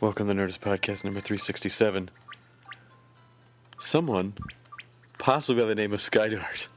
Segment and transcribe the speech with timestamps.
[0.00, 2.08] Welcome to Nerdist Podcast number 367.
[3.78, 4.32] Someone,
[5.18, 6.68] possibly by the name of Skydart,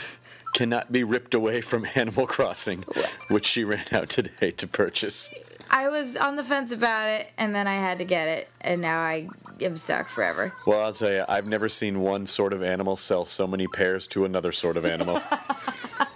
[0.54, 2.84] cannot be ripped away from Animal Crossing,
[3.28, 5.28] which she ran out today to purchase.
[5.70, 8.80] I was on the fence about it, and then I had to get it, and
[8.80, 9.28] now I
[9.60, 10.50] am stuck forever.
[10.66, 14.06] Well, I'll tell you, I've never seen one sort of animal sell so many pairs
[14.06, 15.20] to another sort of animal.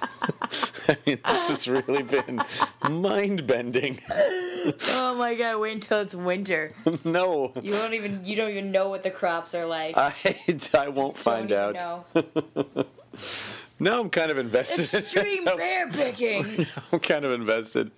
[0.89, 2.41] I mean, this has really been
[2.89, 4.01] mind bending.
[4.11, 5.61] oh my god!
[5.61, 6.75] Wait until it's winter.
[7.05, 8.25] no, You won't even.
[8.25, 9.97] You don't even know what the crops are like.
[9.97, 10.15] I,
[10.75, 11.75] I won't find out.
[11.75, 12.87] know.
[13.81, 14.93] Now I'm kind of invested.
[14.95, 16.67] Extreme bear picking.
[16.93, 17.91] I'm kind of invested.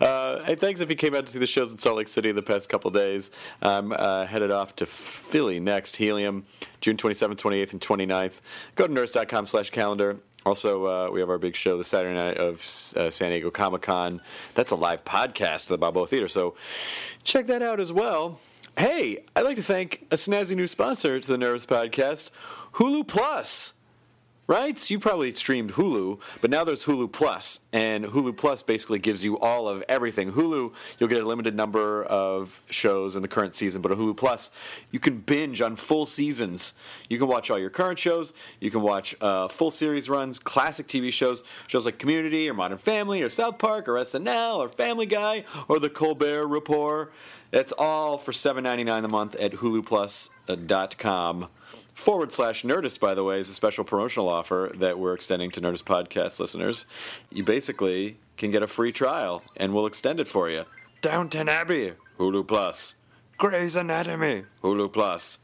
[0.00, 2.32] Uh, hey, thanks if you came out to see the shows in Salt Lake City
[2.32, 3.30] the past couple days.
[3.62, 6.44] I'm uh, headed off to Philly next, Helium,
[6.80, 8.40] June 27th, 28th, and 29th.
[8.74, 10.18] Go to nerdist.com slash calendar.
[10.44, 12.60] Also, uh, we have our big show the Saturday night of
[12.96, 14.20] uh, San Diego Comic Con.
[14.54, 16.56] That's a live podcast at the Balboa Theater, so
[17.22, 18.40] check that out as well.
[18.76, 22.30] Hey, I'd like to thank a snazzy new sponsor to the Nerdist Podcast,
[22.74, 23.74] Hulu Plus
[24.46, 24.90] right?
[24.90, 29.38] You probably streamed Hulu, but now there's Hulu Plus, and Hulu Plus basically gives you
[29.38, 30.32] all of everything.
[30.32, 34.16] Hulu, you'll get a limited number of shows in the current season, but on Hulu
[34.16, 34.50] Plus,
[34.90, 36.74] you can binge on full seasons.
[37.08, 38.32] You can watch all your current shows.
[38.60, 42.78] You can watch uh, full series runs, classic TV shows, shows like Community or Modern
[42.78, 47.12] Family or South Park or SNL or Family Guy or The Colbert Report.
[47.52, 51.48] That's all for $7.99 a month at HuluPlus.com
[51.94, 55.60] forward slash Nerdist, by the way, is a special promotional offer that we're extending to
[55.60, 56.86] Nerdist podcast listeners.
[57.30, 60.64] You basically can get a free trial, and we'll extend it for you.
[61.00, 62.94] Downton Abbey, Hulu Plus.
[63.38, 65.38] Grey's Anatomy, Hulu Plus.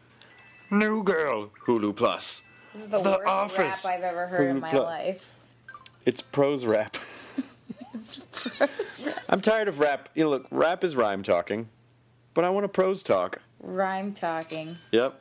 [0.71, 2.43] New Girl, Hulu Plus.
[2.75, 3.85] This is the, The worst Office.
[3.85, 4.85] rap I've ever heard in my Plus.
[4.85, 5.25] life.
[6.05, 6.97] It's prose rap.
[7.95, 9.19] it's prose rap.
[9.29, 10.09] I'm tired of rap.
[10.15, 11.69] You know, look, rap is rhyme talking,
[12.35, 13.41] but I want a prose talk.
[13.61, 14.77] Rhyme talking.
[14.93, 15.21] Yep.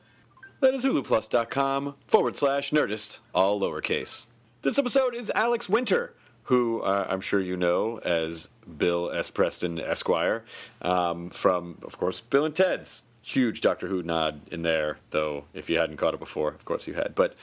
[0.59, 4.25] That is huluplus.com forward slash nerdist, all lowercase.
[4.63, 9.29] This episode is Alex Winter, who uh, I'm sure you know as Bill S.
[9.29, 10.43] Preston Esquire,
[10.81, 13.03] um, from, of course, Bill and Ted's.
[13.21, 16.87] Huge Doctor Who nod in there, though, if you hadn't caught it before, of course
[16.87, 17.13] you had.
[17.13, 17.35] But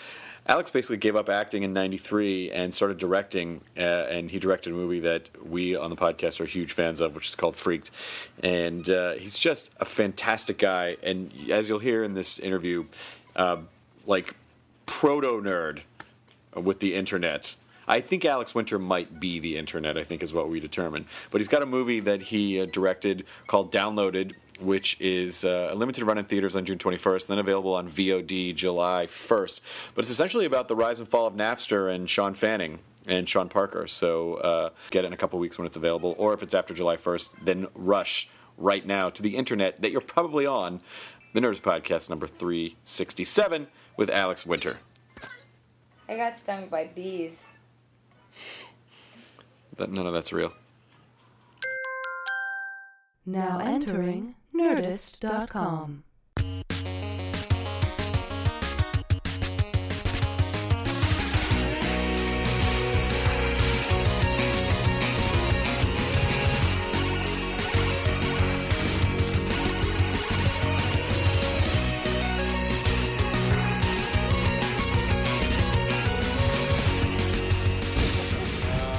[0.46, 4.76] Alex basically gave up acting in 93 and started directing, uh, and he directed a
[4.76, 7.90] movie that we on the podcast are huge fans of, which is called Freaked.
[8.42, 10.98] And uh, he's just a fantastic guy.
[11.02, 12.84] And as you'll hear in this interview,
[13.36, 13.62] uh,
[14.06, 14.34] like
[14.84, 15.82] proto nerd
[16.54, 17.56] with the internet.
[17.86, 21.06] I think Alex Winter might be the internet, I think is what we determined.
[21.30, 25.74] But he's got a movie that he uh, directed called Downloaded, which is uh, a
[25.74, 29.60] limited run in theaters on June 21st, then available on VOD July 1st.
[29.94, 33.48] But it's essentially about the rise and fall of Napster and Shawn Fanning and Sean
[33.48, 33.86] Parker.
[33.86, 36.74] So uh, get it in a couple weeks when it's available, or if it's after
[36.74, 40.80] July 1st, then rush right now to the internet that you're probably on.
[41.32, 43.66] The Nerdist Podcast number 367
[43.96, 44.78] with Alex Winter.
[46.08, 47.42] I got stung by bees.
[49.76, 50.52] That, none of that's real.
[53.26, 56.04] Now entering Nerdist.com.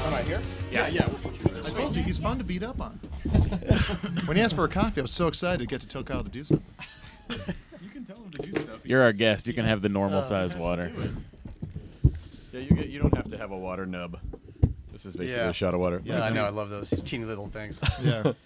[0.06, 0.42] Am I here?
[0.72, 1.08] Yeah, yeah.
[1.76, 2.92] I told you he's fun to beat up on.
[4.26, 6.24] when he asked for a coffee, I was so excited to get to tell Kyle
[6.24, 6.66] to do something.
[7.30, 8.80] You can tell him to do stuff.
[8.84, 9.46] You're our guest.
[9.48, 10.92] You can have the normal uh, size water.
[12.54, 14.20] Yeah, you get, you don't have to have a water nub.
[14.94, 15.50] This is basically Yeah.
[15.50, 16.02] a shot of water.
[16.06, 16.46] Yeah, I know.
[16.46, 16.90] I love those.
[16.90, 17.78] These teeny little things.
[18.02, 18.32] Yeah.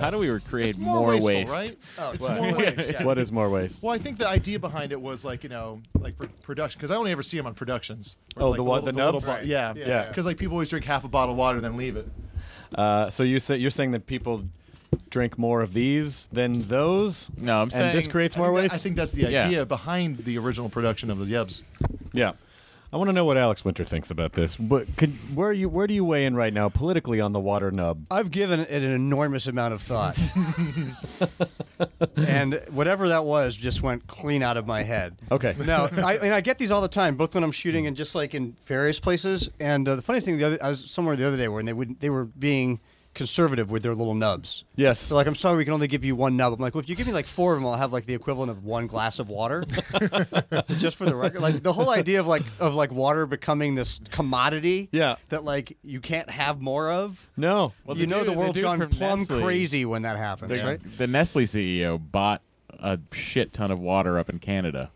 [0.00, 1.52] How do we recreate It's more, more wasteful, waste?
[1.52, 1.76] right?
[1.98, 2.36] Oh, it's What?
[2.40, 2.92] more waste.
[2.92, 3.04] Yeah.
[3.04, 3.82] What is more waste?
[3.82, 6.90] Well, I think the idea behind it was like you know, like for production, because
[6.90, 8.16] I only ever see them on productions.
[8.34, 9.26] Where Oh, it's the like what- the little- nubs?
[9.26, 9.86] little bo- yeah, Yeah, yeah.
[9.88, 10.08] yeah.
[10.08, 12.08] Because like people always drink half a bottle of water and then leave it.
[12.74, 14.44] Uh, so you say you're saying that people
[15.10, 17.30] drink more of these than those?
[17.36, 18.74] No, I'm and saying this creates more I think that- waste.
[18.74, 19.46] I think that's the Yeah.
[19.46, 21.62] idea behind the original production of the Yubs.
[22.12, 22.32] Yeah.
[22.92, 24.60] I want to know what Alex Winter thinks about this.
[24.60, 25.68] What, could, where are you?
[25.68, 28.06] Where do you weigh in right now politically on the water nub?
[28.10, 30.16] I've given it an enormous amount of thought.
[32.16, 35.16] and whatever that was just went clean out of my head.
[35.32, 35.54] Okay.
[35.64, 37.96] No, I, I mean I get these all the time, both when I'm shooting and
[37.96, 39.50] just like in various places.
[39.58, 41.72] And uh, the funny thing, the other, I was somewhere the other day where they
[41.72, 42.80] would they were being
[43.16, 44.62] conservative with their little nubs.
[44.76, 45.00] Yes.
[45.00, 46.52] So like, I'm sorry, we can only give you one nub.
[46.52, 48.14] I'm like, well, if you give me like four of them, I'll have like the
[48.14, 49.64] equivalent of one glass of water.
[50.78, 54.00] Just for the record, like the whole idea of like of like water becoming this
[54.10, 54.88] commodity.
[54.92, 55.16] Yeah.
[55.30, 57.26] That like you can't have more of.
[57.36, 57.72] no.
[57.84, 60.98] Well, you know dude- the world's gone plumb Nestle- crazy when that happens, The, right?
[60.98, 62.42] the Nestle CEO bought
[62.78, 64.90] a shit ton of water up in Canada,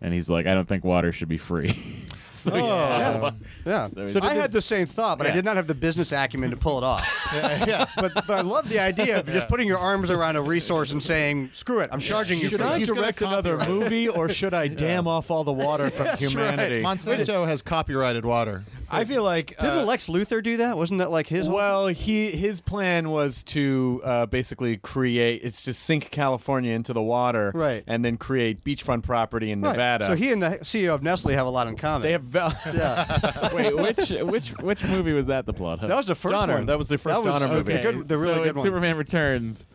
[0.00, 1.74] and he's like, I don't think water should be free.
[2.44, 2.58] so oh.
[2.58, 3.30] yeah.
[3.64, 3.88] Yeah.
[3.94, 5.36] So So it- I had the same thought, but I Yeah.
[5.36, 7.06] did not have the business acumen to pull it off.
[7.34, 7.86] yeah, yeah.
[7.96, 11.02] but, but I love the idea of just putting your arms around a resource and
[11.02, 14.28] saying, "Screw it, I'm charging you Should for I this." Gonna direct another movie, or
[14.28, 16.82] should I dam off all the water from humanity?
[16.82, 18.64] Monsanto has copyrighted water.
[18.90, 20.76] I feel like Didn't uh, Lex Luthor do that?
[20.76, 21.46] Wasn't that like his?
[21.46, 25.42] whole- Well, he his plan was to uh, basically create.
[25.44, 27.84] It's to sink California into the water, Right.
[27.86, 29.70] and then create beachfront property in Right.
[29.72, 30.06] Nevada.
[30.06, 32.02] So he and the CEO of Nestle have a lot in common.
[32.02, 33.50] they have val- yeah.
[33.54, 35.46] Wait, which which which movie was that?
[35.46, 35.82] The plot?
[35.82, 35.88] of?
[35.88, 36.54] That was the first Donner.
[36.54, 36.66] one.
[36.66, 37.78] That was the first That was Donner a movie.
[37.80, 38.64] good- the really so good one.
[38.64, 39.66] Superman Returns,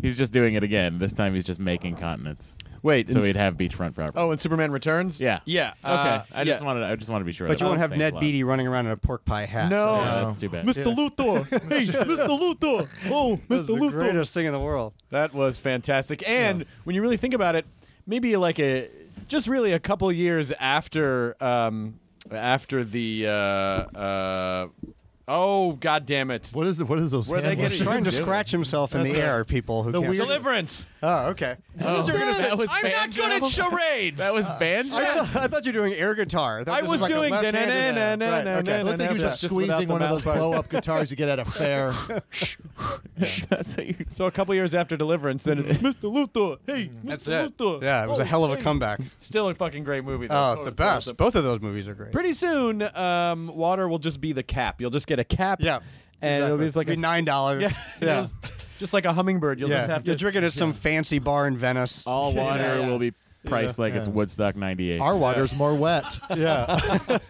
[0.00, 0.98] he's just doing it again.
[0.98, 2.56] This time he's just making continents.
[2.82, 4.18] Wait, so in he'd have beachfront property.
[4.18, 5.20] Oh, and Superman Returns.
[5.20, 5.74] yeah, yeah.
[5.84, 6.66] Okay, uh, I just yeah.
[6.66, 7.46] wanted I just want to be sure.
[7.46, 8.18] But you won't have Ned.
[8.18, 9.70] Beatty running around in a pork pie hat.
[9.70, 9.78] No.
[9.78, 10.66] So- Yeah, that's too bad.
[10.66, 10.94] Mr.
[10.94, 11.48] Luthor.
[11.72, 12.26] Hey, Mr.
[12.28, 12.88] Luthor.
[13.10, 13.66] Oh, That was Mr.
[13.66, 13.90] the Luthor.
[13.92, 14.94] greatest thing in the world.
[15.10, 16.28] That was fantastic.
[16.28, 17.66] And when you really think about it,
[18.06, 18.88] maybe like a
[19.28, 22.00] just really a couple years after um,
[22.32, 24.68] after the uh, uh,
[25.28, 26.50] oh god damn it.
[26.52, 26.88] What is it?
[26.88, 27.28] What is those?
[27.28, 29.44] Where they get He's trying to scratch himself in That's the a- air.
[29.44, 30.16] People who the can't.
[30.16, 30.86] Deliverance.
[31.04, 31.56] Oh, okay.
[31.80, 33.22] Oh, that was I'm not banjo?
[33.22, 34.18] good at charades.
[34.18, 34.94] That was banjo.
[34.94, 36.62] I, thought, I thought you were doing air guitar.
[36.62, 38.52] thought I this was like a doing left-handed- da-na-na-na-na-na-na-na.
[38.54, 38.80] Right, okay.
[38.92, 41.10] I think he was just Just without squeezing the one of mouth those blow-up guitars
[41.10, 41.92] you get at a fair.
[43.48, 43.96] That's how you.
[44.08, 46.02] So a couple years after Deliverance, then it's Mr.
[46.02, 46.58] Luthor.
[46.66, 47.02] Hey, Mr.
[47.02, 47.56] That's it.
[47.58, 47.82] Luthor.
[47.82, 49.00] Yeah, it was a hell of a comeback.
[49.18, 50.28] Still a fucking great movie.
[50.28, 50.34] Though.
[50.34, 51.16] Oh, Total- the total- best.
[51.16, 52.12] Both of those movies are great.
[52.12, 54.80] Pretty soon, um, water will just be the cap.
[54.80, 55.58] You'll just get a cap.
[55.60, 55.80] Yeah,
[56.20, 57.62] and it'll be just like Be a nine dollars.
[57.62, 58.26] Yeah, yeah.
[58.82, 59.58] Just, just like a hummingbird.
[59.60, 59.78] You'll yeah.
[59.78, 62.06] just have You're to drinking at some fancy bar in Venice.
[62.06, 62.88] All water Yeah, yeah.
[62.88, 63.12] will be
[63.46, 65.00] priced like it's Woodstock '98.
[65.00, 66.04] Our water's more wet.
[66.36, 67.18] yeah.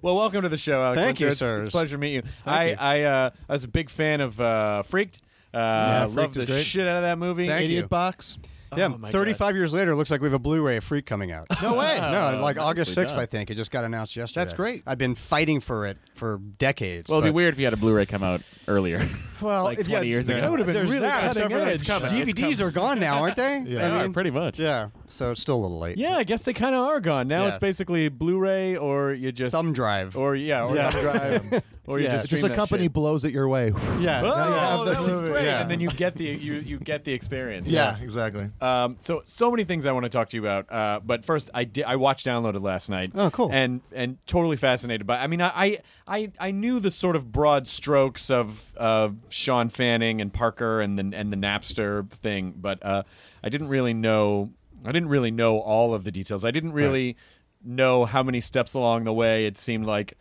[0.00, 1.00] Well, welcome to the show, Alex.
[1.00, 1.24] Thank Winter.
[1.24, 1.66] you, It's- sirs.
[1.66, 2.22] It's a pleasure to meet you.
[2.46, 2.76] I you.
[2.78, 5.20] I, uh, I was a big fan of uh, Freaked.
[5.52, 6.64] Uh, Freaked loved is the great.
[6.64, 7.48] shit out of that movie.
[7.48, 7.88] Thank Idiot you.
[7.88, 8.38] box.
[8.76, 8.86] Yeah.
[8.92, 11.32] Oh, my 35 years later, it looks like we have a Blu-ray of Freak coming
[11.32, 11.46] out.
[11.62, 11.96] No way.
[12.00, 13.18] no, Oh, like August nicely 6th, done.
[13.20, 13.50] I think.
[13.50, 14.40] It just got announced yesterday.
[14.40, 14.82] That's great.
[14.86, 17.10] I've been fighting for it for decades.
[17.10, 19.08] well, it'd be weird if you had a Blu-ray come out earlier.
[19.40, 20.40] Well, like 20 yeah, years ago.
[20.40, 22.10] That would have been There's really that, cutting except for edge.
[22.26, 23.58] that DVDs are gone now, aren't they?
[23.68, 23.94] Yeah.
[23.98, 24.58] I mean, pretty much.
[24.58, 25.96] Yeah, so it's still a little late.
[25.96, 27.28] Yeah, I guess they kind of are gone.
[27.28, 27.50] Now Yeah.
[27.50, 30.16] it's basically Blu-ray, or you just Thumb drive.
[30.16, 30.90] or yeah, or Yeah.
[30.90, 32.16] thumb drive, or you Yeah.
[32.16, 32.92] just Just a company shit.
[32.94, 33.68] blows it your way.
[34.00, 34.22] yeah.
[34.24, 35.44] Oh, you that was great.
[35.44, 35.60] Yeah.
[35.62, 37.70] And then you get the you you get the experience.
[37.70, 38.50] Yeah, exactly.
[38.60, 40.70] Um, so so many things I want to talk to you about.
[40.70, 43.12] Uh, but first, I did I watched downloaded last night.
[43.14, 43.50] Oh, cool.
[43.52, 45.18] And and totally fascinated by.
[45.18, 50.20] I mean, I I I, knew the sort of broad strokes of uh, Shawn Fanning
[50.20, 53.04] and Parker and the and the Napster thing, but uh,
[53.42, 54.50] I didn't really know.
[54.84, 56.44] I didn't really know all of the details.
[56.44, 57.16] I didn't really
[57.64, 60.16] know how many steps along the way it seemed like.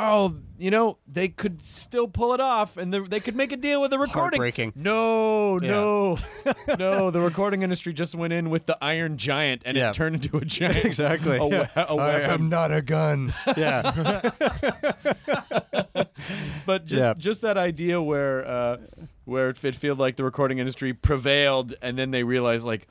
[0.00, 3.56] Oh, you know, they could still pull it off, and the, they could make a
[3.56, 4.38] deal with the recording.
[4.38, 4.72] Heartbreaking.
[4.76, 6.18] No, no,
[6.78, 7.10] no.
[7.10, 9.90] The recording industry just went in with the Iron Giant, and Yeah.
[9.90, 10.84] it turned into a giant.
[10.84, 11.36] Exactly.
[11.38, 11.68] A, we- yeah.
[11.74, 12.30] a I weapon.
[12.30, 13.34] am not a gun.
[13.56, 14.30] Yeah.
[16.66, 17.14] but just Yeah.
[17.16, 18.76] just that idea where uh,
[19.24, 22.86] where it feels like the recording industry prevailed, and then they realized like,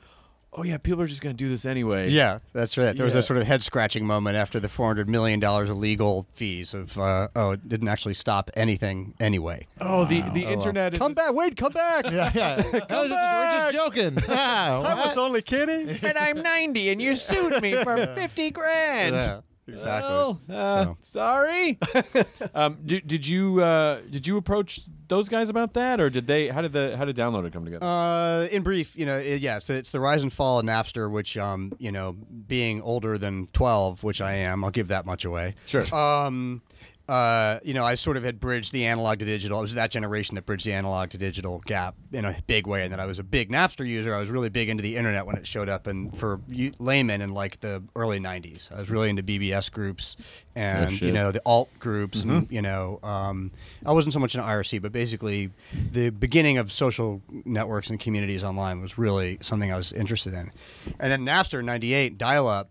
[0.52, 2.08] oh yeah, people are just going to do this anyway.
[2.10, 2.96] yeah, that's right.
[2.96, 3.20] There was Yeah.
[3.20, 7.28] a sort of head scratching moment after the $400 million of legal fees of, uh,
[7.36, 9.66] oh, it didn't actually stop anything anyway.
[9.80, 10.52] Oh, the the Oh, well.
[10.54, 11.32] internet is Come back.
[11.34, 12.06] Wait, come back.
[12.10, 12.54] Yeah, yeah.
[12.90, 14.18] I was just- we're just joking.
[14.28, 15.06] Yeah, I what?
[15.08, 15.90] was only kidding.
[15.90, 19.14] and I'm 90, and you sued me for 50 grand.
[19.14, 19.40] Yeah.
[19.68, 20.10] Exactly.
[20.10, 21.78] Well, uh, So- sorry.
[22.54, 26.48] um, did, did you uh, did you approach those guys about that, or did they?
[26.48, 27.84] How did the how did Downloaded come together?
[27.84, 31.10] Uh, in brief, you know, it, yeah, so it's the rise and fall of Napster,
[31.10, 35.24] which, um, you know, being older than 12, which I am, I'll give that much
[35.24, 35.54] away.
[35.66, 35.84] Sure.
[35.94, 36.62] Um,
[37.08, 39.58] uh, you know, I sort of had bridged the analog to digital.
[39.58, 42.82] I was that generation that bridged the analog to digital gap in a big way,
[42.82, 44.14] and that I was a big Napster user.
[44.14, 46.40] I was really big into the internet when it showed up, and for
[46.78, 50.16] laymen in like the early '90s, I was really into BBS groups
[50.54, 53.52] and you know the alt groups, and you know, um,
[53.86, 55.50] I wasn't so much an IRC, but basically
[55.92, 60.50] the beginning of social networks and communities online was really something I was interested in.
[60.98, 62.70] And then Napster '98, dial-up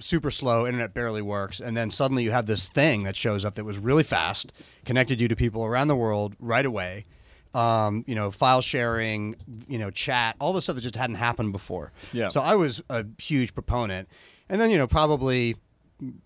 [0.00, 3.54] super slow, internet barely works, and then suddenly you have this thing that shows up
[3.54, 4.52] that was really fast,
[4.84, 7.06] connected you to people around the world right away.
[7.52, 9.34] Um, you know, file sharing,
[9.66, 11.90] you know, chat, all the stuff that just hadn't happened before.
[12.12, 12.28] Yeah.
[12.28, 14.08] So I was a huge proponent,
[14.48, 15.56] and then you know, probably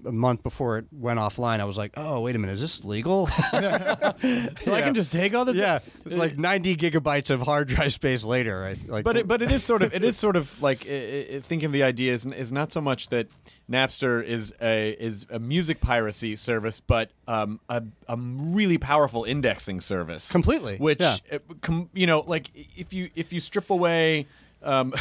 [0.05, 2.85] a month before it went offline, I was like, "Oh, wait a minute, is this
[2.85, 5.57] legal?" so I can just take all this.
[5.57, 8.65] yeah, it's like 90 gigabytes of hard drive space later.
[8.65, 11.27] I, like, But it, but it is sort of it is sort of like i
[11.35, 13.29] i thinking of the idea is, is not so much that
[13.71, 19.81] Napster is a is a music piracy service, but um, a a really powerful indexing
[19.81, 20.31] service.
[20.31, 21.17] Completely, Which yeah.
[21.33, 24.27] uh, com, you know, like if you if you strip away.
[24.63, 24.95] Um,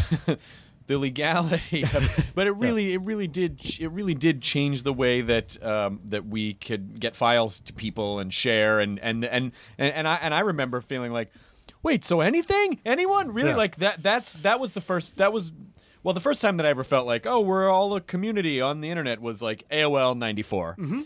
[0.87, 5.21] The legality, of but it really, it really did, it really did change the way
[5.21, 9.93] that um, that we could get files to people and share, and and and and,
[9.93, 11.31] and I and I remember feeling like,
[11.83, 13.55] wait, so anything, anyone, really, Yeah.
[13.55, 14.03] like that?
[14.03, 15.15] That's that was the first.
[15.17, 15.53] That was
[16.03, 18.81] well, the first time that I ever felt like, oh, we're all a community on
[18.81, 20.75] the internet was like AOL '94.
[20.77, 20.99] Mm-hmm.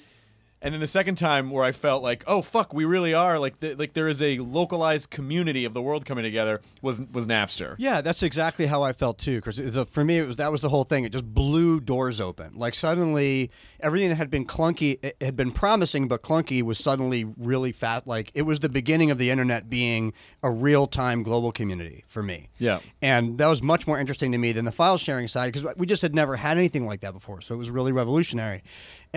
[0.59, 3.59] And then the second time where I felt like, oh fuck, we really are like
[3.59, 7.75] th- like there is a localized community of the world coming together was was Napster.
[7.77, 9.39] Yeah, that's exactly how I felt too.
[9.39, 9.59] Because
[9.89, 11.03] for me, it was that was the whole thing.
[11.03, 12.55] It just blew doors open.
[12.55, 17.23] Like suddenly, everything that had been clunky, it had been promising but clunky, was suddenly
[17.37, 18.07] really fat.
[18.07, 20.11] Like it was the beginning of the internet being
[20.41, 22.49] a real time global community for me.
[22.57, 22.79] Yeah.
[23.01, 25.85] and that was much more interesting to me than the file sharing side because we
[25.85, 27.41] just had never had anything like that before.
[27.41, 28.63] So it was really revolutionary.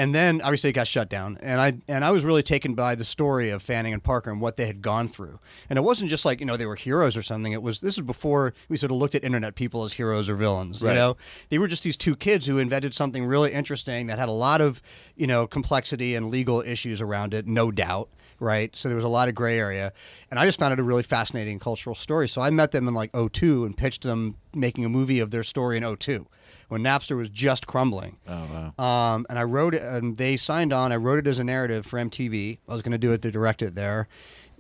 [0.01, 2.95] And then obviously it got shut down, and I and I was really taken by
[2.95, 5.39] the story of Fanning and Parker and what they had gone through.
[5.69, 7.53] And it wasn't just like you know they were heroes or something.
[7.53, 10.37] It was this was before we sort of looked at internet people as heroes or
[10.37, 10.81] villains.
[10.81, 10.93] Right.
[10.93, 11.17] You know,
[11.51, 14.63] they were just these two kids who invented something really interesting that had a lot
[14.63, 14.81] of
[15.17, 18.09] you know complexity and legal issues around it, no doubt.
[18.39, 19.93] Right, so there was a lot of gray area,
[20.31, 22.27] and I just found it a really fascinating cultural story.
[22.27, 25.43] So I met them in like 02 and pitched them making a movie of their
[25.43, 26.27] story in 02
[26.71, 28.17] when Napster was just crumbling.
[28.29, 28.85] Oh wow.
[28.85, 30.93] Um, and I wrote it, and they signed on.
[30.93, 32.59] I wrote it as a narrative for MTV.
[32.69, 34.07] I was going to do it to direct it there,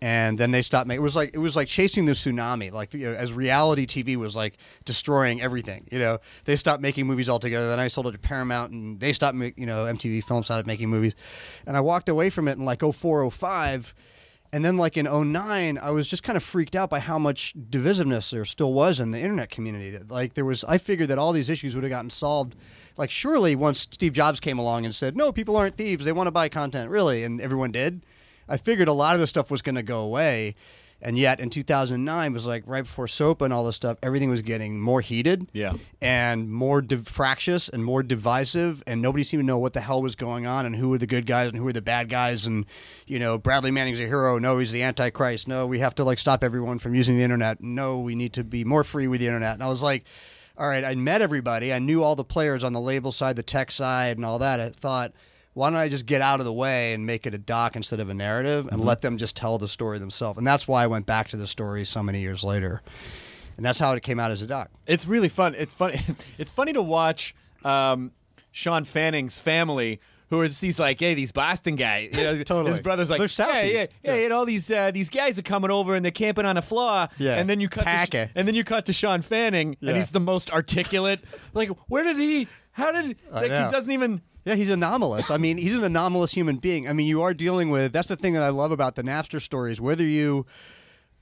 [0.02, 1.02] and then they stopped making.
[1.02, 2.72] It was like it was like chasing the tsunami.
[2.72, 5.86] Like you know, as reality TV was like destroying everything.
[5.92, 7.68] You know, they stopped making movies altogether.
[7.68, 9.36] Then I sold it to Paramount, and they stopped.
[9.36, 11.14] You know, MTV Film started making movies,
[11.64, 13.94] and I walked away from it in like 04, 05.
[14.52, 17.54] And then, like in 09, I was just kind of freaked out by how much
[17.70, 19.90] divisiveness there still was in the internet community.
[19.90, 22.56] That, Like, there was, I figured that all these issues would have gotten solved.
[22.96, 26.26] Like, surely once Steve Jobs came along and said, no, people aren't thieves, they want
[26.26, 28.02] to buy content, really, and everyone did.
[28.48, 30.56] I figured a lot of the stuff was going to go away.
[31.02, 34.42] And yet, in 2009, was like right before SOPA and all this stuff, everything was
[34.42, 35.72] getting more heated Yeah.
[36.00, 40.02] and more div- fractious and more divisive, and nobody seemed to know what the hell
[40.02, 42.46] was going on and who were the good guys and who were the bad guys.
[42.46, 42.66] And
[43.06, 44.38] you know, Bradley Manning's a hero.
[44.38, 45.48] No, he's the Antichrist.
[45.48, 47.62] No, we have to like stop everyone from using the internet.
[47.62, 49.54] No, we need to be more free with the internet.
[49.54, 50.04] And I was like,
[50.58, 51.72] all right, I met everybody.
[51.72, 54.60] I knew all the players on the label side, the tech side, and all that.
[54.60, 55.12] I thought.
[55.54, 57.98] Why don't I just get out of the way and make it a doc instead
[58.00, 60.38] of a narrative and let them just tell the story themselves?
[60.38, 62.82] And that's why I went back to the story so many years later.
[63.56, 64.70] And that's how it came out as a doc.
[64.86, 65.54] It's really fun.
[65.56, 66.00] It's funny.
[66.38, 68.12] It's funny to watch um,
[68.52, 70.00] Shawn Fanning's family.
[70.30, 72.70] Who is he's like, hey, these Boston guys, you know, Totally.
[72.70, 75.72] his brother's like, They're yeah, yeah, yeah, and all these uh, these guys are coming
[75.72, 77.34] over and they're camping on a floor, Yeah.
[77.34, 78.30] and then you cut, to, Parker.
[78.36, 79.88] and then you cut to Shawn Fanning, Yeah.
[79.90, 81.18] and he's the most articulate.
[81.52, 82.46] like, where did he?
[82.70, 83.16] How did?
[83.32, 84.22] Like, he doesn't even.
[84.44, 85.30] Yeah, he's anomalous.
[85.30, 86.88] I mean, he's an anomalous human being.
[86.88, 89.40] I mean, you are dealing with that's the thing that I love about the Napster
[89.40, 89.80] stories.
[89.80, 90.46] Whether you,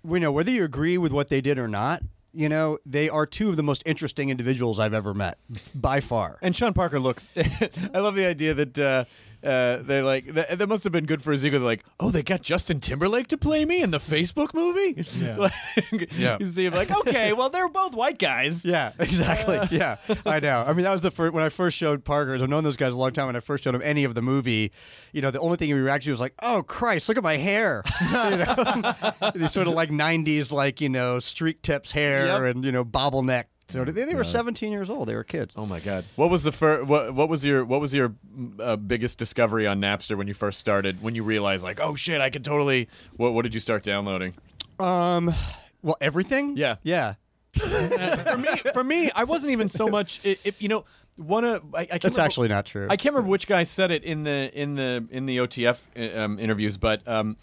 [0.08, 3.26] you know, whether you agree with what they did or not, you know, they are
[3.26, 5.38] two of the most interesting individuals I've ever met
[5.74, 6.38] by far.
[6.42, 7.28] And Sean Parker looks.
[7.36, 9.04] I love the idea that uh,
[9.44, 11.58] uh, they like that, that must have been good for his ego.
[11.58, 15.04] They're like, oh, they got Justin Timberlake to play me in the Facebook movie.
[15.18, 15.36] Yeah.
[15.38, 16.38] Like, Yeah.
[16.40, 18.64] You see him like, okay, well, they're both white guys.
[18.64, 19.60] Yeah, exactly.
[19.76, 20.64] yeah, I know.
[20.66, 22.34] I mean, that was the first when I first showed Parker.
[22.34, 23.26] I've known those guys a long time.
[23.26, 24.72] When I first showed him any of the movie,
[25.12, 27.36] you know, the only thing he reacted to was like, "Oh Christ, look at my
[27.36, 28.94] hair!" you know,
[29.34, 32.56] these sort of like '90s, like you know, streak tips hair Yep.
[32.56, 35.08] and you know, bobbleneck So they, they were 17 years old.
[35.08, 35.54] They were kids.
[35.56, 36.06] Oh my god!
[36.16, 38.14] What was the fir- what, what was your what was your
[38.58, 41.02] uh, biggest discovery on Napster when you first started?
[41.02, 42.88] When you realized like, oh shit, I could totally.
[43.16, 44.34] What what did you start downloading?
[44.78, 45.34] Um,
[45.82, 46.56] well, everything.
[46.56, 46.76] Yeah.
[46.82, 47.14] yeah.
[47.58, 50.20] for me, for me, I wasn't even so much.
[50.22, 50.84] It, it, you know,
[51.16, 52.86] one of I, I can't That's remember- actually not true.
[52.88, 56.20] I can't remember which guy said it in the in the in the OTF uh,
[56.22, 57.36] um, interviews, but um,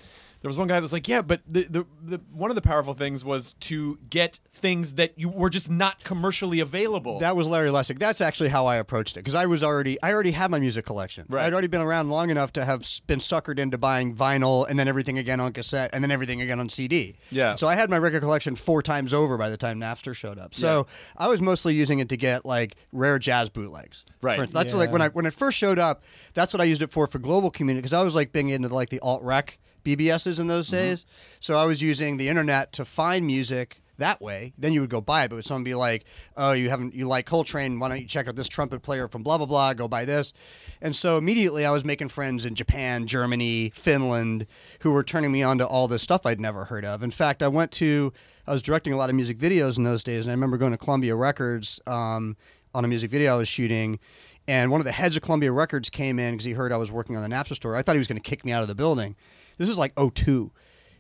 [0.46, 2.62] there was one guy that was like, "Yeah, but the, the the one of the
[2.62, 7.48] powerful things was to get things that you were just not commercially available." That was
[7.48, 7.98] Larry Lessig.
[7.98, 10.86] That's actually how I approached it because I was already I already had my music
[10.86, 11.26] collection.
[11.30, 11.48] Right.
[11.48, 14.88] I'd already been around long enough to have been suckered into buying vinyl and then
[14.88, 17.16] everything again on cassette and then everything again on CD.
[17.32, 17.56] Yeah.
[17.56, 20.54] So I had my record collection four times over by the time Napster showed up.
[20.54, 20.86] So
[21.18, 24.06] I was mostly using it to get like rare jazz bootlegs.
[24.22, 24.36] Right.
[24.36, 26.04] For instance, that's what, like when I when it first showed up.
[26.36, 28.68] That's what I used it for for global community because I was like being into
[28.68, 31.06] like the alt rec BBSs in those days.
[31.40, 34.54] So I was using the internet to find music that way.
[34.58, 37.08] Then you would go buy it, but would someone be like, "Oh, you haven't you
[37.08, 37.80] like Coltrane?
[37.80, 39.74] Why don't you check out this trumpet player from blah blah blah?
[39.74, 40.34] Go buy this."
[40.82, 44.48] And so immediately I was making friends in Japan, Germany, Finland,
[44.80, 47.04] who were turning me on to all this stuff I'd never heard of.
[47.04, 48.12] In fact, I went to
[48.48, 50.72] I was directing a lot of music videos in those days, and I remember going
[50.72, 52.36] to Columbia Records um,
[52.74, 54.00] on a music video I was shooting.
[54.48, 56.92] And one of the heads of Columbia Records came in because he heard I was
[56.92, 57.76] working on the Napster store.
[57.76, 59.16] I thought he was going to kick me out of the building.
[59.58, 60.52] This is like 02.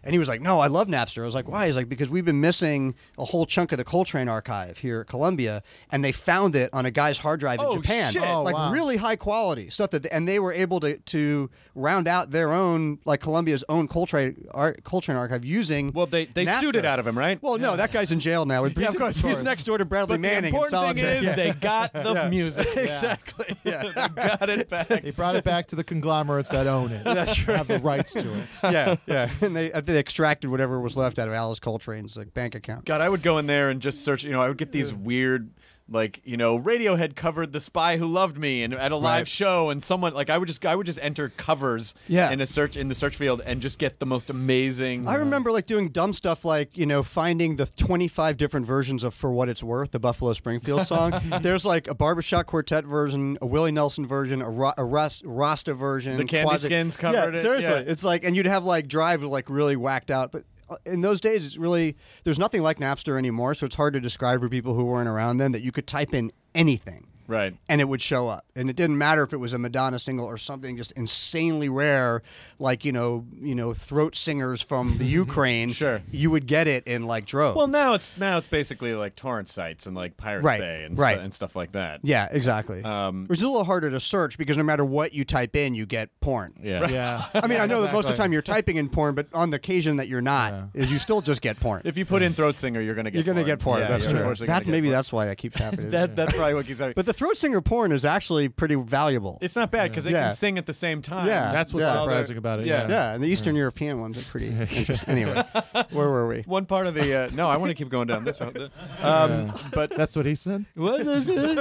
[0.06, 2.10] And he was like, "No, I love Napster." I was like, "Why?" He's like, "Because
[2.10, 6.12] we've been missing a whole chunk of the Coltrane archive here at Columbia, and they
[6.12, 8.22] found it on a guy's hard drive in Oh, Japan, shit.
[8.22, 8.72] Oh, like wow.
[8.72, 13.00] really high quality stuff that, and they were able to to round out their own,
[13.06, 15.92] like Columbia's own Coltrane ar- Coltrane archive using.
[15.92, 16.60] well, they they Napster.
[16.60, 17.42] sued it out of him, right?
[17.42, 18.64] Well, no, that guy's in jail now.
[18.76, 19.18] Yeah, of course.
[19.20, 20.54] he's next door to Bradley but the Manning.
[20.54, 21.18] in important thing solitary.
[21.18, 21.36] is Yeah.
[21.36, 22.30] they got the Yeah.
[22.30, 22.68] music.
[22.78, 23.58] exactly.
[23.64, 23.82] Yeah.
[23.84, 25.04] they got it back.
[25.04, 27.04] He brought it back to the conglomerates that own it.
[27.04, 28.46] That's Have the rights to it.
[28.64, 32.18] yeah, yeah, and they I think they extracted whatever was left out of Alice Coltrane's
[32.18, 32.84] like bank account.
[32.84, 34.26] God, I would go in there and just search.
[34.26, 35.50] You know, I would get these weird,
[35.88, 39.28] like you know, Radiohead covered "The Spy Who Loved Me" and at a live Right.
[39.28, 42.32] show, and someone like I would just I would just enter covers Yeah.
[42.32, 45.08] in a search in the search field and just get the most amazing.
[45.08, 49.14] I remember like doing dumb stuff like you know finding the 25 different versions of
[49.14, 51.14] "For What It's Worth," the Buffalo Springfield song.
[51.42, 55.74] There's like a barbershop quartet version, a Willie Nelson version, a, Ra- a Ras- Rasta
[55.76, 56.18] version.
[56.18, 57.92] The Candy Quasi- Skins covered yeah, it, Seriously, yeah.
[57.92, 60.46] it's like and you'd have like Drive like really whacked out, but.
[60.70, 64.00] Uh, In those days, it's really there's nothing like Napster anymore, so it's hard to
[64.00, 67.56] describe for people who weren't around then that you could type in anything right.
[67.70, 68.46] and it would show up.
[68.56, 72.22] And it didn't matter if it was a Madonna single or something just insanely rare,
[72.60, 75.72] like you know, you know, throat singers from the Ukraine.
[75.72, 76.02] Sure.
[76.12, 77.58] you would get it in like droves.
[77.58, 80.98] Well, now it's now it's basically like torrent sites and like Pirate Right, Bay and,
[80.98, 81.16] right.
[81.16, 82.00] stu- and stuff like that.
[82.04, 82.84] yeah, exactly.
[82.84, 85.76] Um, Which is a little harder to search because no matter what you type in,
[85.76, 86.54] you get porn.
[86.62, 86.88] Yeah.
[86.90, 87.26] Yeah.
[87.34, 89.50] I mean, I know that most of the time you're typing in porn, but on
[89.50, 91.82] the occasion that you're not, is you still just get porn.
[91.86, 93.58] If you put in throat singer, you're gonna get you're going to porn.
[93.58, 93.82] get porn.
[93.82, 94.46] Yeah, that's true.
[94.48, 94.94] That maybe porn.
[94.94, 95.90] that's why that keeps happening.
[95.92, 96.94] that that's probably what keeps happening.
[96.96, 99.38] but the throat singer porn is actually pretty valuable.
[99.42, 100.28] it's not bad because they Yeah.
[100.28, 101.28] can sing at the same time.
[101.28, 101.52] Yeah.
[101.52, 102.02] That's what's Yeah.
[102.02, 102.66] surprising about it.
[102.68, 102.84] Yeah.
[102.84, 102.90] Yeah.
[102.90, 104.98] yeah, and the Eastern European ones are pretty interesting.
[105.10, 105.44] Anyway,
[105.92, 106.42] where were we?
[106.42, 108.72] One part of the uh, no, I want to keep going down this road.
[109.02, 110.66] Um, but That's what he said.
[110.76, 111.58] What is this?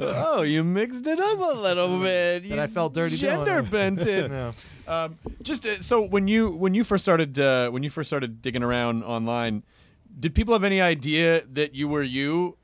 [0.00, 2.44] oh, you mixed it up a little bit.
[2.44, 4.30] You I felt dirty doing Gender bent it.
[4.40, 4.52] No.
[4.86, 8.40] um, just uh, so when you when you first started uh, when you first started
[8.42, 9.62] digging around online,
[10.18, 12.56] did people have any idea that you were you?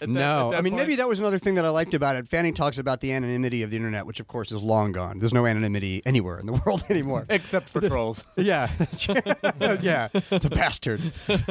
[0.00, 0.82] At that, no, I mean point?
[0.84, 2.26] maybe that was another thing that I liked about it.
[2.28, 5.18] Fanning talks about the anonymity of the internet, which of course is long gone.
[5.18, 7.26] There's no anonymity anywhere in the world anymore.
[7.28, 8.24] except for trolls.
[8.36, 8.68] yeah,
[9.08, 11.00] yeah, the bastard.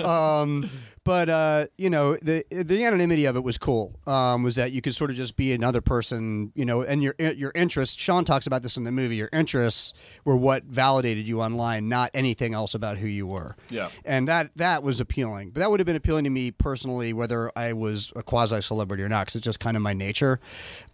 [0.04, 0.70] Um,
[1.04, 4.00] but uh, you know, the the anonymity of it was cool.
[4.06, 7.16] Um, was that you could sort of just be another person, you know, and your
[7.20, 7.96] your interests.
[8.00, 9.16] Sean talks about this in the movie.
[9.16, 9.94] Your interests
[10.26, 13.56] were what validated you online, not anything else about who you were.
[13.70, 13.90] Yeah.
[14.06, 15.52] and that that was appealing.
[15.52, 19.04] But that would have been appealing to me personally, whether I was a quasi celebrity
[19.04, 20.40] or not, because it's just kind of my nature.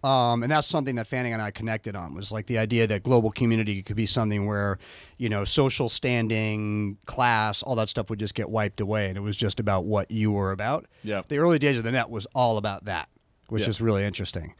[0.07, 3.03] Um, and that's something that Fanning and I connected on was like the idea that
[3.03, 4.77] global community could be something where,
[5.17, 9.21] you know, social standing, class, all that stuff would just get wiped away, and it
[9.21, 10.85] was just about what you were about.
[11.03, 11.23] Yeah.
[11.27, 13.09] the early days of the net was all about that,
[13.49, 13.69] which Yeah.
[13.69, 14.53] is really interesting.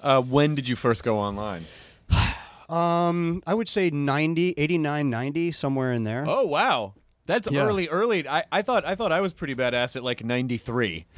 [0.00, 1.66] Uh, when did you first go online?
[2.66, 6.24] Um, I would say 90, 89, 90, somewhere in there.
[6.26, 6.94] Oh wow,
[7.26, 7.62] that's Yeah.
[7.64, 7.88] early.
[7.88, 8.28] Early.
[8.28, 11.06] I, I thought I thought I was pretty badass at like ninety three.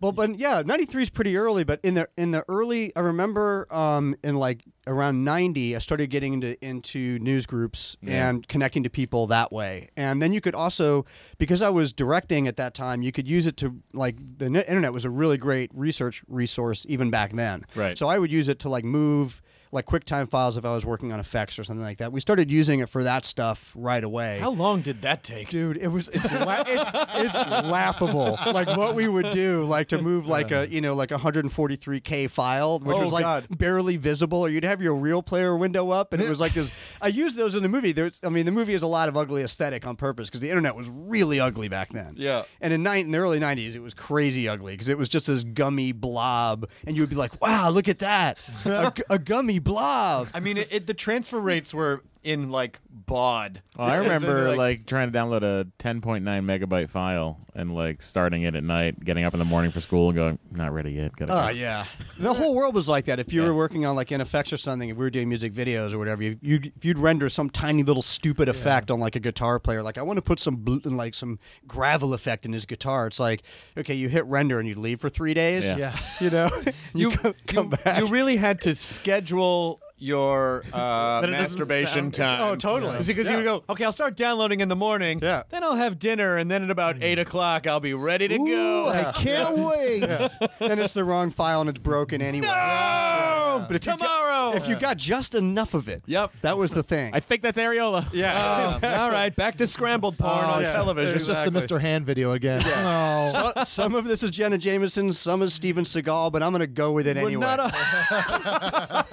[0.00, 1.64] Well, but yeah, '93 is pretty early.
[1.64, 6.10] But in the in the early, I remember um, in like around '90, I started
[6.10, 9.88] getting into into news groups and connecting to people that way.
[9.96, 11.06] And then you could also,
[11.38, 14.92] because I was directing at that time, you could use it to like the internet
[14.92, 17.64] was a really great research resource even back then.
[17.74, 17.96] Right.
[17.96, 19.40] So I would use it to like move
[19.76, 22.10] like QuickTime files if I was working on effects or something like that.
[22.12, 24.40] We started using it for that stuff right away.
[24.40, 25.48] How long did that take?
[25.50, 28.38] Dude, it was it's la- it's it's laughable.
[28.46, 32.28] Like what we would do, like to move like a you know like a 143k
[32.30, 33.46] file, which Oh, was like God.
[33.50, 36.74] barely visible, or you'd have your real player window up, and it was like this.
[37.02, 37.92] I used those in the movie.
[37.92, 40.48] There's, I mean, the movie has a lot of ugly aesthetic on purpose because the
[40.48, 42.14] internet was really ugly back then.
[42.16, 42.44] Yeah.
[42.60, 45.26] And in, ni- in the early 90s, it was crazy ugly because it was just
[45.26, 49.58] this gummy blob, and you would be like, "Wow, look at that, a, a gummy
[49.66, 53.62] blob." I mean, it, it, the transfer rates were in like baud.
[53.78, 58.42] Oh, I remember really, like, trying to download a 10.9 megabyte file and like starting
[58.42, 61.14] it at night, getting up in the morning for school and going, not ready yet.
[61.16, 61.84] Gotta Oh go." yeah,
[62.18, 63.18] the whole world was like that.
[63.20, 63.48] If you Yeah.
[63.48, 65.98] were working on like in effects or something, if we were doing music videos or
[65.98, 69.82] whatever, you you'd, you'd render some tiny little stupid effect on like a guitar player.
[69.82, 73.06] Like I want to put some bl- like some gravel effect in his guitar.
[73.06, 73.42] It's like
[73.78, 75.64] okay, you hit render and you leave for three days.
[75.64, 75.76] Yeah.
[75.76, 75.98] Yeah.
[76.20, 76.50] you know,
[76.94, 78.00] you, you, come, come you, back.
[78.00, 82.40] you really had to schedule your uh, But it doesn't masturbation sound- time.
[82.40, 82.98] Oh, totally.
[83.04, 83.30] Because Yeah.
[83.32, 85.20] you would go, okay, I'll start downloading in the morning.
[85.22, 85.42] Yeah.
[85.50, 88.88] Then I'll have dinner, and then at about eight o'clock, I'll be ready to go.
[88.90, 90.00] I can't wait.
[90.58, 92.46] then it's the wrong file and it's broken anyway.
[92.46, 93.64] No!
[93.68, 94.52] But if you got- tomorrow.
[94.56, 96.32] if you got just enough of it, Yep.
[96.42, 97.12] that was the thing.
[97.14, 98.06] I think that's areola.
[98.12, 98.78] yeah.
[98.82, 100.72] Um, all right, back to scrambled porn Oh, on yeah.
[100.72, 101.16] television.
[101.16, 101.80] It's just the Mr.
[101.80, 102.60] Hand video again.
[102.66, 103.52] Oh.
[103.56, 106.66] So- some of this is Jenna Jameson, some is Steven Seagal, but I'm going to
[106.66, 107.46] go with it We're anyway.
[107.46, 109.06] not a-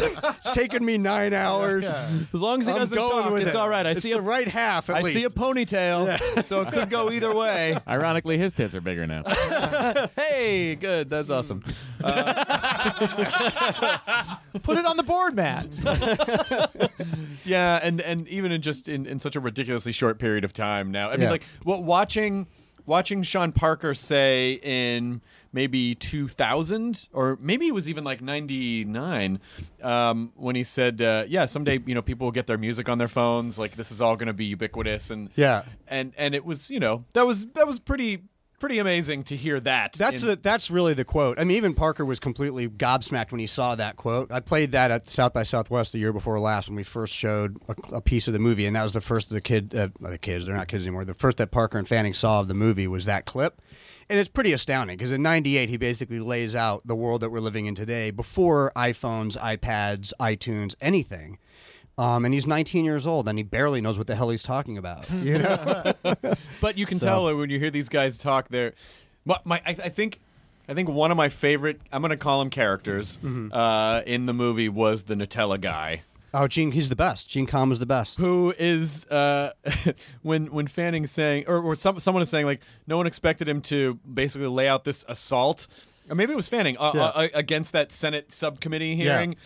[0.38, 1.84] it's taken me nine hours.
[1.84, 3.56] as long as he I'm doesn't going talk, with it's it.
[3.56, 3.86] all right.
[3.86, 4.88] I It's see the a right half.
[4.90, 5.16] At I least.
[5.18, 7.78] see a ponytail, so it could go either way.
[7.88, 9.22] Ironically, his tits are bigger now.
[10.16, 11.08] Hey, good.
[11.10, 11.60] That's awesome.
[12.02, 12.34] Uh,
[14.62, 15.66] Put it on the board, Matt.
[17.44, 20.90] Yeah, and and even in just in, in such a ridiculously short period of time
[20.90, 21.08] now.
[21.10, 21.30] I mean, Yeah.
[21.30, 22.46] like what watching
[22.86, 25.20] watching Sean Parker say in
[25.56, 29.40] maybe 2000 or maybe it was even like 99
[29.82, 32.98] um, when he said uh, yeah someday you know people will get their music on
[32.98, 35.62] their phones like this is all going to be ubiquitous and Yeah.
[35.88, 38.22] and and it was you know that was that was pretty
[38.58, 41.38] pretty amazing to hear that That's in- the, that's really the quote.
[41.38, 44.32] I mean, even Parker was completely gobsmacked when he saw that quote.
[44.32, 47.58] I played that at South by Southwest the year before last when we first showed
[47.68, 49.88] a, a piece of the movie, and that was the first of the kid, uh,
[50.00, 50.46] the kids.
[50.46, 51.04] They're not kids anymore.
[51.04, 53.60] The first that Parker and Fanning saw of the movie was that clip,
[54.08, 57.40] and it's pretty astounding because in '98 he basically lays out the world that we're
[57.40, 61.38] living in today before iPhones, iPads, iTunes, anything.
[61.98, 64.76] Um, and he's 19 years old, and he barely knows what the hell he's talking
[64.76, 65.08] about.
[65.22, 65.92] You know?
[66.60, 68.48] But you can tell when you hear these guys talk.
[68.50, 68.74] They're
[69.24, 70.20] my, my I, I think
[70.68, 71.80] I think one of my favorite.
[71.92, 73.52] I'm going to call him characters Mm-hmm.
[73.52, 76.02] uh, in the movie was the Gnutella guy.
[76.38, 77.28] Oh, Gene, he's the best.
[77.28, 78.18] Gene Kan is the best.
[78.18, 79.52] Who is uh,
[80.22, 83.60] when when Fanning's saying or, or some, someone is saying like no one expected him
[83.62, 85.66] to basically lay out this assault
[86.08, 87.02] or maybe it was Fanning uh, Yeah.
[87.06, 89.36] uh, against that Senate subcommittee hearing.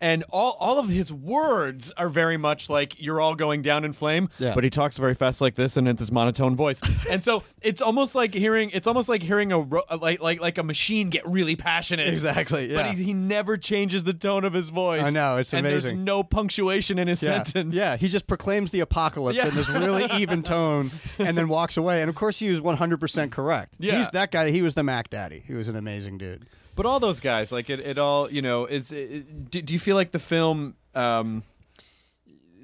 [0.00, 3.92] And all, all of his words are very much like you're all going down in
[3.92, 4.54] flame, Yeah.
[4.54, 6.80] but he talks very fast like this and it's this monotone voice.
[7.10, 10.58] and so it's almost like hearing it's almost like hearing a ro- like like like
[10.58, 12.08] a machine get really passionate.
[12.08, 12.82] Exactly, yeah.
[12.82, 15.02] But he, he never changes the tone of his voice.
[15.02, 17.42] I know, it's and there's no punctuation in his yeah.
[17.42, 17.74] sentence.
[17.74, 22.00] Yeah, he just proclaims the apocalypse in this really even tone and then walks away.
[22.02, 23.74] And of course, he was 100% correct.
[23.78, 23.98] Yeah.
[23.98, 24.50] He's that guy.
[24.50, 25.42] He was the Mac Daddy.
[25.46, 26.46] He was an amazing dude.
[26.78, 28.92] But all those guys, like it, it all, you know, is.
[28.92, 30.76] It, do, do you feel like the film?
[30.94, 31.42] Um,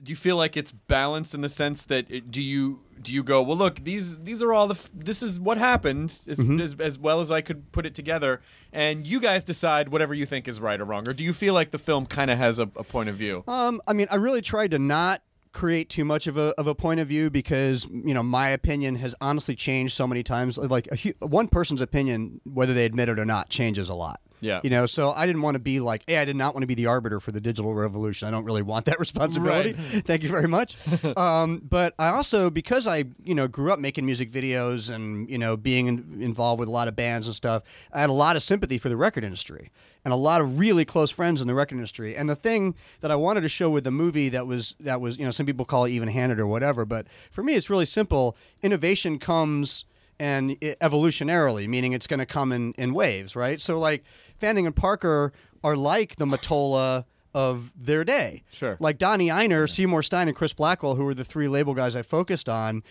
[0.03, 3.23] do you feel like it's balanced in the sense that it, do you do you
[3.25, 6.61] go well look these these are all the f- this is what happened as, Mm-hmm.
[6.61, 10.27] as, as well as I could put it together and you guys decide whatever you
[10.27, 12.59] think is right or wrong or do you feel like the film kind of has
[12.59, 15.23] a, a point of view Um, I mean, I really tried to not
[15.55, 18.97] create too much of a of a point of view because you know my opinion
[18.97, 20.59] has honestly changed so many times.
[20.59, 24.21] Like a, hu- one person's opinion, whether they admit it or not, changes a lot.
[24.41, 24.61] Yeah.
[24.63, 26.67] You know, so I didn't want to be like, hey, I did not want to
[26.67, 28.29] be the arbiter for the digital revolution.
[28.29, 29.73] I don't really want that responsibility.
[30.07, 30.77] Thank you very much.
[31.17, 35.39] um, but I also, because I, you know, grew up making music videos and, you
[35.39, 38.37] know, being in, involved with a lot of bands and stuff, I had a lot
[38.37, 39.71] of sympathy for the record industry
[40.05, 42.15] and a lot of really close friends in the record industry.
[42.17, 45.19] And the thing that I wanted to show with the movie that was, that was,
[45.19, 47.87] you know, some people call it even handed or whatever, but for me, it's really
[47.87, 48.37] simple.
[48.63, 49.85] Innovation comes
[50.19, 53.61] and it, evolutionarily, meaning it's going to come in, in waves, right?
[53.61, 54.05] So, like,
[54.39, 58.45] Fanning and Parker are like the Mottola of their day.
[58.53, 58.77] Sure.
[58.79, 62.03] Like Donnie Ienner, Seymour Stein, and Chris Blackwell, who were the three label guys I
[62.03, 62.83] focused on,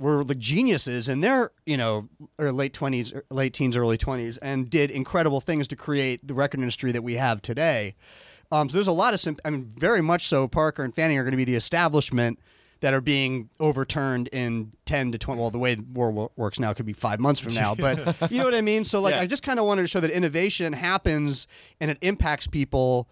[0.00, 2.08] were the geniuses in their, you know,
[2.38, 6.90] late 20s, late teens, early 20s, and did incredible things to create the record industry
[6.92, 7.94] that we have today.
[8.50, 11.18] Um, so there's a lot of, sim- I mean, very much so, Parker and Fanning
[11.18, 12.40] are going to be the establishment
[12.80, 16.72] that are being overturned in 10 to 20 well the way the war works now
[16.72, 17.98] could be five months from now but
[18.32, 19.20] you know what i mean so like Yeah.
[19.20, 21.46] i just kind of wanted to show that innovation happens
[21.78, 23.06] and it impacts people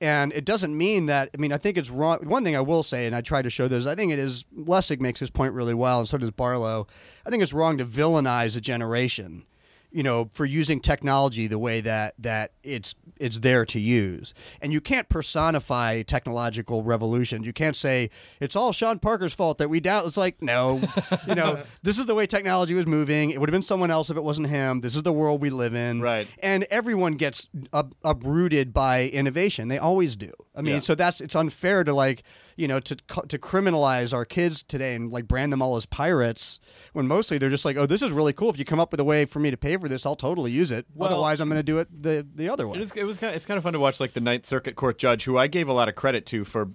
[0.00, 1.30] And it doesn't mean that.
[1.34, 2.28] I mean, I think it's wrong.
[2.28, 4.44] One thing I will say, and I tried to show this, I think it is.
[4.56, 6.86] Lessig makes his point really well, and so does Barlow.
[7.26, 9.44] I think it's wrong to villainize a generation
[9.90, 14.34] you know, for using technology the way that that it's it's there to use.
[14.60, 17.42] And you can't personify technological revolution.
[17.42, 20.06] You can't say it's all Sean Parker's fault that we doubt.
[20.06, 20.80] It's like no,
[21.26, 23.30] you know, this is the way technology was moving.
[23.30, 24.80] It would have been someone else if it wasn't him.
[24.82, 26.00] This is the world we live in.
[26.00, 26.28] Right.
[26.40, 29.68] And everyone gets up, uprooted by innovation.
[29.68, 30.32] They always do.
[30.54, 30.80] I mean, Yeah.
[30.80, 32.22] so that's it's unfair to like
[32.58, 32.96] you know to
[33.28, 36.58] to criminalize our kids today and like brand them all as pirates
[36.92, 38.98] when mostly they're just like oh this is really cool if you come up with
[39.00, 41.48] a way for me to pay for this I'll totally use it Well- otherwise I'm
[41.48, 43.46] going to do it the the other way It, is, it was kind of, it's
[43.46, 45.72] kind of fun to watch like the Ninth Circuit Court judge, who I gave a
[45.72, 46.70] lot of credit to for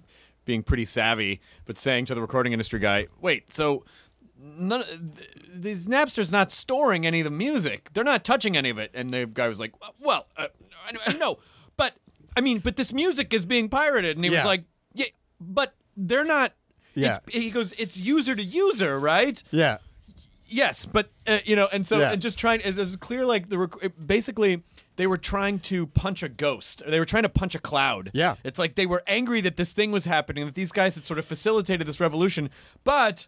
[0.46, 3.84] being pretty savvy, but saying to the recording industry guy, "Wait, so
[4.38, 7.88] none of, th- these Napster's not storing any of the music.
[7.94, 10.48] They're not touching any of it." And the guy was like, "Well, uh,
[10.86, 11.38] I, I know,
[11.78, 11.94] but
[12.36, 14.38] I mean, but this music is being pirated." And he Yeah.
[14.40, 14.66] was like, "Yeah,
[15.40, 16.52] but they're not."
[16.94, 17.18] Yeah.
[17.28, 19.78] He goes, "It's user to user, right?" yeah
[20.46, 22.12] Yes, but uh, you know, and so Yeah.
[22.12, 22.60] and just trying.
[22.60, 24.62] It was clear, like the rec- it- basically
[24.96, 26.82] they were trying to punch a ghost.
[26.86, 28.10] They were trying to punch a cloud.
[28.12, 28.34] Yeah.
[28.44, 31.18] it's like they were angry that this thing was happening, that these guys had sort
[31.18, 32.50] of facilitated this revolution,
[32.84, 33.26] but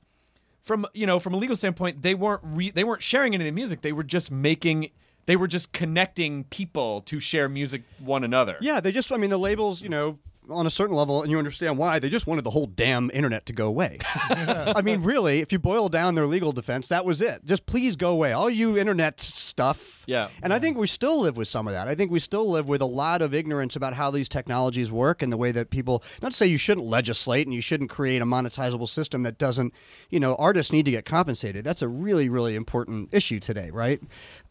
[0.63, 3.47] from you know from a legal standpoint, they weren't re- they weren't sharing any of
[3.47, 3.81] the music.
[3.81, 4.91] They were just making.
[5.25, 8.59] They were just connecting people to share music one another.
[8.61, 10.19] yeah they just I mean the labels you know
[10.51, 13.47] on a certain level and you understand why they just wanted the whole damn internet
[13.47, 13.99] to go away.
[14.31, 17.45] I mean really if you boil down their legal defense that was it.
[17.45, 18.33] Just please go away.
[18.33, 20.05] All you internet stuff.
[20.07, 20.29] Yeah.
[20.43, 21.89] and I think we still live with some of that.
[21.89, 25.23] I think we still live with a lot of ignorance about how these technologies work
[25.23, 28.23] and the way that people not to say you shouldn't legislate and you shouldn't create
[28.23, 29.73] a monetizable system that doesn't
[30.11, 31.65] you know artists need to get compensated.
[31.65, 34.01] That's a really really important issue today right?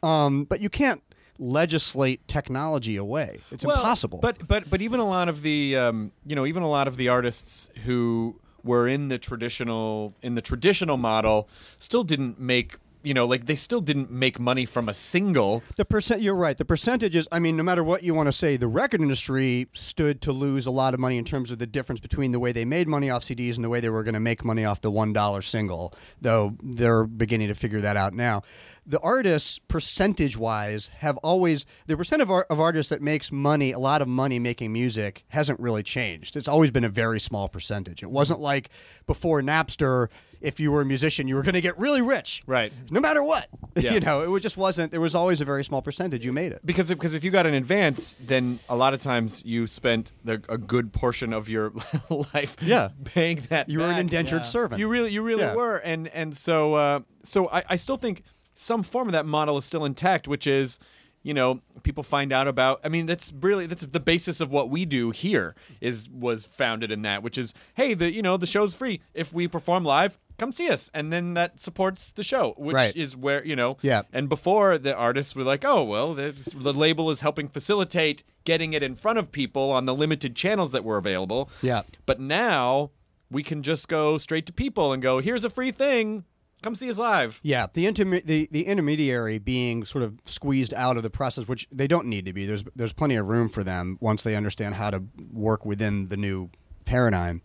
[0.04, 1.02] Um, but you can't
[1.40, 6.12] legislate technology away it's Well, impossible But but but even a lot of the um,
[6.26, 10.42] you know even a lot of the artists who were in the traditional in the
[10.42, 14.94] traditional model still didn't make you know like they still didn't make money from a
[14.94, 15.62] single.
[15.78, 16.58] The percent, you're right.
[16.58, 17.28] The percentages.
[17.32, 20.66] I mean, no matter what you want to say, the record industry stood to lose
[20.66, 23.12] a lot of money in terms of the difference between the way they made money
[23.12, 25.44] off CDs and the way they were going to make money off the one dollar
[25.44, 25.94] single.
[26.20, 28.42] Though they're beginning to figure that out now.
[28.88, 33.72] The artists, percentage wise, have always the percent of, ar- of artists that makes money,
[33.72, 36.36] a lot of money making music, hasn't really changed.
[36.36, 38.04] It's always been a very small percentage.
[38.04, 38.70] It wasn't like
[39.08, 40.10] before Napster.
[40.42, 42.72] If you were a musician, you were going to get really rich, Right.
[42.92, 43.94] No matter what, Yeah.
[43.94, 44.92] you know, it just wasn't.
[44.92, 46.24] There was always a very small percentage.
[46.24, 46.62] You made it.
[46.64, 50.44] Because because if you got an advance, then a lot of times you spent the,
[50.48, 51.74] a good portion of your
[52.34, 52.90] life Yeah.
[53.06, 53.70] paying that.
[53.70, 54.00] You were an back.
[54.02, 54.80] indentured servant.
[54.80, 55.56] You really, you really Yeah.
[55.56, 58.22] were, and and so uh, so I, I still think
[58.56, 60.80] some form of that model is still intact, which is,
[61.24, 62.80] you know, people find out about.
[62.84, 66.92] I mean, that's really that's the basis of what we do here is was founded
[66.92, 70.18] in that, which is, hey, the you know the show's free if we perform live.
[70.38, 72.96] Come see us, and then that supports the show, which Right.
[72.96, 73.78] is where you know.
[73.82, 74.02] Yeah.
[74.12, 78.74] And before the artists were like, oh well, the, the label is helping facilitate getting
[78.74, 81.50] it in front of people on the limited channels that were available.
[81.62, 81.84] Yeah.
[82.06, 82.92] But now
[83.32, 86.26] we can just go straight to people and go, here's a free thing.
[86.66, 87.40] Come see us live.
[87.44, 91.68] Yeah, the, interme- the the intermediary being sort of squeezed out of the process, which
[91.72, 92.48] they don't need to be.
[92.48, 96.18] There's there's plenty of room for them once they understand how to work within the
[96.18, 96.50] new
[96.86, 97.44] paradigm.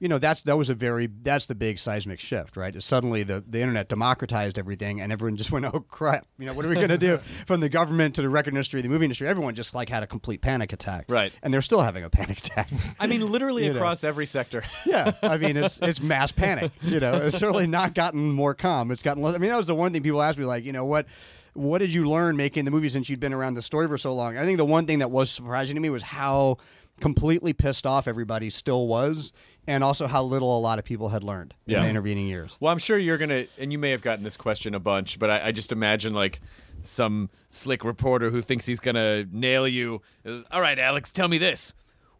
[0.00, 2.74] You know, that's that was a very that's the big seismic shift, right?
[2.74, 6.26] Is suddenly the, the internet democratized everything, and everyone just went, "Oh crap!
[6.38, 8.82] You know, what are we going to do?" From the government to the record industry,
[8.82, 11.32] the movie industry, everyone just like had a complete panic attack, Right.
[11.42, 12.68] And they're still having a panic attack.
[12.98, 13.76] I mean, literally You know.
[13.78, 14.62] across every sector.
[14.84, 16.72] Yeah, I mean it's it's mass panic.
[16.82, 18.90] You know, it's certainly not gotten more calm.
[18.90, 19.22] It's gotten.
[19.22, 21.06] less I mean, that was the one thing people asked me, like, you know, what
[21.54, 24.12] what did you learn making the movie since you'd been around the story for so
[24.12, 24.36] long?
[24.36, 26.58] I think the one thing that was surprising to me was how
[27.00, 29.32] completely pissed off everybody still was,
[29.66, 32.56] and also how little a lot of people had learned in the intervening years.
[32.60, 35.30] Well, I'm sure you're gonna, and you may have gotten this question a bunch, but
[35.30, 36.40] I, I just imagine like
[36.82, 40.02] some slick reporter who thinks he's gonna nail you.
[40.50, 41.72] All right, Alex, tell me this: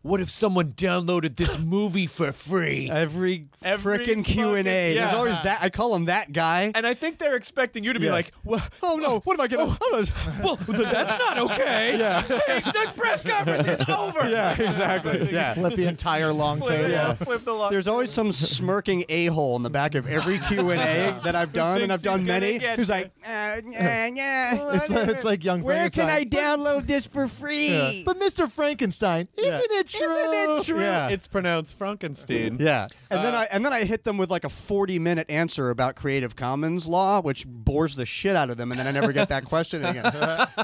[0.04, 2.90] What if someone downloaded this movie for free?
[2.90, 4.90] Every, Every frickin' Q and A.
[4.92, 5.60] fucking- There's always that.
[5.62, 6.72] I call him that guy.
[6.74, 8.12] and I think they're expecting you to be Yeah.
[8.12, 9.20] like, well, oh no!
[9.20, 9.78] What am I gonna?
[10.42, 11.96] well, th- that's not okay.
[12.04, 12.20] Yeah.
[12.20, 14.28] Hey, the press conference is over.
[14.28, 15.32] yeah, exactly.
[15.32, 15.54] Yeah.
[15.54, 16.90] Flip the entire long Flip, tail.
[16.90, 20.38] yeah, flip the lo- There's always some smirking a hole in the back of every
[20.38, 22.58] Q and A that I've done, and I've done he's gonna many.
[22.58, 24.72] get Who's like, uh, yeah, yeah.
[24.82, 26.58] It's, it's like young Where can I Frankenstein.
[26.58, 27.68] download this for free?
[27.70, 28.02] Yeah.
[28.04, 28.50] But Mr.
[28.52, 30.80] Frankenstein, isn't it Isn't it true?
[30.80, 31.08] Yeah.
[31.08, 32.58] It's pronounced Frankenstein.
[32.64, 35.70] Yeah, and then Uh, I and then I hit them with like a forty-minute answer
[35.70, 39.12] about Creative Commons law, which bores the shit out of them, and then I never
[39.12, 40.04] get that question again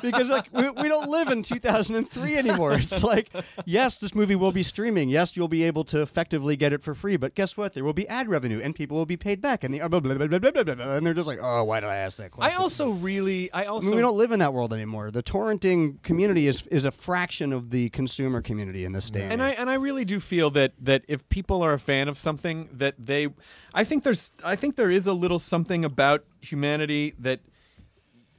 [0.02, 2.74] because like we, we don't live in 2003 anymore.
[2.74, 3.30] It's like
[3.66, 5.08] yes, this movie will be streaming.
[5.08, 7.74] Yes, you'll be able to effectively get it for free, but guess what?
[7.74, 10.00] There will be ad revenue, and people will be paid back, and the blah, blah,
[10.00, 10.94] blah, blah, blah, blah, blah, blah.
[10.96, 13.62] and they're just like, oh, why did I ask that question?" I also really, I
[13.62, 15.10] I also mean, we don't live in that world anymore.
[15.10, 19.50] The torrenting community is is a fraction of the consumer community in this and I
[19.50, 22.94] and I really do feel that that if people are a fan of something that
[22.98, 23.28] they
[23.74, 27.40] I think there's I think there is a little something about humanity that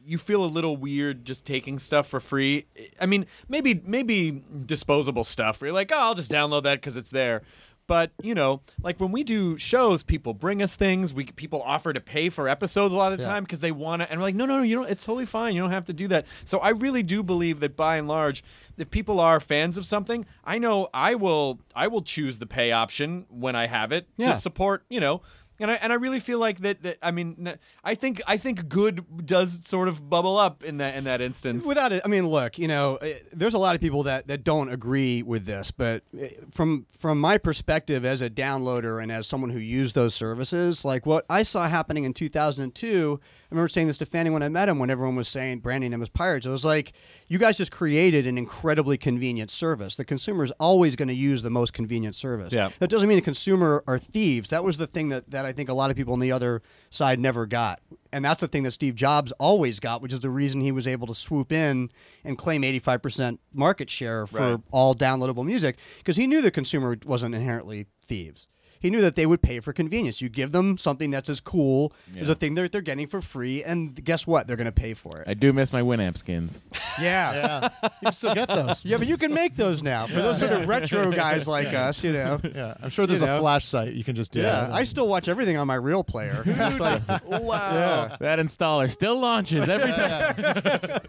[0.04, 2.66] you feel a little weird just taking stuff for free.
[3.00, 6.98] I mean, maybe maybe disposable stuff where you're like, "Oh, I'll just download that cuz
[6.98, 7.44] it's there."
[7.92, 11.14] But, you know, like when we do shows, people bring us things.
[11.14, 13.32] We people offer to pay for episodes a lot of the Yeah.
[13.32, 15.26] time because they want to and we're like, "No, no, no, you don't it's totally
[15.26, 15.56] fine.
[15.56, 18.46] You don't have to do that." So I really do believe that by and large
[18.78, 22.72] if people are fans of something, I know I will I will choose the pay
[22.72, 24.36] option when I have it Yeah.
[24.36, 25.22] to support, you know.
[25.62, 28.68] And I and I really feel like that that I mean I think I think
[28.68, 31.66] good does sort of bubble up in that in that instance.
[31.66, 34.44] Without it, I mean, look, you know, eh, there's a lot of people that, that
[34.44, 39.28] don't agree with this, but eh, from from my perspective as a downloader and as
[39.28, 43.20] someone who used those services, like what I saw happening in 2002, I
[43.52, 46.02] remember saying this to Fanning when I met him, when everyone was saying branding them
[46.02, 46.46] as pirates.
[46.46, 46.94] It was like,
[47.28, 49.96] you guys just created an incredibly convenient service.
[49.98, 52.54] The consumer is always going to use the most convenient service.
[52.54, 52.70] Yeah.
[52.80, 54.50] That doesn't mean the consumer are thieves.
[54.50, 56.62] That was the thing that, that I think a lot of people on the other
[56.90, 57.82] side never got.
[58.14, 60.88] And that's the thing that Steve Jobs always got, which is the reason he was
[60.88, 61.90] able to swoop in
[62.24, 64.60] and claim 85% market share for Right.
[64.72, 68.48] all downloadable music because he knew the consumer wasn't inherently thieves.
[68.82, 70.22] He knew that they would pay for convenience.
[70.22, 72.32] You give them something that's as cool as Yeah.
[72.34, 74.48] a thing that they're getting for free, and guess what?
[74.48, 75.28] They're going to pay for it.
[75.28, 76.60] I do miss my Winamp skins.
[77.00, 77.32] yeah.
[77.32, 78.84] Yeah, you can still get those.
[78.84, 82.04] Yeah, but you can make those now for those sort of retro guys like us,
[82.04, 82.40] you know.
[82.44, 83.38] Yeah, I'm sure there's You know.
[83.38, 84.42] a flash site you can just do.
[84.42, 84.72] Yeah, that.
[84.72, 86.44] I still watch everything on my real player.
[86.72, 87.74] It's like, wow.
[87.74, 91.00] yeah, That installer still launches every time.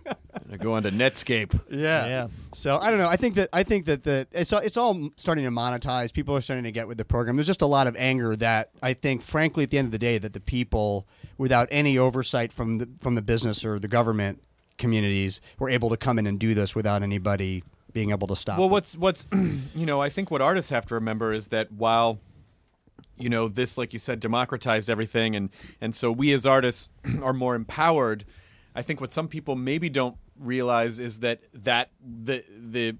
[0.53, 1.59] I go on to Netscape.
[1.71, 2.29] yeah, Yeah.
[2.55, 3.09] So I don't know.
[3.09, 6.13] I think that I think that the it's all, it's all starting to monetize.
[6.13, 7.37] People are starting to get with the program.
[7.37, 9.99] There's just a lot of anger that I think, frankly, at the end of the
[9.99, 11.07] day, that the people,
[11.39, 14.43] without any oversight from the from the business or the government
[14.77, 18.59] communities, were able to come in and do this without anybody being able to stop.
[18.59, 18.73] Well, them.
[18.73, 22.19] what's what's you know, I think what artists have to remember is that while
[23.17, 25.49] you know this, like you said, democratized everything, and
[25.81, 26.91] and so we as artists
[27.23, 28.27] are more empowered.
[28.75, 32.97] I think what some people maybe don't realize is that that the the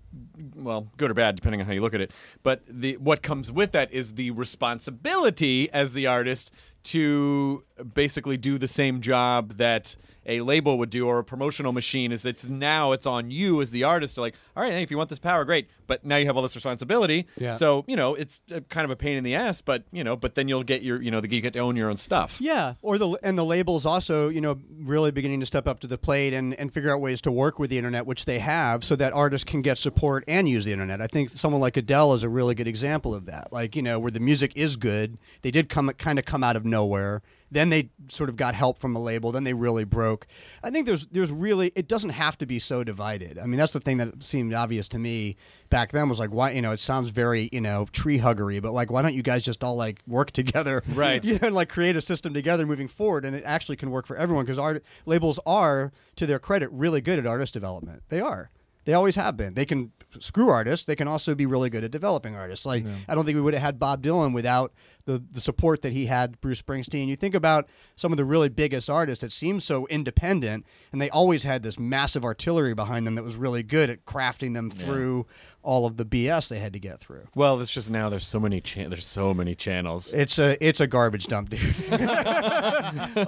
[0.55, 2.11] well, good or bad, depending on how you look at it,
[2.43, 6.51] but the what comes with that is the responsibility as the artist
[6.85, 7.63] to
[7.95, 12.25] basically do the same job that a label would do or a promotional machine is
[12.25, 14.97] it's now it's on you as the artist to like all right hey, if you
[14.97, 17.57] want this power great but now you have all this responsibility Yeah.
[17.57, 20.15] so you know it's uh kind of a pain in the ass but you know
[20.15, 22.37] but then you'll get your you know the, you get to own your own stuff
[22.41, 25.89] Yeah, or the and the labels also, you know, really beginning to step up to
[25.89, 28.85] the plate and, and figure out ways to work with the internet, which they have,
[28.85, 31.01] so that artists can get support and use the internet.
[31.01, 33.53] I think someone like Adele is a really good example of that.
[33.53, 36.55] Like, you know, where the music is good, they did come kind of come out
[36.57, 37.23] of nowhere.
[37.53, 39.31] Then they sort of got help from a label.
[39.31, 40.27] Then they really broke.
[40.63, 43.39] I think there's there's really it doesn't have to be so divided.
[43.39, 45.37] I mean, that's the thing that seemed obvious to me
[45.69, 48.73] back then was like, why you know, it sounds very you know tree huggery, but
[48.73, 51.23] like, why don't you guys just all like work together, Right.
[51.23, 54.07] You know, and like create a system together moving forward, and it actually can work
[54.07, 58.03] for everyone because art labels are, to their credit, really good at artist development.
[58.09, 58.51] They are.
[58.85, 59.55] They always have been.
[59.55, 60.85] They can screw artists.
[60.87, 62.67] They can also be really good at developing artists.
[62.67, 64.73] Like I don't think we would have had Bob Dylan without
[65.05, 67.07] the the support that he had Bruce Springsteen.
[67.09, 71.11] You think about some of the really biggest artists that seem so independent, and they
[71.11, 75.27] always had this massive artillery behind them that was really good at crafting them through
[75.63, 77.27] all of the BS they had to get through.
[77.35, 80.81] well it's just now there's so many cha- there's so many channels It's a it's
[80.81, 81.75] a garbage dump, dude.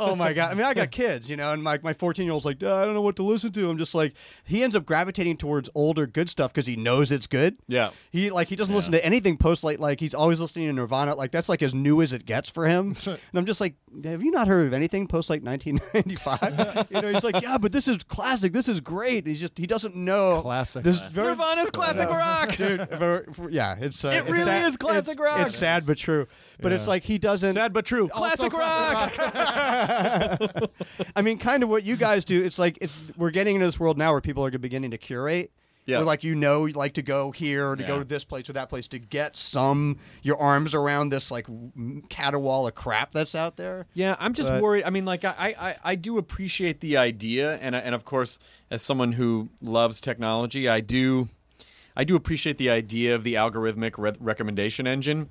[0.00, 0.50] oh my god!
[0.50, 2.84] I mean, I got kids, you know, and my my fourteen year old's like, I
[2.84, 3.70] don't know what to listen to.
[3.70, 7.26] I'm just like, he ends up gravitating towards older good stuff because he knows it's
[7.26, 7.56] good.
[7.68, 7.90] Yeah.
[8.10, 9.80] he like he doesn't listen to anything post late.
[9.80, 11.14] Like he's always listening to Nirvana.
[11.14, 12.96] Like that's like as new as it gets for him.
[13.06, 16.90] and I'm just like, have you not heard of anything post like 1995?
[16.90, 18.52] you know, he's like, yeah, but this is classic.
[18.52, 19.26] This is great.
[19.26, 20.82] He's just he doesn't know Classic.
[20.82, 22.88] This is very nirvana's classic rock dude.
[22.90, 25.46] for- for- yeah, it's uh, It it's really sad- is classic it's- rock.
[25.46, 26.26] It's sad but true.
[26.60, 27.54] But it's like he doesn't.
[27.54, 29.12] sad but true classic rock
[31.16, 32.42] I mean, kind of what you guys do.
[32.44, 35.52] It's like it's we're getting into this world now where people are beginning to curate.
[35.86, 35.98] Yeah.
[35.98, 37.98] Where like you know, you like to go here or to go Yeah.
[37.98, 42.02] to this place or that place to get some your arms around this like m-
[42.08, 43.84] caterwaul of crap that's out there.
[43.92, 44.84] Yeah, I'm just But- worried.
[44.84, 48.38] I mean, like I, I, I do appreciate the idea, and I- and of course,
[48.70, 51.28] as someone who loves technology, I do,
[51.96, 55.30] I do appreciate the idea of the algorithmic re- recommendation engine,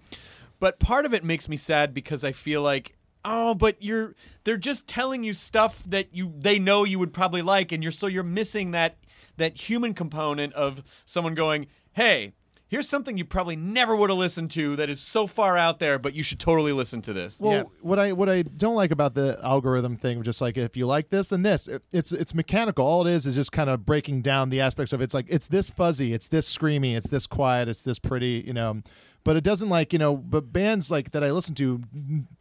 [0.60, 2.96] but part of it makes me sad because I feel like
[3.26, 7.42] oh, but you're they're just telling you stuff that you they know you would probably
[7.42, 8.98] like, and you're so you're missing that
[9.38, 12.34] that human component of someone going, hey.
[12.74, 16.00] Here's something you probably never would have listened to that is so far out there,
[16.00, 17.40] but you should totally listen to this.
[17.40, 20.88] Well, what I what I don't like about the algorithm thing, just like if you
[20.88, 22.84] like this and this, it, it's it's mechanical.
[22.84, 25.04] All it is is just kind of breaking down the aspects of it.
[25.04, 28.54] it's like it's this fuzzy, it's this screamy, it's this quiet, it's this pretty, you
[28.54, 28.82] know.
[29.26, 30.16] But it doesn't like you know.
[30.18, 31.82] But bands like that I listen to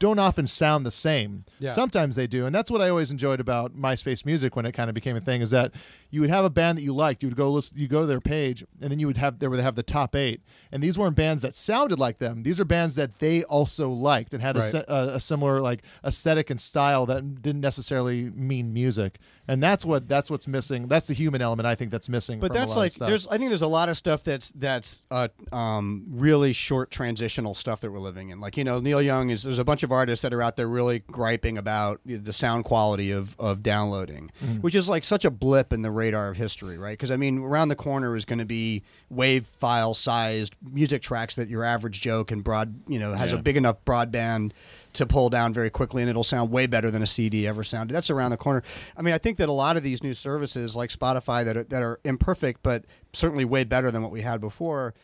[0.00, 1.44] don't often sound the same.
[1.60, 1.70] Yeah.
[1.70, 4.88] Sometimes they do, and that's what I always enjoyed about MySpace Music when it kind
[4.90, 5.42] of became a thing.
[5.42, 5.72] Is that
[6.10, 8.06] you would have a band that you liked, you would go listen, you go to
[8.06, 10.40] their page, and then you would have they would have the top eight,
[10.72, 12.42] and these weren't bands that sounded like them.
[12.42, 14.74] These are bands that they also liked and had Right.
[14.74, 19.18] a, a similar like aesthetic and style that didn't necessarily mean music,
[19.48, 20.86] and that's what that's what's missing.
[20.88, 22.38] That's the human element I think that's missing.
[22.40, 26.04] But that's like there's I think there's a lot of stuff that's that's uh, um,
[26.08, 28.40] really short transitional stuff that we're living in.
[28.40, 30.68] Like you know Neil Young is there's a bunch of artists that are out there
[30.68, 34.30] really griping about the- sound quality of of downloading,
[34.60, 36.92] which is like such a blip in the radar of history, right?
[36.92, 41.34] Because I mean around the corner is going to be wave file sized music tracks
[41.34, 43.38] that your average Joe can broad you know has Yeah.
[43.38, 44.52] a big enough broadband
[44.94, 47.94] to pull down very quickly and it'll sound way better than a CD ever sounded.
[47.94, 48.62] That's around the corner.
[48.96, 51.64] I mean, I think that a lot of these new services like Spotify that are,
[51.64, 54.94] that are imperfect but certainly way better than what we had before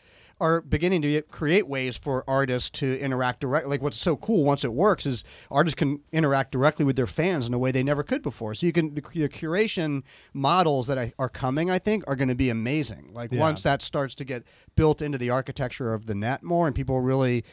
[0.41, 4.63] are beginning to create ways for artists to interact direct like what's so cool once
[4.63, 5.21] it works is
[5.51, 8.65] artists can interact directly with their fans in a way they never could before so
[8.65, 10.01] you can the, the curation
[10.33, 13.41] models that are coming i think are going to be amazing like Yeah.
[13.41, 14.43] once that starts to get
[14.77, 17.43] built into the architecture of the net more and people really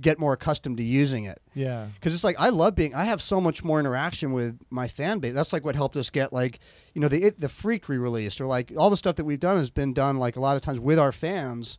[0.00, 1.86] get more accustomed to using it yeah.
[1.94, 2.94] because it's like I love being.
[2.94, 5.34] I have so much more interaction with my fan base.
[5.34, 6.60] That's like what helped us get like
[6.94, 9.56] you know the it, the freak re-released or like all the stuff that we've done
[9.58, 11.78] has been done like a lot of times with our fans.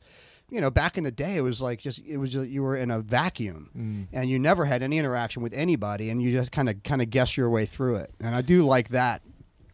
[0.52, 2.76] You know, back in the day, it was like just it was just, you were
[2.76, 4.08] in a vacuum, mm.
[4.12, 7.12] and you never had any interaction with anybody, and you just kind of kind of
[7.12, 8.12] guess your way through it.
[8.20, 9.22] And I do like that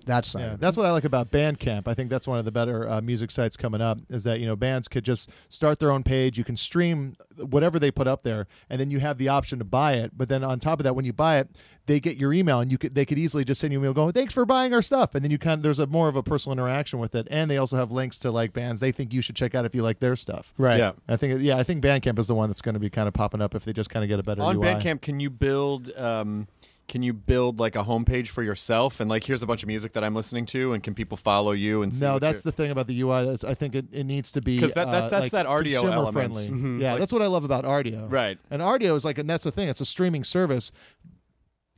[0.06, 0.42] that side.
[0.42, 1.88] Yeah, that's what I like about Bandcamp.
[1.88, 4.00] I think that's one of the better uh, music sites coming up.
[4.10, 6.38] Is that you know bands could just start their own page.
[6.38, 9.66] You can stream whatever they put up there, and then you have the option to
[9.66, 10.18] buy it.
[10.18, 11.50] But then on top of that, when you buy it,
[11.88, 13.94] they get your email, and you could they could easily just send you an email
[13.94, 16.16] going, "Thanks for buying our stuff," and then you kind of there's a more of
[16.16, 17.28] a personal interaction with it.
[17.30, 19.76] And they also have links to like bands they think you should check out if
[19.76, 20.54] you like their stuff.
[20.58, 20.80] right.
[20.80, 20.94] Yeah.
[21.08, 23.14] I think yeah, I think Bandcamp is the one that's going to be kind of
[23.14, 24.66] popping up if they just kind of get a better on UI.
[24.66, 25.96] Bandcamp, can you build?
[25.96, 26.48] Um,
[26.88, 29.94] can you build like a homepage for yourself and like here's a bunch of music
[29.94, 32.70] that I'm listening to and can people follow you and see No, that's the thing
[32.70, 33.36] about the UI.
[33.48, 35.84] I think it, it needs to be 'Cause that- that- uh, that's like that Rdio
[35.92, 36.14] element.
[36.14, 36.50] friendly.
[36.50, 36.80] Mhm.
[36.82, 38.06] Yeah, Like- that's what I love about Rdio.
[38.12, 38.38] Right.
[38.52, 39.68] And Rdio is like, and that's the thing.
[39.68, 40.72] It's a streaming service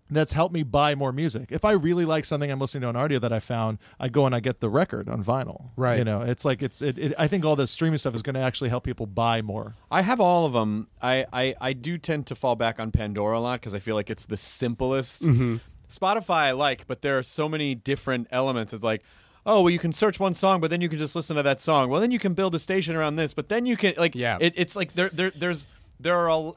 [0.10, 1.52] that's helped me buy more music.
[1.52, 4.26] If I really like something I'm listening to on Rdio that I found, I go
[4.26, 5.70] and I get the record on vinyl.
[5.76, 5.98] Right.
[5.98, 6.82] You know, it's like it's.
[6.82, 9.42] It, it, I think all this streaming stuff is going to actually help people buy
[9.42, 9.76] more.
[9.92, 10.88] I have all of them.
[11.02, 13.96] I, I, I do tend to fall back on Pandora a lot because I feel
[13.96, 15.24] like it's the simplest.
[15.24, 15.58] Mm-hmm.
[15.90, 18.74] Spotify I like, but there are so many different elements.
[18.74, 19.04] It's like,
[19.46, 21.62] oh, well, you can search one song, but then you can just listen to that
[21.62, 21.90] song.
[21.90, 24.38] Well, then you can build a station around this, but then you can like, Yeah.
[24.42, 25.66] It, it's like there, there, there's
[26.00, 26.52] there are a,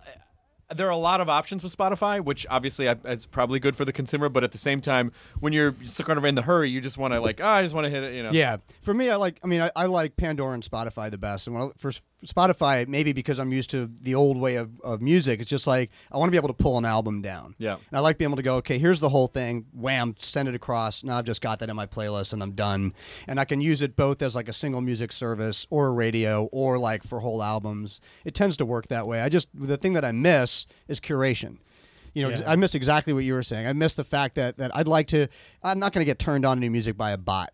[0.75, 3.85] there are a lot of options with Spotify, which obviously I, it's probably good for
[3.85, 6.81] the consumer, but at the same time, when you're kind of in the hurry, you
[6.81, 8.31] just want to like, oh, I just want to hit it, you know.
[8.31, 9.39] Yeah, for me, I like.
[9.43, 11.47] I mean, I, I like Pandora and Spotify the best.
[11.47, 14.81] And when I, for S- Spotify, maybe because I'm used to the old way of,
[14.83, 17.55] of music, it's just like I want to be able to pull an album down.
[17.59, 17.75] Yeah.
[17.75, 20.55] and I like being able to go, okay, here's the whole thing, wham, send it
[20.55, 21.03] across.
[21.03, 22.93] Now I've just got that in my playlist and I'm done.
[23.27, 26.45] And I can use it both as like a single music service or a radio
[26.53, 28.01] or like for whole albums.
[28.25, 29.21] It tends to work that way.
[29.21, 31.59] I just the thing that I miss is curation.
[32.13, 32.43] You know, Yeah.
[32.47, 33.67] I missed exactly what you were saying.
[33.67, 35.29] I missed the fact that, that I'd like to.
[35.63, 37.53] I'm not going to get turned on to new music by a bot.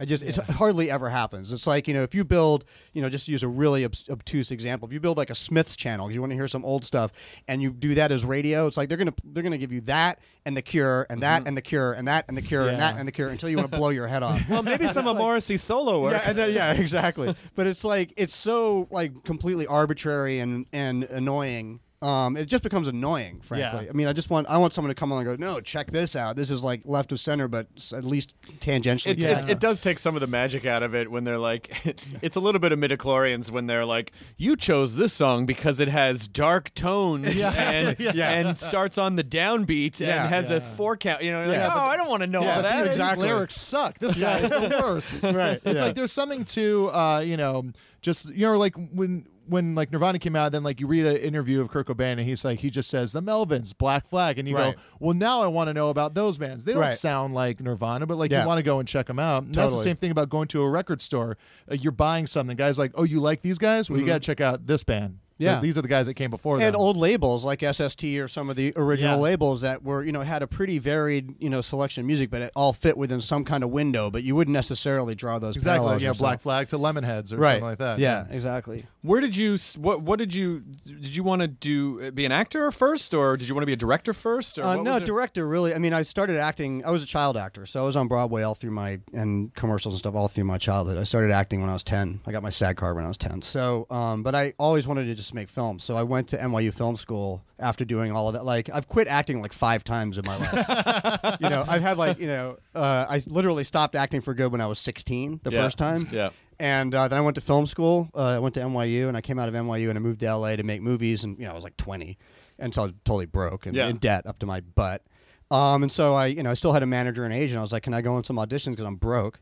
[0.00, 1.52] I just it hardly ever happens.
[1.52, 4.50] It's like you know if you build you know just to use a really obtuse
[4.50, 6.84] example, if you build like a Smiths channel because you want to hear some old
[6.84, 7.12] stuff,
[7.48, 10.20] and you do that as radio, it's like they're gonna they're gonna give you that
[10.44, 11.48] and the Cure and that mm-hmm.
[11.48, 13.56] and the Cure and that and the Cure and that and the Cure until you
[13.56, 14.40] want to blow your head off.
[14.48, 16.12] Well, maybe some of Morrissey's solo work.
[16.12, 17.34] Yeah, and then, yeah, exactly.
[17.54, 21.80] but it's like it's so like completely arbitrary and and annoying.
[22.00, 23.84] Um, it just becomes annoying, frankly.
[23.86, 23.90] Yeah.
[23.90, 25.90] I mean, I just want I want someone to come along and go, no, check
[25.90, 26.36] this out.
[26.36, 29.10] This is like left of center, but at least tangentially.
[29.12, 29.40] It, Yeah.
[29.40, 31.74] it, it does take some of the magic out of it when they're like,
[32.22, 35.88] it's a little bit of midichlorians when they're like, you chose this song because it
[35.88, 38.30] has dark tones and Yeah.
[38.30, 40.24] and starts on the downbeat Yeah.
[40.26, 40.56] and has Yeah.
[40.58, 41.24] a four count.
[41.24, 42.74] You know, Yeah, like, oh, I don't want to know Yeah, all that.
[42.76, 43.26] these These Exactly.
[43.26, 43.98] lyrics suck.
[43.98, 45.22] This guy is the worst.
[45.24, 45.72] Right, It's yeah.
[45.86, 47.72] like there's something to uh, you know,
[48.02, 51.16] just you know, like when when like Nirvana came out, then like you read an
[51.16, 54.48] interview of Kurt Cobain, and he's like he just says the Melvins, Black Flag, and
[54.48, 54.74] you Right.
[54.76, 56.64] go, well, now I want to know about those bands.
[56.64, 56.96] They don't Right.
[56.98, 58.42] sound like Nirvana, but like Yeah.
[58.42, 59.44] you want to go and check them out.
[59.44, 61.36] And That's the same thing about going to a record store.
[61.70, 63.88] Uh, you're buying something, guys like, oh, you like these guys?
[63.90, 64.08] Well, you Mhm.
[64.08, 65.18] got to check out this band.
[65.38, 65.60] Yeah.
[65.60, 66.76] these are the guys that came before and them.
[66.76, 69.22] old labels like SST or some of the original Yeah.
[69.22, 72.42] labels that were you know had a pretty varied you know selection of music, but
[72.42, 74.10] it all fit within some kind of window.
[74.10, 76.18] But you wouldn't necessarily draw those exactly, parallels yeah, yourself.
[76.18, 77.52] Black Flag to Lemonheads or right.
[77.54, 77.98] something like that.
[77.98, 78.84] Yeah, exactly.
[79.02, 79.56] Where did you?
[79.76, 80.02] What?
[80.02, 80.60] What did you?
[80.84, 82.10] Did you want to do?
[82.12, 84.58] Be an actor first, or did you want to be a director first?
[84.58, 85.46] Or Uh, what no, was director.
[85.46, 86.84] Really, I mean, I started acting.
[86.84, 89.94] I was a child actor, so I was on Broadway all through my and commercials
[89.94, 90.98] and stuff all through my childhood.
[90.98, 92.20] I started acting when I was ten.
[92.26, 93.40] I got my SAG card when I was ten.
[93.42, 95.84] So, um, but I always wanted to just make films.
[95.84, 98.44] So I went to NYU Film School after doing all of that.
[98.44, 101.36] Like, I've quit acting like five times in my life.
[101.40, 104.60] you know, I've had like you know, uh, I literally stopped acting for good when
[104.60, 105.62] I was sixteen the Yeah.
[105.62, 106.08] first time.
[106.10, 106.30] Yeah.
[106.60, 108.08] And uh, then I went to film school.
[108.14, 110.34] Uh, I went to NYU, and I came out of NYU, and I moved to
[110.36, 111.22] LA to make movies.
[111.24, 112.18] And you know, I was like 20,
[112.58, 113.86] and so I was totally broke and Yeah.
[113.88, 115.02] in debt up to my butt.
[115.50, 117.58] Um, and so I, you know, I still had a manager and agent.
[117.58, 119.40] I was like, "Can I go on some auditions because I'm broke?"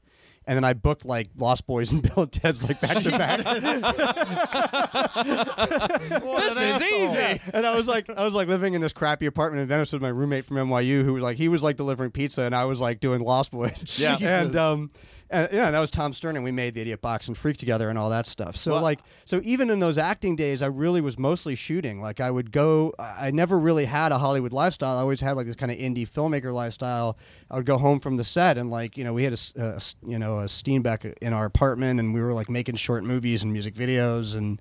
[0.49, 3.43] And then I booked like Lost Boys and Bill and Ted's like back to back.
[6.37, 7.41] This is easy.
[7.53, 10.03] And I was like, I was like living in this crappy apartment in Venice with
[10.03, 12.81] my roommate from NYU, who was like, he was like delivering pizza, and I was
[12.81, 13.99] like doing Lost Boys.
[13.99, 14.17] Yeah.
[14.21, 14.91] and um,
[15.31, 17.89] and yeah, that was Tom Stern, and we made the Idiot Box and Freak together
[17.89, 18.57] and all that stuff.
[18.57, 22.01] So Well- like, so even in those acting days, I really was mostly shooting.
[22.01, 24.97] Like I would go, I never really had a Hollywood lifestyle.
[24.97, 27.17] I always had like this kind of indie filmmaker lifestyle.
[27.51, 29.81] I would go home from the set, and like you know, we had a, a
[30.09, 33.53] you know a Steenbeck in our apartment, and we were like making short movies and
[33.53, 34.61] music videos, and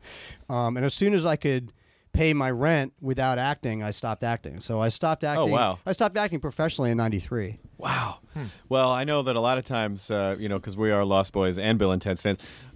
[0.50, 1.72] um, and as soon as I could
[2.16, 4.60] pay my rent without acting, I stopped acting.
[4.60, 5.50] So I stopped acting.
[5.50, 5.80] Oh, wow.
[5.86, 7.60] I stopped acting professionally in '93.
[7.78, 8.20] Wow.
[8.70, 11.32] Well, I know that a lot of times, uh, you know, because we are Lost
[11.34, 12.22] Boys and Bill and Ted's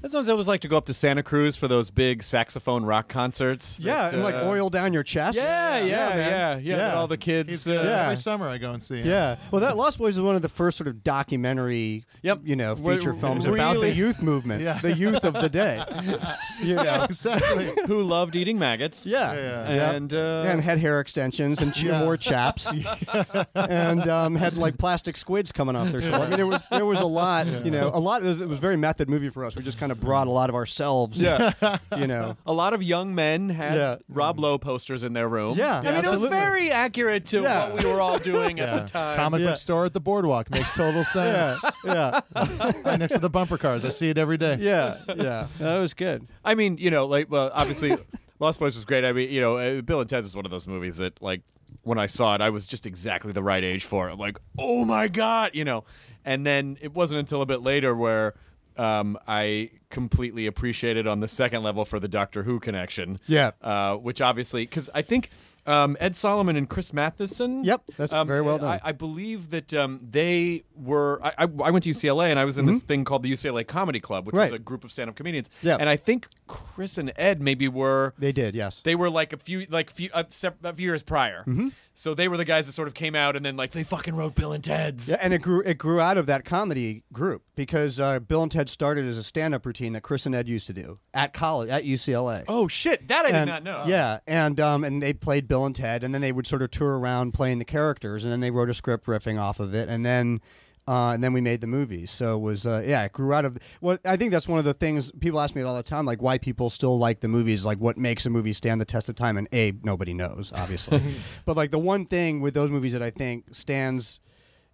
[0.02, 2.84] fans, sometimes I always like to go up to Santa Cruz for those big saxophone
[2.86, 3.80] rock concerts.
[3.82, 5.38] Yeah, that, and like uh, oil down your chest.
[5.38, 6.18] Yeah, yeah, yeah, man.
[6.18, 6.58] yeah.
[6.58, 7.68] yeah, that all the kids.
[7.68, 8.04] Uh, uh, Yeah.
[8.06, 9.08] Every summer I go and see him.
[9.08, 9.38] Yeah.
[9.52, 12.40] Well, that Lost Boys is one of the first sort of documentary, Yep.
[12.44, 14.80] you know, Wh- feature films about the youth movement, Yeah.
[14.82, 15.84] the youth of the day.
[16.62, 17.04] you know.
[17.10, 17.74] exactly.
[17.88, 19.06] who loved eating maggots.
[19.06, 19.34] Yeah.
[19.34, 19.74] Yeah.
[19.74, 19.92] Yeah.
[19.92, 22.04] And, uh, and had hair extensions and Yeah.
[22.04, 22.68] wore chaps,
[23.56, 26.02] and um, had like plastic squids coming off their.
[26.14, 28.24] I mean, there was there was a lot, you know, a lot.
[28.24, 29.56] It was, it was a very method movie for us.
[29.56, 31.18] We just kind of brought a lot of ourselves.
[31.20, 31.54] Yeah.
[31.98, 32.38] You know.
[32.46, 33.96] A lot of young men had Yeah.
[34.10, 35.58] Rob Lowe posters in their room.
[35.58, 35.80] Yeah.
[35.80, 37.70] I Yeah, mean, it was very accurate to Yeah.
[37.70, 38.76] what we were all doing Yeah.
[38.76, 39.18] at the time.
[39.18, 39.48] Comic Yeah.
[39.48, 41.54] book store at the boardwalk makes total Yeah.
[41.56, 41.74] sense.
[41.86, 42.20] Yeah.
[42.84, 43.86] right next to the bumper cars.
[43.86, 44.58] I see it every day.
[44.60, 44.98] Yeah.
[45.16, 45.48] Yeah.
[45.60, 46.28] That was good.
[46.44, 47.96] I mean, you know, like, well, obviously,
[48.40, 49.04] Lost Boys was great.
[49.06, 51.42] I mean, you know, uh, Bill and Ted's is one of those movies that, like,
[51.84, 54.14] when I saw it, I was just exactly the right age for it.
[54.14, 55.84] I'm like, oh my god, you know.
[56.26, 58.34] And then it wasn't until a bit later where
[58.80, 63.20] um, I completely appreciated on the second level for the Doctor Who connection.
[63.28, 63.52] Yeah.
[63.62, 65.30] uh, which obviously, because I think
[65.66, 67.64] um, Ed Solomon and Chris Matheson.
[67.64, 68.80] Yep, that's um, very well done.
[68.84, 71.20] I, I believe that um, they were.
[71.24, 74.00] I, I, went to UCLA and I was in this thing called the UCLA Comedy
[74.00, 74.40] Club, which Mm-hmm.
[74.40, 74.52] Right.
[74.52, 75.50] was a group of stand-up comedians.
[75.62, 75.78] Yeah.
[75.80, 78.56] and I think Chris and Ed maybe were They did.
[78.56, 78.80] Yes.
[78.84, 81.42] they were like a few like few a, sep- a few years prior.
[81.42, 81.70] Mm-hmm.
[81.94, 84.16] So they were the guys that sort of came out and then like they fucking
[84.16, 85.10] wrote Bill and Ted's.
[85.10, 88.52] Yeah, and it grew it grew out of that comedy group because uh, Bill and
[88.52, 91.70] Ted started as a stand-up routine that Chris and Ed used to do at college
[91.70, 92.44] at UCLA.
[92.48, 93.84] Oh shit, that I did not know.
[93.88, 96.72] Yeah, and um, and they played Bill and Ted, and then they would sort of
[96.72, 99.90] tour around playing the characters, and then they wrote a script riffing off of it,
[99.90, 100.42] and then.
[100.88, 103.46] Uh, and then we made the movies, so it was uh, yeah, it grew out
[103.46, 103.60] of.
[103.80, 106.20] Well, I think that's one of the things people ask me all the time, like
[106.20, 109.16] why people still like the movies, like what makes a movie stand the test of
[109.16, 109.38] time.
[109.38, 111.00] And a nobody knows, obviously,
[111.46, 114.20] but like the one thing with those movies that I think stands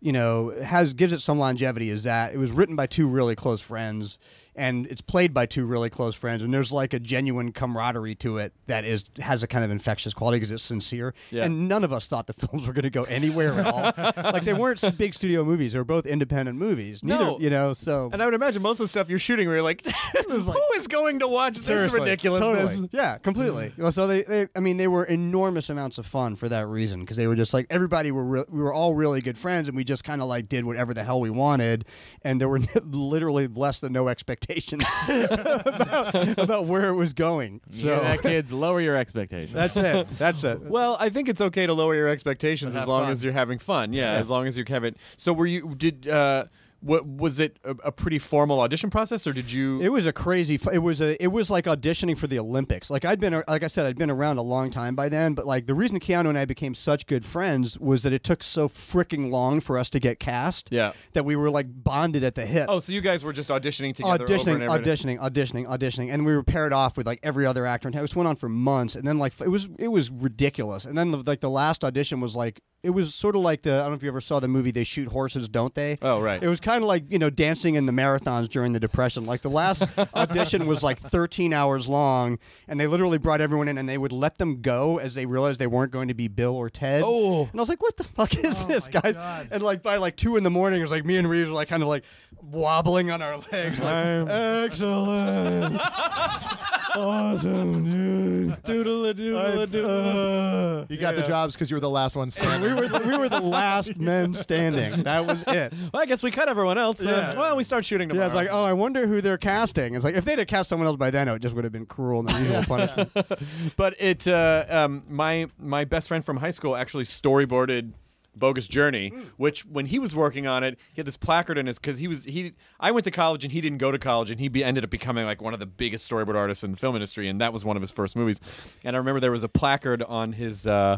[0.06, 3.36] you know, has gives it some longevity is that it was written by two really
[3.36, 4.20] close friends
[4.56, 8.38] and it's played by two really close friends and there's like a genuine camaraderie to
[8.38, 11.44] it that is has a kind of infectious quality because it's sincere Yeah.
[11.46, 13.92] and none of us thought the films were going to go anywhere at all
[14.32, 17.40] like they weren't big studio movies they were both independent movies neither No.
[17.40, 19.64] you know so And I would imagine most of the stuff you're shooting, where you're
[19.64, 19.86] like,
[20.28, 20.44] who
[20.76, 22.72] is going to watch this ridiculousness?
[22.72, 22.90] totally.
[22.94, 23.74] Yeah, completely.
[23.78, 27.02] Well, So they, they, I mean, they were enormous amounts of fun for that reason
[27.02, 29.76] because they were just like everybody were re- we were all really good friends and
[29.76, 31.86] we just kind of like did whatever the hell we wanted
[32.22, 34.45] and there were literally less than no expectations
[35.10, 37.62] about, about where it was going.
[37.72, 39.54] So yeah, that kids lower your expectations.
[39.54, 40.10] that's it.
[40.18, 40.62] That's it.
[40.62, 43.12] Well, I think it's okay to lower your expectations as long fun.
[43.12, 43.94] as you're having fun.
[43.94, 44.20] Yeah, Yeah.
[44.20, 44.96] as long as you're having.
[45.18, 45.74] So were you?
[45.76, 46.46] Did uh,
[46.82, 49.82] what was it a, a pretty formal audition process, or did you?
[49.82, 50.60] It was a crazy.
[50.72, 51.22] It was a.
[51.22, 52.90] It was like auditioning for the Olympics.
[52.90, 55.34] Like I'd been, like I said, I'd been around a long time by then.
[55.34, 58.44] But like the reason Keanu and I became such good friends was that it took
[58.44, 60.68] so freaking long for us to get cast.
[60.72, 60.94] Yeah.
[61.14, 62.68] That we were like bonded at the hip.
[62.70, 66.14] oh, so you guys were just auditioning together, auditioning, and over and- auditioning, auditioning, auditioning,
[66.14, 68.50] and we were paired off with like every other actor and it went on for
[68.50, 70.86] months, and then like it was it was ridiculous.
[70.86, 73.80] And then like the last audition was like it was sort of like the I
[73.80, 75.98] don't know if you ever saw the movie They Shoot Horses, Don't They?
[76.04, 76.42] Oh, right.
[76.42, 79.26] It was kind of like you know dancing in the marathons during the Depression.
[79.26, 79.84] Like the last
[80.16, 84.12] audition was like 13 hours long, and they literally brought everyone in, and they would
[84.12, 87.02] let them go as they realized they weren't going to be Bill or Ted.
[87.04, 87.42] Oh.
[87.52, 89.16] and I was like, what the fuck is this, guys?
[89.50, 91.56] And like by like two in the morning, it was like me and Reeves were
[91.56, 92.04] like kind of like
[92.42, 95.82] wobbling on our legs, like excellent,
[96.96, 100.86] awesome, dude, doodle doodle doodle.
[100.90, 102.75] You got the jobs because you were the last one standing.
[102.76, 105.04] We were the, we were the last men standing.
[105.04, 105.74] That was it.
[105.94, 107.02] Well, I guess we cut everyone else.
[107.02, 108.26] uh, well, we start shooting tomorrow.
[108.26, 109.96] Yeah, it's like, oh, I wonder who they're casting.
[109.96, 111.86] It's like if they'd have cast someone else by then, it just would have been
[111.86, 113.12] cruel and unusual punishment.
[113.78, 117.94] but it uh, um, my my best friend from high school actually storyboarded
[118.38, 121.80] bogus journey which when he was working on it he had this placard in his
[121.80, 124.40] because he was he i went to college and he didn't go to college and
[124.40, 126.96] he be, ended up becoming like one of the biggest storyboard artists in the film
[126.96, 128.40] industry and that was one of his first movies
[128.84, 130.98] and i remember there was a placard on his uh,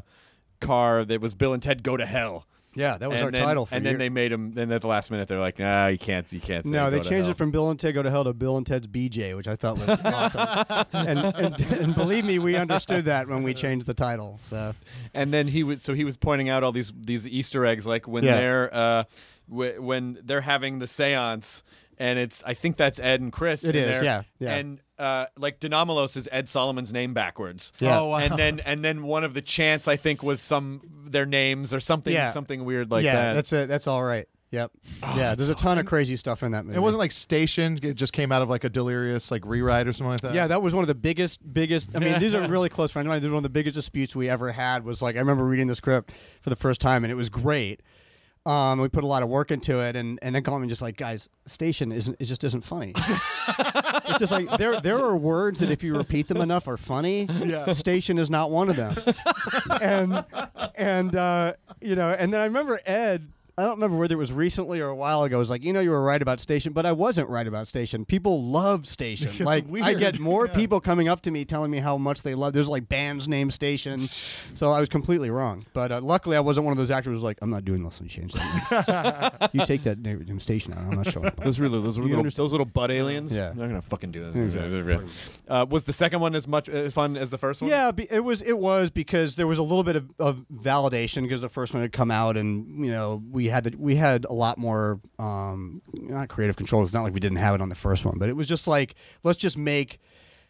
[0.59, 2.45] car that was bill and ted go to hell
[2.75, 3.93] Yeah, that was and our then, title for and years.
[3.93, 6.39] then they made him then at the last minute they're like nah you can't you
[6.39, 8.33] can't say No, they changed Hell." it from Bill and Ted Go to Hell to
[8.33, 10.85] Bill and Ted's BJ, which I thought was awesome.
[10.93, 14.39] and, and, and believe me, we understood that when we changed the title.
[14.49, 14.73] So
[15.13, 18.07] and then he was so he was pointing out all these these Easter eggs, like
[18.07, 18.37] when Yeah.
[18.37, 19.03] they're uh,
[19.49, 21.63] w- when they're having the séance,
[21.97, 23.63] and it's I think that's Ed and Chris.
[23.63, 24.55] It in is, there, yeah, yeah.
[24.55, 27.73] And uh, like De Nomolos is Ed Solomon's name backwards.
[27.79, 27.99] Yeah.
[27.99, 28.17] Oh, wow.
[28.17, 31.79] And then and then one of the chants I think was some their names or
[31.79, 32.31] something Yeah.
[32.31, 33.33] something weird like yeah, that.
[33.33, 33.67] that's it.
[33.69, 34.27] That's all right.
[34.49, 34.71] Yep.
[35.01, 36.77] yeah, there's a ton of crazy stuff in that movie.
[36.77, 37.83] It wasn't like stationed.
[37.83, 40.33] It just came out of like a delirious like rewrite or something like that.
[40.33, 41.89] Yeah, that was one of the biggest, biggest.
[41.93, 43.07] I mean, these are really close friends.
[43.07, 43.19] of mine.
[43.19, 44.85] This was one of the biggest disputes we ever had.
[44.85, 47.81] Was like I remember reading the script for the first time, and it was great.
[48.47, 50.95] Um, we put a lot of work into it, and and then Coleman just like,
[50.95, 52.93] guys, station isn't it just isn't funny.
[52.97, 57.25] it's just like there there are words that if you repeat them enough are funny.
[57.25, 57.73] Yeah.
[57.73, 58.95] Station is not one of them.
[59.81, 60.23] and
[60.75, 63.27] and uh, you know, and then I remember Ed.
[63.59, 65.37] I don't remember whether it was recently or a while ago.
[65.37, 67.65] It was like, you know, you were right about Station, but I wasn't right about
[67.65, 68.05] Station.
[68.05, 69.29] People love Station.
[69.29, 70.53] It's like, I get more Yeah.
[70.53, 72.53] people coming up to me telling me how much they love.
[72.53, 74.09] There's like bands named Station,
[74.53, 75.65] so I was completely wrong.
[75.73, 77.83] But uh, luckily, I wasn't one of those actors who was like, I'm not doing
[77.83, 77.99] this.
[77.99, 79.49] and change that.
[79.53, 80.81] you take that name, name Station out.
[80.81, 81.43] I'm not showing up.
[81.43, 82.43] those really those You little understand?
[82.43, 83.35] those little butt aliens.
[83.35, 83.53] Yeah.
[83.55, 84.53] they're not gonna fucking do this.
[84.53, 84.99] Exactly.
[85.47, 87.71] Uh, was the second one as much as fun as the first one?
[87.71, 88.43] Yeah, it was.
[88.43, 91.81] It was because there was a little bit of, of validation because the first one
[91.81, 95.81] had come out, and you know we had the, we had a lot more um,
[95.93, 96.83] not creative control.
[96.83, 98.67] It's not like we didn't have it on the first one, but it was just
[98.67, 99.99] like let's just make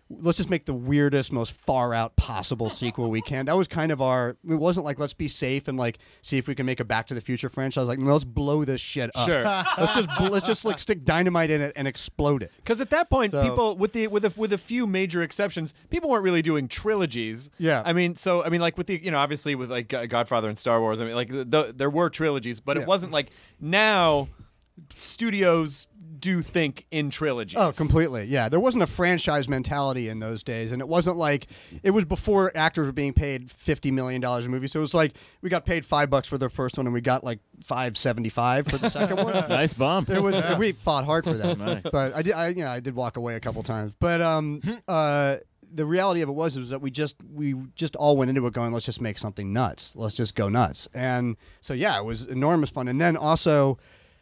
[0.10, 3.46] let's just make the weirdest, most far out possible sequel we can.
[3.46, 4.38] That was kind of our.
[4.50, 7.08] It wasn't like let's be safe and like see if we can make a Back
[7.08, 7.88] to the Future franchise.
[7.88, 9.28] Like no, let's blow this shit up.
[9.28, 9.44] Sure.
[9.78, 12.52] let's just let's just like stick dynamite in it and explode it.
[12.58, 15.74] Because at that point, So- people with the with a, with a few major exceptions,
[15.90, 17.50] people weren't really doing trilogies.
[17.58, 17.82] Yeah.
[17.86, 20.58] I mean, so I mean, like with the you know, obviously with like Godfather and
[20.58, 22.84] Star Wars, I mean, like the, the, there were trilogies, but Yeah.
[22.84, 23.30] it wasn't like
[23.60, 24.30] now
[24.98, 25.88] studios
[26.20, 27.56] do think in trilogies.
[27.58, 28.26] Oh, completely.
[28.26, 31.48] Yeah, there wasn't a franchise mentality in those days, and it wasn't like
[31.84, 34.68] it was before actors were being paid fifty million dollars a movie.
[34.68, 37.02] So it was like we got paid five bucks for the first one, and we
[37.02, 39.28] got like five seventy five for the second one.
[39.50, 40.10] Nice bump.
[40.10, 41.82] It was we fought hard for that, Nice.
[41.84, 42.34] but I did.
[42.34, 45.38] I you know I did walk away a couple times, but um uh.
[45.70, 48.54] The reality of it was was that we just we just all went into it
[48.54, 52.24] going let's just make something nuts let's just go nuts and so yeah it was
[52.24, 53.78] enormous fun and then also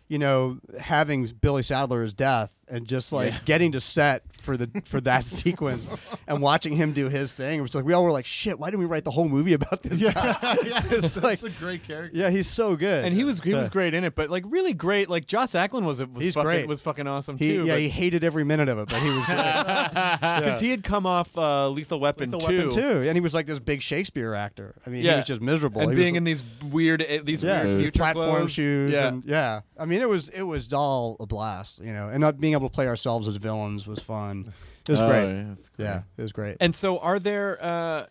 [0.07, 4.99] you know, having Billy Sadler's death and just like getting to set for the for
[5.01, 5.87] that sequence
[6.27, 7.59] and watching him do his thing.
[7.59, 9.53] It was like we all were like, shit, why didn't we write the whole movie
[9.53, 10.57] about this guy?
[10.65, 12.17] yeah, It's like- that's a great character.
[12.17, 13.05] yeah, he's so good.
[13.05, 15.09] and he was he was great in it, but like really great.
[15.09, 16.67] Like Joss Ackland was was He's fucking, great.
[16.67, 17.65] was fucking awesome He, too.
[17.65, 19.37] yeah, but- he hated every minute of it, but he was great.
[19.37, 22.45] because he had come off uh, Lethal Weapon the too.
[22.57, 24.75] weapon too, and he was like this big Shakespeare actor.
[24.85, 25.11] I mean, Yeah.
[25.11, 25.81] he was just miserable.
[25.81, 28.51] and He being was, in these weird uh, these yeah, weird future platform clothes.
[28.51, 29.07] shoes, Yeah.
[29.07, 29.61] and yeah.
[29.77, 32.69] I mean, it was it was all a blast, you know, and not being able
[32.69, 34.53] to play ourselves as villains was fun.
[34.87, 35.25] It was Oh, great.
[35.27, 35.57] yeah, great.
[35.85, 36.57] Yeah, it was great.
[36.59, 37.57] And so, are there?
[37.63, 38.05] Uh,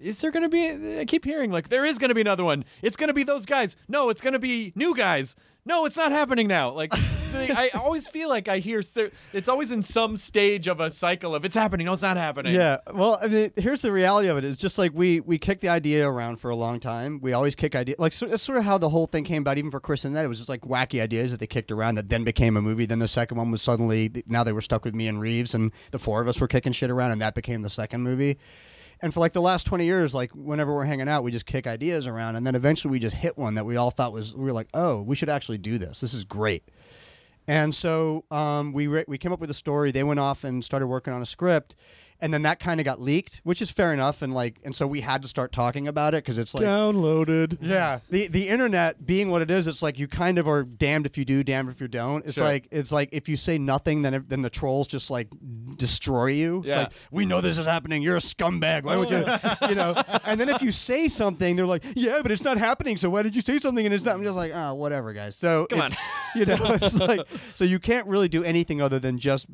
[0.00, 1.00] is there going to be?
[1.00, 2.64] I keep hearing like there is going to be another one.
[2.82, 3.76] It's going to be those guys.
[3.88, 5.34] No, it's going to be new guys.
[5.68, 6.70] No, it's not happening now.
[6.70, 6.92] Like.
[7.30, 8.82] I always feel like I hear
[9.34, 12.54] it's always in some stage of a cycle of it's happening, no, it's not happening.
[12.54, 12.78] Yeah.
[12.92, 14.44] Well, I mean, here's the reality of it.
[14.44, 17.20] It's just like we we kicked the idea around for a long time.
[17.20, 19.58] We always kick idea like so, sort of how the whole thing came about.
[19.58, 21.96] Even for Chris and that, it was just like wacky ideas that they kicked around
[21.96, 22.86] that then became a movie.
[22.86, 25.70] Then the second one was suddenly now they were stuck with me and Reeves, and
[25.90, 28.38] the four of us were kicking shit around, and that became the second movie.
[29.00, 31.66] And for like the last twenty years, like whenever we're hanging out, we just kick
[31.66, 34.44] ideas around, and then eventually we just hit one that we all thought was we
[34.44, 36.00] were like, oh, we should actually do this.
[36.00, 36.64] This is great.
[37.46, 39.90] And so um, we re- we came up with a story.
[39.90, 41.76] They went off and started working on a script,
[42.20, 44.22] and then that kind of got leaked, which is fair enough.
[44.22, 47.58] And like, and so we had to start talking about it because it's like Downloaded.
[47.60, 51.06] yeah, the the internet being what it is, it's like you kind of are damned
[51.06, 52.24] if you do, damned if you don't.
[52.26, 52.44] It's Sure.
[52.44, 55.28] like it's like if you say nothing, then it- then the trolls just like
[55.76, 56.62] destroy you.
[56.64, 56.72] Yeah.
[56.74, 58.02] It's like we know this is happening.
[58.02, 58.82] You're a scumbag.
[58.82, 59.18] Why would you?
[59.68, 59.94] you know.
[60.24, 62.96] And then if you say something, they're like, yeah, but it's not happening.
[62.96, 63.84] So why did you say something?
[63.84, 64.14] And it's not.
[64.16, 65.36] I'm just like, oh, whatever, guys.
[65.36, 65.98] So Come it's-
[66.36, 67.20] you know, it's like
[67.54, 69.46] so you can't really do anything other than just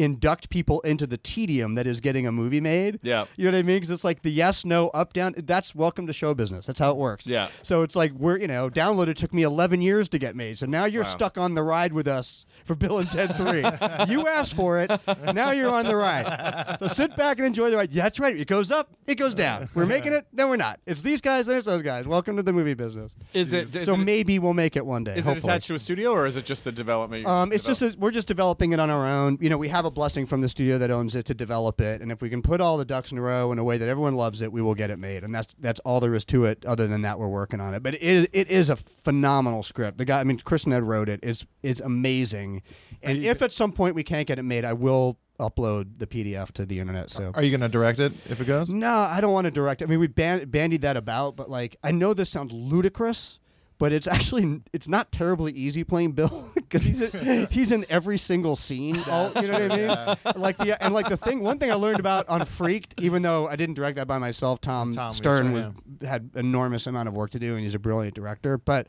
[0.00, 2.98] induct people into the tedium that is getting a movie made.
[3.02, 3.26] Yeah.
[3.36, 3.76] You know what I mean?
[3.76, 5.34] Because it's like the yes, no, up, down.
[5.36, 6.66] That's welcome to show business.
[6.66, 7.26] That's how it works.
[7.26, 7.48] Yeah.
[7.62, 10.58] So it's like we're you know downloaded took me 11 years to get made.
[10.58, 11.10] So now you're Wow.
[11.10, 13.60] stuck on the ride with us for Bill and Ted 3.
[14.12, 14.90] you asked for it.
[15.34, 16.76] Now you're on the ride.
[16.78, 17.92] So sit back and enjoy the ride.
[17.92, 18.36] Yeah, that's right.
[18.36, 18.90] It goes up.
[19.06, 19.68] It goes down.
[19.74, 20.26] We're making it.
[20.32, 20.80] Then we're not.
[20.86, 21.46] It's these guys.
[21.46, 22.06] Then it's those guys.
[22.06, 23.12] Welcome to the movie business.
[23.34, 23.74] Is it?
[23.74, 25.16] Is so it, maybe we'll make it one day.
[25.16, 27.26] is it attached to a studio or is it just the development?
[27.26, 29.38] Um, it's just a, we're just developing it on our own.
[29.40, 32.00] You know, we have a blessing from the studio that owns it to develop it,
[32.00, 33.88] and if we can put all the ducks in a row in a way that
[33.88, 35.24] everyone loves it, we will get it made.
[35.24, 36.64] And that's that's all there is to it.
[36.64, 37.82] Other than that, we're working on it.
[37.82, 39.98] But it is, it is a phenomenal script.
[39.98, 41.20] The guy, I mean, Chris Ned wrote it.
[41.22, 42.62] It's it's amazing.
[43.02, 46.52] And if at some point we can't get it made, I will upload the PDF
[46.52, 47.10] to the internet.
[47.10, 47.32] So.
[47.34, 48.68] Are you going to direct it if it goes?
[48.70, 49.82] No, I don't want to direct.
[49.82, 49.86] It.
[49.86, 53.38] I mean, we ban- bandied that about, but like, I know this sounds ludicrous,
[53.80, 58.16] but it's actually it's not terribly easy playing Bill because he's in, he's in every
[58.18, 59.02] single scene.
[59.10, 60.40] All, you know what I mean?
[60.40, 61.40] Like the and like the thing.
[61.40, 64.60] One thing I learned about on Freaked, even though I didn't direct that by myself,
[64.60, 67.78] Tom, Tom Stern was Stern, had enormous amount of work to do, and he's a
[67.80, 68.56] brilliant director.
[68.58, 68.86] But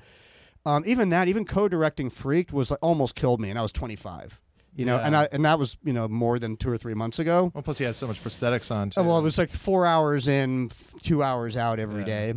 [0.66, 4.40] um, even that, even co-directing Freaked was like, almost killed me, and I was 25.
[4.76, 5.08] You know, Yeah.
[5.08, 7.52] and I and that was you know more than two or three months ago.
[7.54, 9.00] Well, plus he had so much prosthetics on too.
[9.02, 10.70] Oh, well, it was like four hours in,
[11.02, 12.32] two hours out every Yeah.
[12.32, 12.34] day,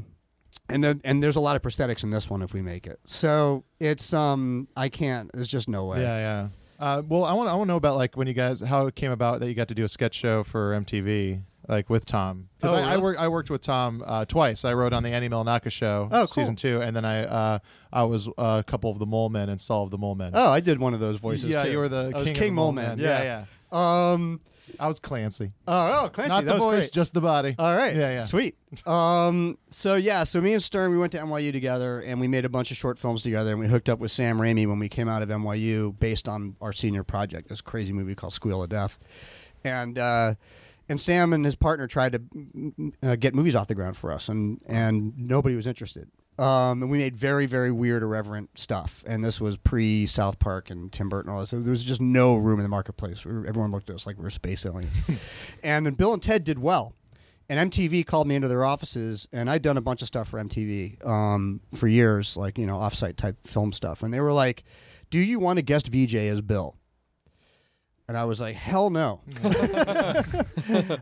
[0.69, 2.99] and then and there's a lot of prosthetics in this one if we make it.
[3.07, 5.31] So it's um I can't.
[5.33, 6.01] There's just no way.
[6.03, 6.49] Yeah, yeah.
[6.79, 8.95] Uh, well, I want I want to know about like when you guys how it
[8.97, 12.49] came about that you got to do a sketch show for MTV like with Tom
[12.61, 14.65] because Oh, I, I worked I worked with Tom uh, twice.
[14.65, 16.27] I wrote on the Andy Milonakis show Oh, cool.
[16.27, 17.59] season two, and then I uh,
[17.93, 20.33] I was uh, a couple of the Mole Men and Saul of the Mole Men.
[20.35, 21.47] Oh, I did one of those voices.
[21.47, 21.71] yeah, too.
[21.71, 22.99] you were the I king, King, Mole Man.
[22.99, 22.99] Man.
[22.99, 23.45] Yeah, yeah.
[23.75, 24.41] Um.
[24.81, 26.93] I was Clancy, Oh, oh, Clancy, not that the was voice, great.
[26.93, 27.55] just the body.
[27.59, 27.95] All right.
[27.95, 28.25] Yeah, yeah.
[28.25, 28.57] Sweet.
[28.89, 32.45] Um, so yeah, so me and Stern, we went to NYU together, and we made
[32.45, 34.89] a bunch of short films together, and we hooked up with Sam Raimi when we
[34.89, 38.70] came out of NYU, based on our senior project, this crazy movie called Squeal of
[38.70, 38.99] Death,
[39.62, 40.35] and uh,
[40.89, 44.29] and Sam and his partner tried to uh, get movies off the ground for us,
[44.29, 46.09] and and nobody was interested.
[46.39, 49.05] Um, and we made very, very weird, irreverent stuff.
[49.07, 51.28] And this was pre South Park and Tim Burton.
[51.30, 51.51] And all this.
[51.51, 53.24] So there was just no room in the marketplace.
[53.24, 54.95] We were- everyone looked at us like we were space aliens.
[55.62, 56.95] and then Bill and Ted did well.
[57.49, 60.43] And MTV called me into their offices, and I'd done a bunch of stuff for
[60.43, 64.03] MTV um, for years, like you know, offsite type film stuff.
[64.03, 64.64] And they were like,
[65.11, 66.74] "Do you want to guest VJ as Bill?"
[68.07, 69.21] And I was like, "Hell no!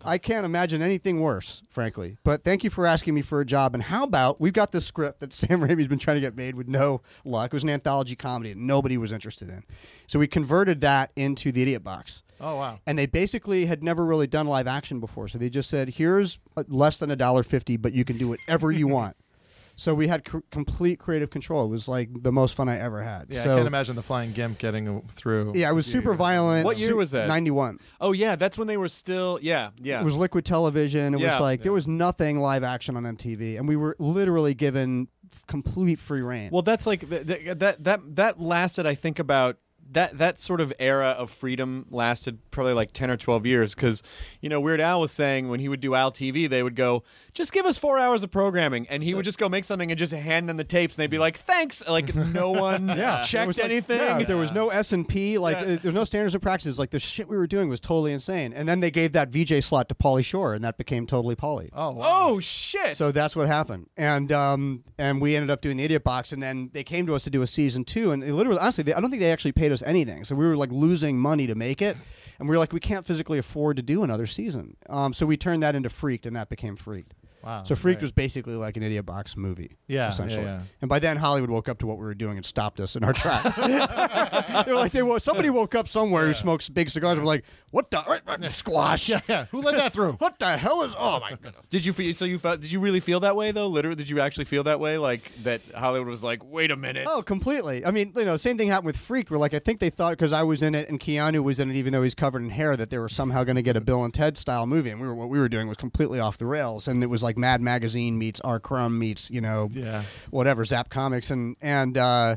[0.05, 3.75] I can't imagine anything worse, frankly." But thank you for asking me for a job.
[3.75, 6.55] And how about we've got this script that Sam Raimi's been trying to get made
[6.55, 7.47] with no luck.
[7.53, 9.65] It was an anthology comedy that nobody was interested in,
[10.07, 12.79] so we converted that into the Idiot Box Oh wow.
[12.87, 15.29] and they basically had never really done live action before.
[15.29, 18.29] So they just said, "Here's uh, less than a dollar fifty, but you can do
[18.29, 19.17] whatever you want."
[19.83, 21.65] So we had cr- complete creative control.
[21.65, 23.27] It was like the most fun I ever had.
[23.29, 25.55] Yeah, so, I can't imagine the flying gimp getting uh, through.
[25.57, 26.65] Yeah, it was super violent.
[26.65, 27.27] What year was that?
[27.27, 27.81] Ninety-one.
[28.01, 29.41] Oh yeah, that's when they were still.
[29.43, 30.01] Yeah, yeah.
[30.01, 31.15] It was liquid television.
[31.15, 31.33] It Yeah.
[31.33, 35.45] was like there was nothing live action on MTV, and we were literally given f-
[35.49, 36.51] complete free reign.
[36.53, 38.87] Well, that's like th- th- that that that lasted.
[38.87, 39.57] I think about
[39.93, 43.75] that that sort of era of freedom lasted probably like ten or twelve years.
[43.75, 44.03] Because
[44.41, 47.03] you know, Weird Al was saying when he would do Al TV, they would go,
[47.35, 49.99] "Just give us four hours of programming," and he would just go make something and
[49.99, 53.47] just hand them the tapes, and they'd be like, "Thanks." Like no one yeah, checked
[53.47, 53.99] was like- anything.
[53.99, 55.39] yeah, there was no S and P.
[55.39, 55.75] Like Yeah.
[55.75, 56.79] uh, there's no standards and practices.
[56.79, 58.53] Like the shit we were doing was totally insane.
[58.53, 61.69] And then they gave that VJ slot to Pauly Shore, and that became totally Pauly.
[61.73, 62.03] Oh wow.
[62.05, 62.97] Oh shit!
[62.97, 66.43] So that's what happened, and um, and we ended up doing the Idiot Box, and
[66.43, 68.95] then they came to us to do a season two, and they literally, honestly, they,
[68.95, 71.55] I don't think they actually paid us anything, so we were like losing money to
[71.55, 71.97] make it,
[72.39, 75.37] and we were like, we can't physically afford to do another season, um, so we
[75.37, 77.15] turned that into Freaked, and that became Freaked.
[77.45, 78.03] Wow, So Freaked right.
[78.03, 79.77] was basically like an idiot box movie.
[79.89, 80.45] Yeah, yeah, essentially.
[80.45, 80.63] yeah.
[80.81, 83.05] And by then Hollywood woke up to what we were doing and stopped us in
[83.05, 83.57] our tracks.
[84.67, 87.13] they were like, they wo- somebody woke up somewhere who smokes big cigars.
[87.13, 89.09] and were like, what the squash?
[89.09, 89.47] Yeah, yeah.
[89.47, 90.13] Who let that through?
[90.19, 90.95] What the hell is?
[90.97, 91.55] Oh my goodness.
[91.71, 92.15] Did you feel?
[92.15, 92.61] So you felt?
[92.61, 93.67] Did you really feel that way though?
[93.67, 94.99] Literally, did you actually feel that way?
[94.99, 97.07] Like that Hollywood was like, wait a minute.
[97.11, 97.85] Oh, completely.
[97.85, 100.11] I mean, you know, same thing happened with Freaked, where like I think they thought
[100.11, 102.51] because I was in it and Keanu was in it, even though he's covered in
[102.51, 105.01] hair, that they were somehow going to get a Bill and Ted style movie, and
[105.01, 107.32] we were what we were doing was completely off the rails, and it was like
[107.37, 108.59] Mad Magazine meets R.
[108.61, 110.05] Crumb meets you know, Yeah.
[110.31, 112.37] whatever Zap Comics, and and uh,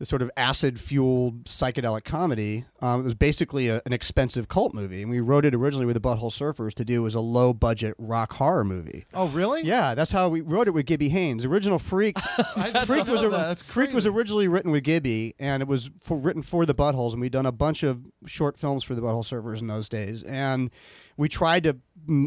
[0.00, 2.64] the sort of acid fueled psychedelic comedy.
[2.80, 5.94] Um, it was basically a, an expensive cult movie, and we wrote it originally with
[5.94, 9.04] the Butthole Surfers to do as a low budget rock horror movie.
[9.14, 9.62] Oh, really?
[9.62, 11.44] Yeah, that's how we wrote it with Gibby Haynes.
[11.44, 12.18] Original Freak,
[12.86, 13.54] Freak was a.
[13.56, 17.20] Freak was originally written with Gibby, and it was for, written for the Buttholes, and
[17.20, 20.70] we'd done a bunch of short films for the Butthole Surfers in those days, and
[21.16, 21.76] we tried to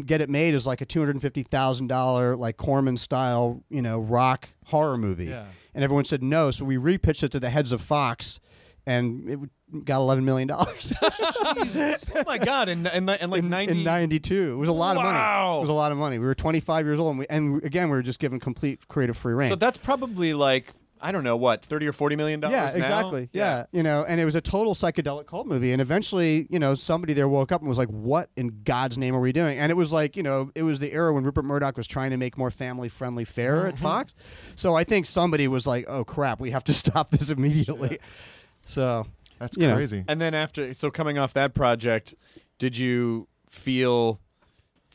[0.06, 3.62] get it made as like a two hundred and fifty thousand dollar like Corman style,
[3.70, 5.44] you know, rock horror movie, Yeah.
[5.74, 8.40] and everyone said no, so we repitched it to the heads of Fox,
[8.86, 10.92] and it got eleven million dollars.
[11.02, 12.68] oh my god!
[12.68, 13.72] And and, and like in, ninety.
[13.78, 15.58] in 92 it was a lot of money Wow.
[15.58, 17.88] it was a lot of money we were 25 years old and, we, and again
[17.90, 21.36] we were just given complete creative free reign So that's probably like I don't know
[21.36, 22.74] what thirty or forty million dollars.
[22.74, 22.86] yeah now?
[22.86, 23.66] exactly yeah.
[23.72, 27.12] you know and it was a total psychedelic cult movie and eventually you know somebody
[27.12, 29.76] there woke up and was like what in god's name are we doing and it
[29.76, 32.36] was like you know it was the era when rupert murdoch was trying to make
[32.38, 33.68] more family friendly fare Mm-hmm.
[33.68, 34.12] at fox
[34.56, 37.98] so i think somebody was like oh crap we have to stop this immediately
[38.66, 39.06] so
[39.38, 39.74] That's you know.
[39.76, 40.04] crazy.
[40.08, 42.14] And then after, so coming off that project,
[42.58, 44.20] did you feel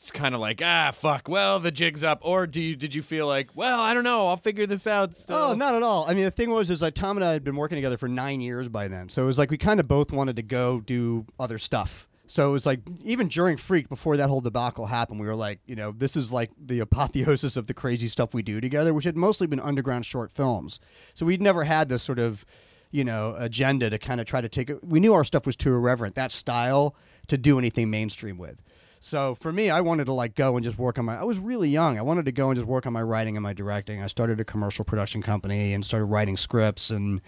[0.04, 1.30] it's kind of like ah fuck?
[1.30, 4.28] Well, the jig's up, or do you did you feel like well I don't know
[4.28, 5.38] I'll figure this out still?
[5.38, 6.06] Oh, not at all.
[6.06, 8.10] I mean, the thing was, is like Tom and I had been working together for
[8.10, 10.82] nine years by then, so it was like we kind of both wanted to go
[10.82, 12.06] do other stuff.
[12.28, 15.60] So it was like even during Freak, before that whole debacle happened, we were like,
[15.66, 19.06] you know, this is like the apotheosis of the crazy stuff we do together, which
[19.06, 20.82] had mostly been underground short films.
[21.14, 22.45] So we'd never had this sort of,
[22.91, 24.84] you know, agenda to kind of try to take it.
[24.84, 26.95] We knew our stuff was too irreverent, that style,
[27.28, 28.58] to do anything mainstream with.
[29.04, 31.20] So for me, I wanted to like go and just work on my.
[31.20, 31.97] I was really young.
[31.97, 34.01] I wanted to go and just work on my writing and my directing.
[34.01, 37.20] I started a commercial production company and started writing scripts and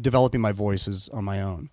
[0.00, 1.70] developing my voices on my own.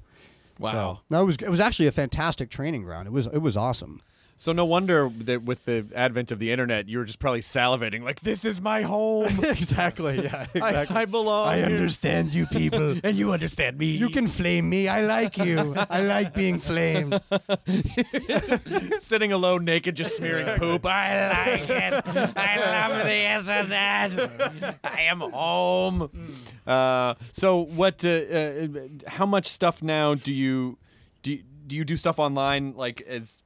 [0.60, 0.72] Wow.
[0.72, 3.08] So, that was it was actually a fantastic training ground.
[3.08, 4.03] It was it was awesome.
[4.40, 8.04] So no wonder that with the advent of the internet, you were just probably salivating
[8.04, 9.40] like this is my home.
[9.44, 10.24] exactly.
[10.24, 10.46] Yeah.
[10.62, 11.48] I, I belong.
[11.48, 12.98] I understand you people.
[13.04, 13.88] and you understand me.
[13.88, 14.88] You can flame me.
[14.88, 15.74] I like you.
[15.90, 17.20] I like being flamed.
[19.00, 20.86] sitting alone, naked, just smearing poop.
[20.86, 22.04] I like it.
[22.38, 24.80] I love the internet.
[24.84, 26.12] I am home.
[26.68, 28.06] Uh, so, what?
[28.06, 28.68] Uh, uh,
[29.08, 30.78] how much stuff now do you
[31.24, 31.40] do?
[31.66, 33.42] Do you do stuff online like as?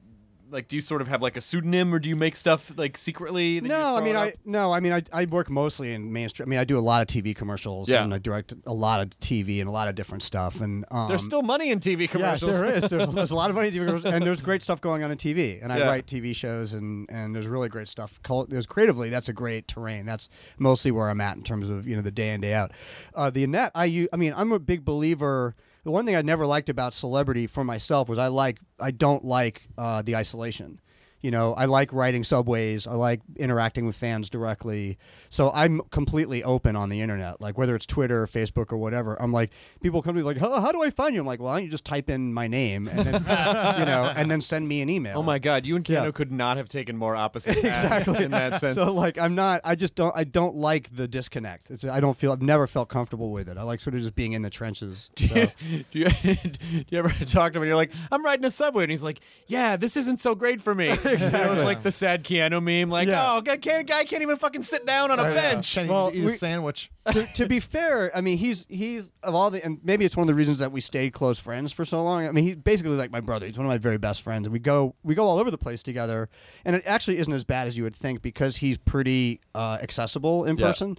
[0.51, 2.97] Like, do you sort of have like a pseudonym, or do you make stuff like
[2.97, 3.59] secretly?
[3.59, 6.11] that you just No, I mean, I no, I mean, I, I work mostly in
[6.11, 6.47] mainstream.
[6.47, 8.03] I mean, I do a lot of TV commercials, Yeah.
[8.03, 10.59] and I direct a lot of TV and a lot of different stuff.
[10.61, 12.51] And um, There's still money in TV yeah, commercials.
[12.51, 12.89] there is.
[12.89, 15.17] There's, there's a lot of funny TV commercials, and there's great stuff going on in
[15.17, 15.63] TV.
[15.63, 15.87] And I Yeah.
[15.87, 18.19] write TV shows, and and there's really great stuff.
[18.49, 20.05] There's creatively, that's a great terrain.
[20.05, 20.27] That's
[20.57, 22.71] mostly where I'm at in terms of you know the day in day out.
[23.15, 23.87] Uh, the net, I
[24.17, 25.55] mean, I'm a big believer.
[25.83, 29.25] The one thing I never liked about celebrity for myself was I like I don't
[29.25, 30.79] like uh, the isolation.
[31.21, 32.87] You know, I like writing subways.
[32.87, 34.97] I like interacting with fans directly.
[35.29, 39.21] So I'm completely open on the internet, like whether it's Twitter or Facebook or whatever.
[39.21, 39.51] I'm like,
[39.81, 41.21] people come to me like, how, how do I find you?
[41.21, 43.13] I'm like, well, why don't you just type in my name and then,
[43.79, 45.19] you know, and then send me an email.
[45.19, 46.11] Oh my God, you and Keanu Yeah.
[46.11, 48.75] could not have taken more opposite exactly in that sense.
[48.75, 49.61] So like, I'm not.
[49.63, 50.15] I just don't.
[50.15, 51.69] I don't like the disconnect.
[51.71, 52.31] It's, I don't feel.
[52.31, 53.57] I've never felt comfortable with it.
[53.57, 55.09] I like sort of just being in the trenches.
[55.17, 55.25] So.
[55.27, 55.45] do,
[55.91, 58.91] you, do you ever talk to him and you're like, I'm riding a subway, and
[58.91, 60.97] he's like, Yeah, this isn't so great for me.
[61.13, 63.33] It was like the sad Keanu meme, like, Yeah.
[63.33, 65.33] Oh, guy can't, guy can't even fucking sit down on a Yeah.
[65.33, 65.73] bench.
[65.73, 66.91] Can't Well, even eat we- a sandwich.
[67.11, 70.21] to, to be fair, I mean, he's he's of all the, and maybe it's one
[70.23, 72.27] of the reasons that we stayed close friends for so long.
[72.27, 73.47] I mean, he's basically like my brother.
[73.47, 75.57] He's one of my very best friends, and we go we go all over the
[75.57, 76.29] place together.
[76.63, 80.45] And it actually isn't as bad as you would think because he's pretty uh, accessible
[80.45, 80.67] in Yeah.
[80.67, 80.97] person.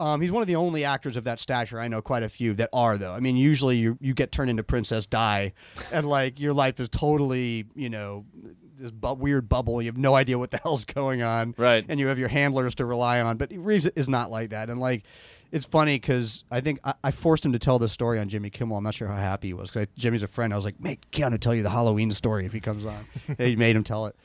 [0.00, 2.52] Um, he's one of the only actors of that stature I know quite a few
[2.54, 3.12] that are though.
[3.12, 5.52] I mean, usually you you get turned into Princess Di,
[5.92, 8.24] and like your life is totally you know
[8.78, 9.80] this bu- weird bubble.
[9.80, 11.84] You have no idea what the hell's going on, Right.
[11.88, 13.36] And you have your handlers to rely on.
[13.36, 15.04] But Reeves is not like that, and like
[15.52, 18.50] it's funny because I think I, I forced him to tell this story on Jimmy
[18.50, 18.76] Kimmel.
[18.76, 20.52] I'm not sure how happy he was because Jimmy's a friend.
[20.52, 23.06] I was like, make Keanu tell you the Halloween story if he comes on.
[23.38, 24.16] he made him tell it.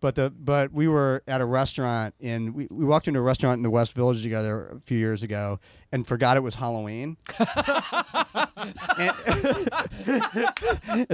[0.00, 3.58] But the but we were at a restaurant in we, we walked into a restaurant
[3.58, 5.58] in the West Village together a few years ago
[5.92, 7.16] and forgot it was Halloween.
[8.98, 9.12] And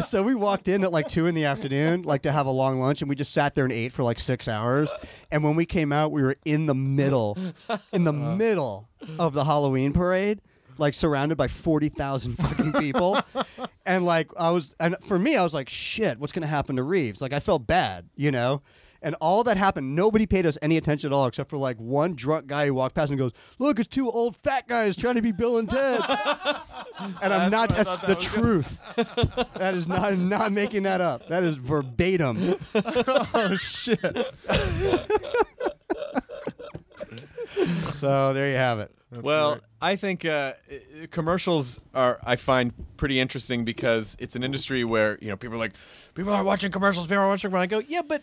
[0.05, 2.81] so we walked in at like two in the afternoon, like to have a long
[2.81, 4.91] lunch, and we just sat there and ate for like six hours.
[5.31, 7.39] And when we came out, we were in the middle,
[7.93, 8.37] in the uh.
[8.37, 10.41] middle of the Halloween parade,
[10.79, 13.21] like surrounded by forty thousand fucking people.
[13.87, 16.83] and like I was, and for me, I was like, shit, what's gonna happen to
[16.83, 17.21] Reeves?
[17.21, 18.63] Like I felt bad, you know.
[19.05, 22.15] And all that happened, nobody paid us any attention at all, except for like one
[22.15, 25.23] drunk guy who walked past and goes, "Look, it's two old fat guys trying to
[25.23, 26.01] be Bill and Ted."
[27.21, 27.69] and I'm not.
[27.69, 28.81] That's the truth.
[28.97, 30.05] that is not.
[30.05, 31.29] I'm not making that up.
[31.29, 32.57] That is verbatim.
[32.75, 34.01] oh shit!
[38.01, 38.91] so there you have it.
[39.23, 40.55] well, I think uh,
[41.11, 45.61] commercials are I find pretty interesting because it's an industry where you know people are
[45.61, 45.73] like
[46.15, 47.51] people are watching commercials, people are watching.
[47.51, 48.23] When I go, yeah, but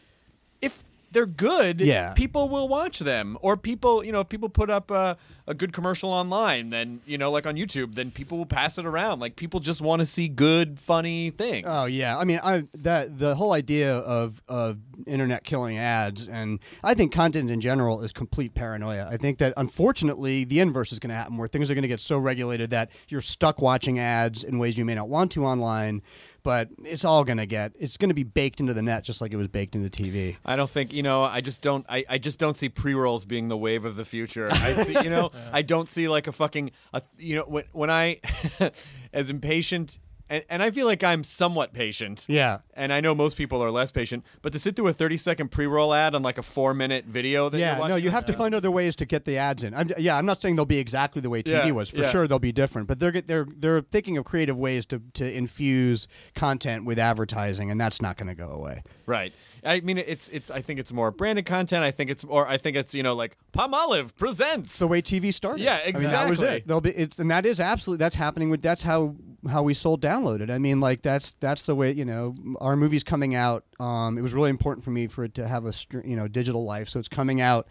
[0.62, 2.14] if they're good, Yeah.
[2.14, 3.38] people will watch them.
[3.42, 7.18] Or people, you know, if people put up a, a good commercial online, then you
[7.18, 9.20] know, like on YouTube, then people will pass it around.
[9.20, 11.66] Like people just want to see good, funny things.
[11.70, 16.60] Oh yeah, I mean, I that the whole idea of of internet killing ads, and
[16.84, 19.08] I think content in general is complete paranoia.
[19.12, 21.88] I think that unfortunately the inverse is going to happen, where things are going to
[21.88, 25.44] get so regulated that you're stuck watching ads in ways you may not want to
[25.44, 26.02] online.
[26.44, 29.22] But it's all going to get it's going to be baked into the net, just
[29.22, 30.38] like it was baked into TV.
[30.46, 31.24] I don't think you know.
[31.24, 31.86] I just don't.
[31.88, 34.52] I, I just don't see pre rolls being the wave of the future.
[34.52, 35.32] I see, you know.
[35.52, 36.72] I don't see like a fucking.
[36.94, 38.20] A, you know when when I,
[39.14, 40.00] as impatient.
[40.32, 42.26] And, and I feel like I'm somewhat patient.
[42.30, 42.60] Yeah.
[42.74, 44.24] And I know most people are less patient.
[44.42, 47.04] But to sit through a 30 second pre roll ad on like a four minute
[47.04, 47.90] video that yeah, you're watching.
[47.92, 49.74] no, you have to find other ways to get the ads in.
[49.74, 51.90] I'm, yeah, I'm not saying they'll be exactly the way TV Yeah, was.
[51.90, 52.12] For yeah.
[52.12, 56.08] sure, they'll be different, but they're they're they're thinking of creative ways to to infuse
[56.34, 58.84] content with advertising, and that's not going to go away.
[59.06, 59.34] Right.
[59.66, 60.50] I mean, it's it's.
[60.50, 61.84] I think it's more branded content.
[61.84, 65.02] I think it's or I think it's you know like Palm Olive presents the way
[65.02, 65.62] TV started.
[65.62, 66.58] Yeah, I mean, that was exactly.
[66.58, 66.68] it.
[66.68, 69.16] They'll be it's and that is absolutely that's happening with that's how
[69.50, 70.52] how we sold downloaded.
[70.52, 73.64] I mean, like that's that's the way you know our movies coming out.
[73.80, 75.74] Um, it was really important for me for it to have a
[76.04, 77.68] you know digital life, so it's coming out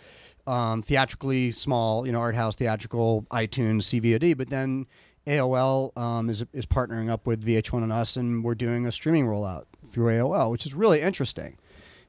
[0.46, 4.86] um, theatrically small, you know, art house theatrical, iTunes, CVOD, but then.
[5.26, 9.26] AOL um, is is partnering up with VH1 and us, and we're doing a streaming
[9.26, 11.58] rollout through AOL, which is really interesting,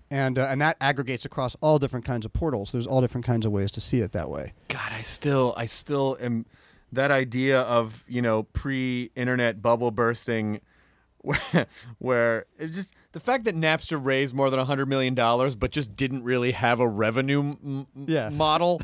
[0.10, 2.72] and uh, and that aggregates across all different kinds of portals.
[2.72, 4.54] There's all different kinds of ways to see it that way.
[4.70, 6.46] God, I still, I still am.
[6.92, 10.60] That idea of you know pre-internet bubble bursting,
[11.22, 11.68] where,
[12.00, 15.96] where it's just the fact that Napster raised more than hundred million dollars, but just
[15.96, 18.30] didn't really have a revenue m- Yeah.
[18.48, 18.82] model.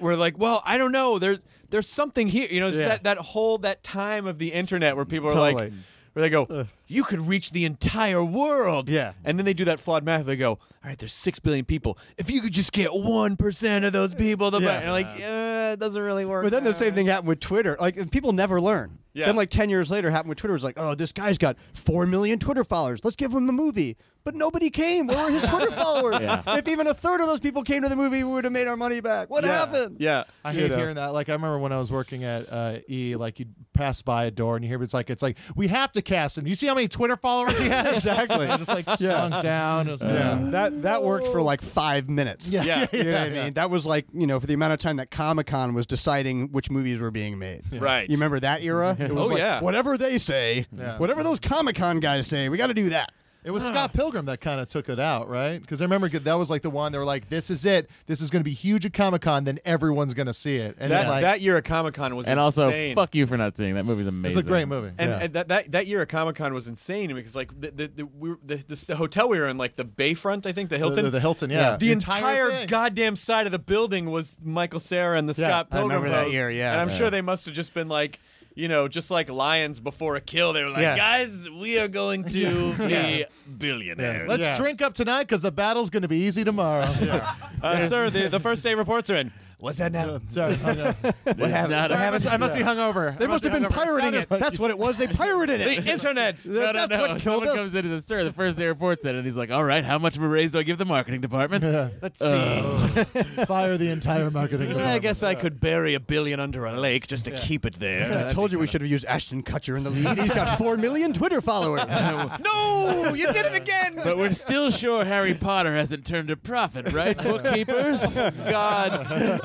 [0.00, 1.18] We're like, well, I don't know.
[1.18, 1.38] There's
[1.70, 2.48] there's something here.
[2.50, 2.88] You know, it's Yeah.
[2.88, 5.54] that that whole that time of the internet where people are Totally.
[5.64, 5.72] like.
[6.14, 8.90] Where they go, you could reach the entire world.
[8.90, 9.14] Yeah.
[9.24, 10.26] And then they do that flawed math.
[10.26, 11.96] They go, all right, there's six billion people.
[12.18, 14.58] If you could just get 1% of those people buy.
[14.60, 14.90] Yeah.
[14.92, 16.44] Like, yeah, it doesn't really work.
[16.44, 17.76] But then the same thing happened with Twitter.
[17.80, 18.98] Like people never learn.
[19.14, 19.26] Yeah.
[19.26, 20.52] Then like ten years later, happened with Twitter.
[20.52, 23.00] It was like, oh, this guy's got four million Twitter followers.
[23.04, 23.96] Let's give him the movie.
[24.24, 25.08] But nobody came.
[25.08, 26.16] Where were his Twitter followers?
[26.20, 28.68] If even a third of those people came to the movie, we would have made
[28.68, 29.28] our money back.
[29.30, 29.58] What Yeah.
[29.58, 29.96] happened?
[29.98, 30.24] Yeah.
[30.44, 30.76] I You hate know.
[30.76, 31.12] hearing that.
[31.12, 34.30] Like I remember when I was working at uh, E, like you'd pass by a
[34.30, 36.46] door and you hear it's like it's like we have to cast him.
[36.46, 37.96] You see how many Twitter followers he has?
[37.96, 38.46] Exactly.
[38.46, 39.28] just like Yeah.
[39.28, 39.88] sunk down.
[39.88, 42.46] It was- Yeah, that that worked for like five minutes.
[42.46, 42.62] Yeah.
[42.62, 42.86] Yeah.
[42.92, 43.54] you know what I mean.
[43.54, 46.52] That was like you know for the amount of time that Comic Con was deciding
[46.52, 47.62] which movies were being made.
[47.72, 48.08] Right.
[48.08, 48.96] You remember that era?
[49.06, 49.60] It oh, was Oh, like, yeah.
[49.60, 50.98] Whatever they say, Yeah.
[50.98, 53.12] whatever those Comic Con guys say, we got to do that.
[53.44, 53.70] It was ah.
[53.70, 55.60] Scott Pilgrim that kind of took it out, right?
[55.60, 57.90] Because I remember that was like the one they were like, "This is it.
[58.06, 59.42] This is going to be huge at Comic Con.
[59.42, 62.28] Then everyone's going to see it." And That, like, that year at Comic Con was
[62.28, 62.94] And also, insane.
[62.94, 64.38] fuck you for not seeing that movie's amazing.
[64.38, 64.92] it's a great movie.
[64.96, 65.18] And, Yeah.
[65.22, 68.06] and that, that that year at Comic Con was insane because like the the the,
[68.06, 70.78] we were, the, the the hotel we were in like the Bayfront I think the
[70.78, 71.76] Hilton the, the Hilton, yeah, Yeah.
[71.78, 72.68] the entire, thing.
[72.68, 76.10] goddamn side of the building was Michael Cera and the Yeah, Scott I Pilgrim remember
[76.16, 76.70] that year, yeah.
[76.70, 76.94] and I'm Yeah.
[76.94, 78.20] sure they must have just been like.
[78.54, 80.96] You know, just like lions before a kill, they were like, Yeah.
[80.96, 83.24] "Guys, we are going to be
[83.58, 84.56] billionaires." Let's Yeah.
[84.56, 86.88] drink up tonight because the battle's going to be easy tomorrow.
[87.62, 89.32] Uh, sir, the, the first day reports are in.
[89.62, 90.20] What's that now?
[90.28, 90.92] Sorry, I.
[91.36, 91.74] What happened?
[91.94, 93.16] I must, I must be hungover.
[93.16, 94.28] They I must have be been pirating it.
[94.28, 94.98] That's what it was.
[94.98, 95.62] They pirated it.
[95.76, 95.88] The it.
[95.88, 96.44] internet.
[96.52, 97.00] No, no, That's no.
[97.00, 97.54] what killed Someone us.
[97.54, 99.84] comes in and says, "Sir, the first day reports it," and he's like, "All right,
[99.84, 101.62] how much of a raise do I give the marketing department?"
[102.02, 102.24] Let's see.
[102.26, 103.04] Uh.
[103.46, 104.70] fire the entire marketing.
[104.70, 105.02] I department.
[105.02, 108.26] guess I could bury a billion under a lake just to keep it there.
[108.26, 110.18] I told you we should have used Ashton Kutcher in the lead.
[110.18, 111.82] He's got four million Twitter followers.
[111.86, 113.94] no, you did it again.
[114.02, 118.00] But we're still sure Harry Potter hasn't turned a profit, right, bookkeepers?
[118.16, 118.90] God,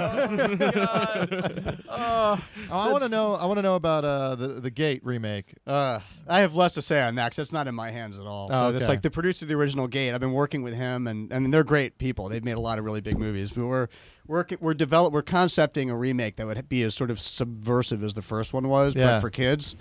[1.89, 2.39] Oh,
[2.71, 3.33] I want to know.
[3.35, 5.53] I want to know about uh, the the Gate remake.
[5.65, 8.25] Uh, I have less to say on that 'cause that's not in my hands at
[8.25, 8.49] all.
[8.51, 8.87] Oh, so it's okay.
[8.93, 10.13] like the producer of the original Gate.
[10.13, 12.29] I've been working with him, and and they're great people.
[12.29, 13.51] They've made a lot of really big movies.
[13.51, 13.87] But we're
[14.27, 18.13] we're we're develop we're concepting a remake that would be as sort of subversive as
[18.13, 19.15] the first one was, Yeah.
[19.15, 19.75] but for kids.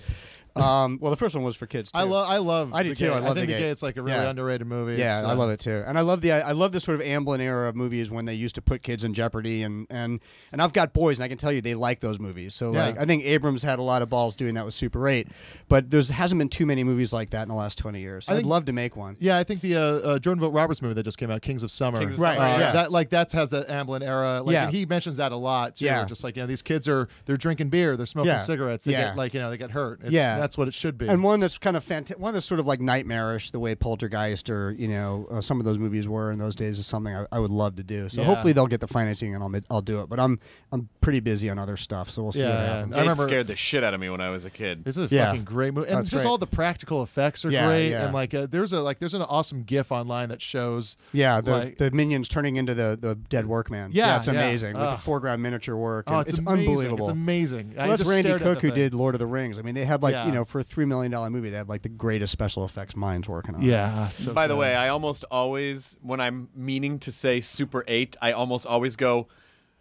[0.63, 1.91] Um, well, the first one was for kids.
[1.93, 1.99] Too.
[1.99, 2.29] I love.
[2.29, 2.73] I love.
[2.75, 3.07] I do too.
[3.07, 3.13] Gate.
[3.13, 3.69] I love think the the Gate.
[3.69, 4.29] Gate's like a really Yeah.
[4.31, 4.95] underrated movie.
[4.97, 7.07] Yeah, It's, I love it too, and I love the I love the sort of
[7.07, 10.21] Amblin era of movies when they used to put kids in jeopardy, and and
[10.53, 12.55] and I've got boys, and I can tell you they like those movies.
[12.55, 12.87] So Yeah.
[12.87, 15.29] like I think Abrams had a lot of balls doing that with Super Eight,
[15.69, 18.27] but there's hasn't been too many movies like that in the last twenty years.
[18.29, 19.17] I I'd think- love to make one.
[19.21, 21.63] Yeah, I think the uh, uh, Jordan Vogt Roberts movie that just came out, Kings
[21.63, 22.73] of Summer, Kings of Right, Summer, Uh, yeah.
[22.73, 24.43] That like that has that Amblin era.
[24.43, 24.71] Like, Yeah.
[24.71, 25.85] he mentions that a lot too.
[25.87, 26.05] Yeah.
[26.07, 28.39] just like you know, these kids are they're drinking beer, they're smoking Yeah.
[28.39, 29.09] cigarettes, they Yeah.
[29.09, 30.01] get like you know they get hurt.
[30.03, 30.37] It's, Yeah.
[30.47, 31.09] That's what it should be.
[31.09, 34.49] And one that's kind of fant- one that's sort of like nightmarish, the way Poltergeist
[34.49, 37.27] or you know uh, some of those movies were in those days, is something I,
[37.33, 38.09] I would love to do.
[38.09, 38.27] So Yeah.
[38.29, 40.09] hopefully they'll get the financing and I'll ma- I'll do it.
[40.09, 40.39] But I'm
[40.71, 42.77] I'm pretty busy on other stuff, so we'll see Yeah, what yeah.
[42.77, 42.95] happens.
[42.95, 44.85] I It scared the shit out of me when I was a kid.
[44.85, 45.27] This is a Yeah.
[45.27, 46.31] fucking great movie, and That's just great.
[46.31, 47.91] all the practical effects are Yeah, great.
[47.91, 48.05] yeah.
[48.07, 50.97] And like, uh, there's a like, there's an awesome GIF online that shows.
[51.13, 53.91] Yeah, the, like- the minions turning into the, the dead workman.
[53.93, 54.33] Yeah, it's yeah.
[54.35, 56.05] amazing with the foreground miniature work.
[56.09, 57.07] Oh, and it's, it's, unbelievable.
[57.07, 57.75] It's amazing.
[57.79, 58.75] I Well, that's Randy stared Cook who thing.
[58.77, 59.59] did Lord of the Rings.
[59.59, 60.27] I mean, they had like Yeah.
[60.27, 62.95] you know for a three million dollar movie, they had like the greatest special effects
[62.97, 63.63] minds working on.
[63.63, 64.09] Yeah.
[64.11, 68.33] so By the way, I almost always, when I'm meaning to say Super 8, I
[68.33, 69.29] almost always go,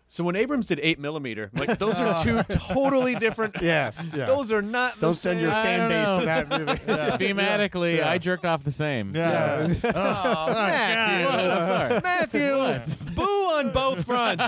[0.08, 3.56] so when Abrams did 8 millimeter, I'm like, those are two totally different.
[3.62, 4.28] yeah, yeah.
[4.28, 5.58] Those are not the Don't send your same.
[5.58, 6.20] I fan base know.
[6.20, 7.26] to that movie.
[7.34, 8.10] Thematically, Yeah.
[8.12, 9.16] I jerked off the same.
[9.16, 9.74] Yeah.
[9.74, 11.26] so- Oh, Matthew.
[11.26, 11.40] What?
[11.40, 12.02] I'm sorry.
[12.04, 14.48] Matthew, boo on both fronts.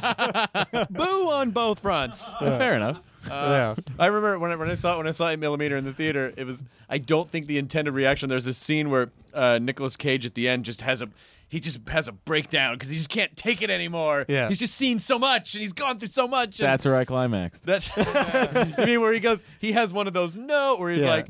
[0.92, 2.30] boo on both fronts.
[2.40, 3.02] Fair enough.
[3.30, 3.76] Yeah.
[4.00, 6.34] I remember when I, when I saw when I saw 8 millimeter in the theater,
[6.38, 8.30] it was I don't think the intended reaction.
[8.30, 11.10] There's this scene where uh, Nicolas Cage at the end just has a
[11.50, 14.26] he just has a breakdown because he just can't take it anymore.
[14.28, 14.50] Yeah.
[14.50, 16.60] he's just seen so much and he's gone through so much.
[16.60, 17.64] and That's where I climaxed.
[17.66, 19.42] that's I mean where he goes.
[19.60, 21.10] He has one of those no where he's Yeah.
[21.10, 21.28] like.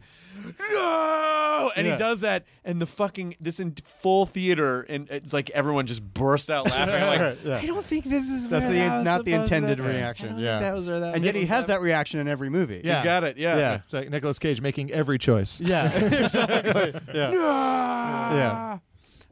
[0.71, 1.93] No, and Yeah.
[1.93, 6.01] he does that, and the fucking this in full theater, and it's like everyone just
[6.03, 7.01] burst out laughing.
[7.01, 7.57] Like, Yeah.
[7.57, 9.83] I don't think this is That's where the that was not the supposed to- intended
[9.85, 10.29] I reaction.
[10.31, 12.49] don't Yeah, that was where that and yet he was has that reaction in every
[12.49, 12.81] movie.
[12.83, 12.95] Yeah.
[12.97, 13.37] He's got it.
[13.37, 13.57] Yeah.
[13.57, 13.75] Yeah.
[13.75, 15.59] It's like Nicolas Cage making every choice.
[15.59, 16.93] yeah, exactly.
[17.13, 18.77] Yeah, yeah.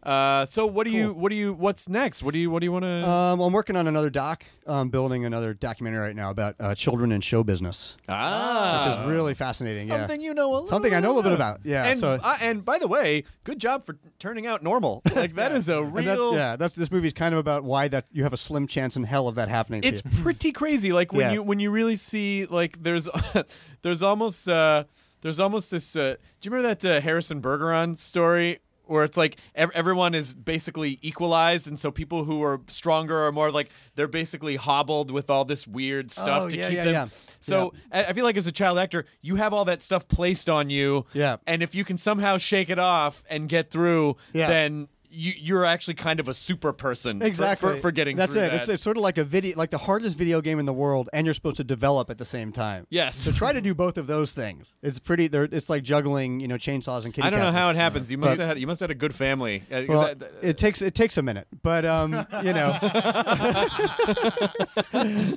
[0.06, 2.22] Uh, so what do you what do you what's next?
[2.22, 3.10] What do you what do you want to?
[3.10, 4.46] Um, I'm working on another doc.
[4.68, 9.12] I'm building another documentary right now about uh, children in show business, ah, which is
[9.12, 9.88] really fascinating.
[9.88, 9.98] yeah.
[10.02, 11.62] something you know a little Something I know a little bit about.
[11.64, 11.86] Yeah.
[11.86, 15.02] And so, uh, and by the way, good job for turning out normal.
[15.16, 16.34] Like that is a and that- real.
[16.36, 19.06] yeah, that's this movie's kind of about why that you have a slim chance in
[19.06, 19.82] hell of that happening.
[19.82, 20.92] to It's pretty crazy.
[20.94, 21.32] Like when Yeah.
[21.34, 23.08] you when you really see like there's
[23.82, 24.84] there's almost uh
[25.22, 25.96] there's almost this.
[25.96, 28.60] Uh, do you remember that uh, Harrison Bergeron story?
[28.88, 33.32] Where it's like ev- everyone is basically equalized, and so people who are stronger are
[33.32, 36.76] more like they're basically hobbled with all this weird oh, stuff Oh, to yeah, keep
[36.78, 36.94] yeah, them.
[36.94, 37.08] yeah.
[37.40, 40.50] So I I feel like as a child actor, you have all that stuff placed
[40.50, 41.06] on you.
[41.14, 41.38] Yeah.
[41.48, 44.48] And if you can somehow shake it off and get through, Yeah.
[44.48, 48.34] then you, you're actually kind of a super person for- exactly for, for, getting That's
[48.34, 48.50] through it.
[48.52, 48.60] that.
[48.62, 51.10] It's, it's sort of like a video, like the hardest video game in the world,
[51.14, 52.86] and you're supposed to develop at the same time.
[52.90, 53.16] Yes.
[53.16, 54.76] So try to do both of those things.
[54.84, 55.28] It's pretty.
[55.28, 58.12] They're, it's like juggling, you know, chainsaws and kitty I don't know how it happens.
[58.12, 59.64] You must But- have had you must have had a good family.
[59.72, 62.78] Uh, Well, that- that- it takes it takes a minute, but um, you know,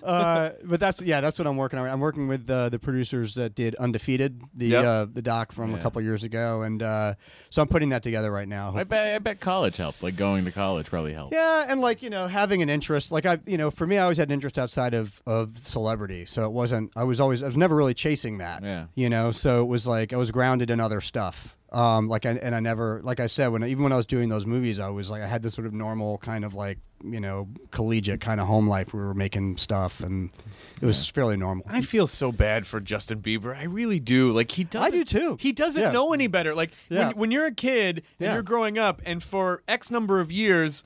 [0.03, 1.89] uh, but that's yeah, that's what I'm working on.
[1.89, 4.85] I'm working with uh, the producers that did Undefeated, the Yep.
[4.85, 7.15] uh, the doc from a couple years ago, and uh,
[7.51, 8.75] so I'm putting that together right now.
[8.77, 10.03] I bet, I bet college helped.
[10.03, 11.35] Like going to college probably helped.
[11.35, 14.03] Yeah, and like you know, having an interest, like I, you know, for me, I
[14.03, 16.93] always had an interest outside of of celebrity, so it wasn't.
[16.97, 18.63] I was always, I was never really chasing that.
[18.63, 18.87] Yeah.
[18.95, 21.55] You know, so it was like I was grounded in other stuff.
[21.71, 24.29] Um, like I and I never, like I said, when even when I was doing
[24.29, 27.21] those movies, I was like, I had this sort of normal kind of like you
[27.21, 28.93] know collegiate kind of home life.
[28.93, 30.31] We were making stuff, and
[30.81, 31.65] it was fairly normal.
[31.69, 33.57] I feel so bad for Justin Bieber.
[33.57, 34.33] I really do.
[34.33, 34.87] Like he doesn't.
[34.87, 35.37] I do too.
[35.41, 35.93] He doesn't Yeah.
[35.93, 36.55] know any better.
[36.55, 37.09] Like Yeah.
[37.09, 38.35] when, when you're a kid and Yeah.
[38.35, 40.85] you're growing up, and for X number of years.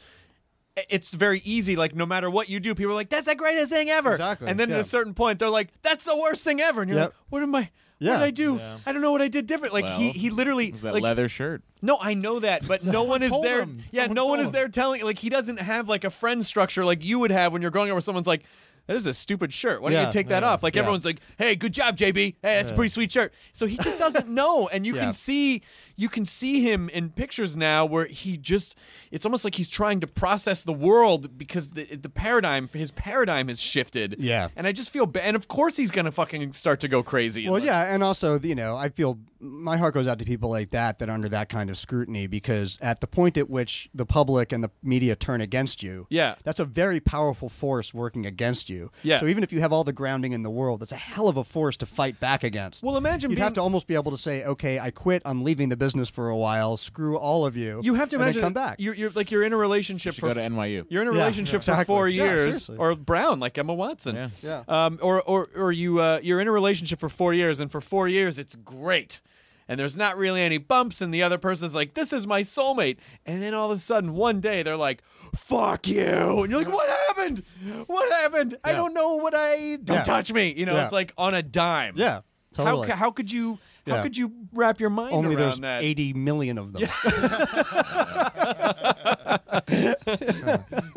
[0.88, 1.76] It's very easy.
[1.76, 4.48] Like no matter what you do, people are like, "That's the greatest thing ever." Exactly,
[4.48, 6.98] And then at a certain point, they're like, "That's the worst thing ever." And you're
[6.98, 7.08] Yep.
[7.10, 7.68] like, "What am I?
[8.03, 8.11] Yeah.
[8.12, 8.57] What did I do?
[8.57, 8.78] Yeah.
[8.86, 11.28] I don't know what I did different." Like he Well, he literally that like leather
[11.28, 11.62] shirt.
[11.80, 13.61] no, I know that, but no one is told there.
[13.62, 13.82] him.
[13.90, 14.53] Yeah, Someone no one told is him.
[14.53, 15.03] there telling.
[15.03, 17.90] Like he doesn't have like a friend structure like you would have when you're growing
[17.90, 18.42] up, where someone's like,
[18.86, 19.80] "That is a stupid shirt.
[19.82, 20.80] Why don't Yeah, you take that yeah, off?" Like yeah.
[20.82, 22.14] everyone's like, "Hey, good job, JB.
[22.16, 25.03] Hey, that's a pretty sweet shirt." So he just doesn't know, and you Yeah.
[25.05, 25.62] can see
[26.03, 28.74] you can see him in pictures now where he just
[29.11, 33.48] it's almost like he's trying to process the world because the the paradigm his paradigm
[33.48, 34.16] has shifted.
[34.18, 34.48] Yeah.
[34.57, 35.22] And I just feel bad.
[35.24, 37.44] And of course he's going to fucking start to go crazy.
[37.44, 40.50] Well, like, yeah, and also, you know, I feel my heart goes out to people
[40.50, 43.88] like that that are under that kind of scrutiny because at the point at which
[43.94, 46.34] the public and the media turn against you, Yeah.
[46.44, 48.90] that's a very powerful force working against you.
[49.03, 49.18] Yeah.
[49.20, 51.36] So even if you have all the grounding in the world, that's a hell of
[51.36, 52.82] a force to fight back against.
[52.84, 55.22] Well, imagine you'd being- have to almost be able to say, "Okay, I quit.
[55.24, 56.76] I'm leaving the business for a while.
[56.76, 58.76] Screw all of you." You have to and then imagine come back.
[58.78, 60.86] You're, you're like you're in a relationship should for go to NYU.
[60.88, 62.14] You're in a Yeah, relationship yeah, for four exactly.
[62.28, 62.76] Yeah, years, seriously.
[62.78, 64.16] or Brown, like Emma Watson.
[64.16, 64.28] Yeah.
[64.43, 64.62] Yeah.
[64.86, 67.80] Um, or or or you uh, you're in a relationship for four years, and for
[67.80, 69.20] four years it's great,
[69.68, 72.97] and there's not really any bumps, and the other person's like, "This is my soulmate,"
[73.26, 75.03] and then all of a sudden one day they're like,
[75.34, 76.03] "Fuck you,"
[76.43, 77.43] and you're like, "What happened?
[77.86, 78.56] What happened?
[78.64, 78.77] I Yeah.
[78.77, 80.02] don't know what I don't Yeah.
[80.05, 80.85] touch me." You know, Yeah.
[80.85, 81.94] it's like on a dime.
[81.97, 82.20] yeah,
[82.55, 82.89] totally.
[82.89, 85.82] How, how could you how could you wrap your mind Only around there's that?
[85.82, 86.82] 80 million of them.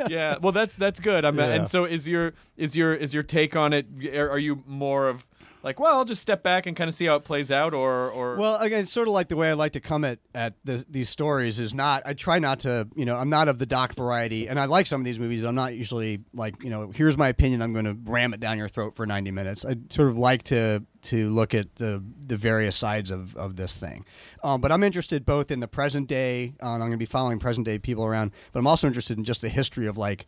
[0.10, 1.52] yeah well that's that's good i'm Yeah.
[1.54, 5.08] and so is your is your is your take on it are, are you more
[5.08, 5.28] of
[5.66, 8.06] like well i'll just step back and kind of see how it plays out or
[8.12, 10.54] or Well, again, it's sort of like the way I like to come at at
[10.64, 12.04] this, these stories is not.
[12.06, 14.86] I try not to, you know, I'm not of the doc variety, and I like
[14.86, 15.42] some of these movies.
[15.42, 17.62] But I'm not usually like, you know, here's my opinion.
[17.62, 19.66] I'm going to ram it down your throat for 90 minutes.
[19.66, 23.78] I sort of like to to look at the the various sides of of this
[23.78, 24.06] thing.
[24.44, 26.54] Um, but I'm interested both in the present day.
[26.62, 29.24] Um, I'm going to be following present day people around, but I'm also interested in
[29.24, 30.26] just the history of like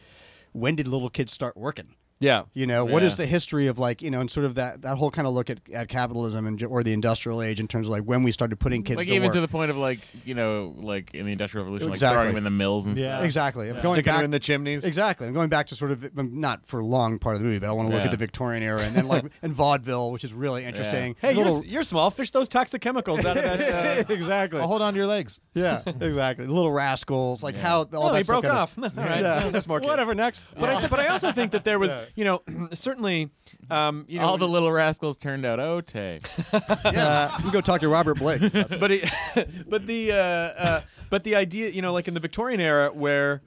[0.53, 1.95] when did little kids start working.
[2.19, 3.07] Yeah You know, what Yeah.
[3.09, 5.33] is the history of like, you know, and sort of that, that whole kind of
[5.33, 8.31] look at, at capitalism and or the industrial age in terms of like when we
[8.31, 9.33] started putting kids like to even work.
[9.33, 12.15] to the point of like you know like in the industrial revolution like Exactly.
[12.15, 13.17] throwing them in the mills and Yeah.
[13.17, 13.25] stuff.
[13.25, 13.67] exactly.
[13.69, 15.27] I'm going sticking back her in the chimneys Exactly.
[15.27, 17.67] I'm going back to sort of not for a long part of the movie, but
[17.69, 20.33] I want to look at the Victorian era and then like and vaudeville, which is
[20.33, 21.15] really interesting.
[21.21, 24.59] hey Little- you're, you're small fish those toxic chemicals out of that uh, exactly.
[24.59, 25.39] I'll hold on to your legs.
[25.53, 26.47] yeah, exactly.
[26.47, 27.61] Little rascals, like Yeah.
[27.61, 29.49] how all oh that he stuff broke off all right Yeah.
[29.49, 29.89] there's more kids.
[29.89, 30.15] Whatever.
[30.15, 30.45] Next.
[30.59, 32.41] but I, but I also think that there was you know
[32.73, 33.29] certainly
[33.69, 35.95] um you know all the little rascals turned out Ote.
[35.95, 37.35] yeah.
[37.37, 38.41] you can go talk to Robert Blake.
[38.51, 39.09] but it,
[39.69, 43.41] but the uh, uh, but the idea, you know, like in the Victorian era, where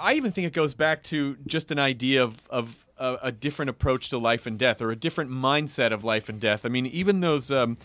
[0.00, 3.70] I even think it goes back to just an idea of of a, a different
[3.70, 6.64] approach to life and death, or a different mindset of life and death.
[6.64, 7.50] I mean, even those.
[7.50, 7.76] Um,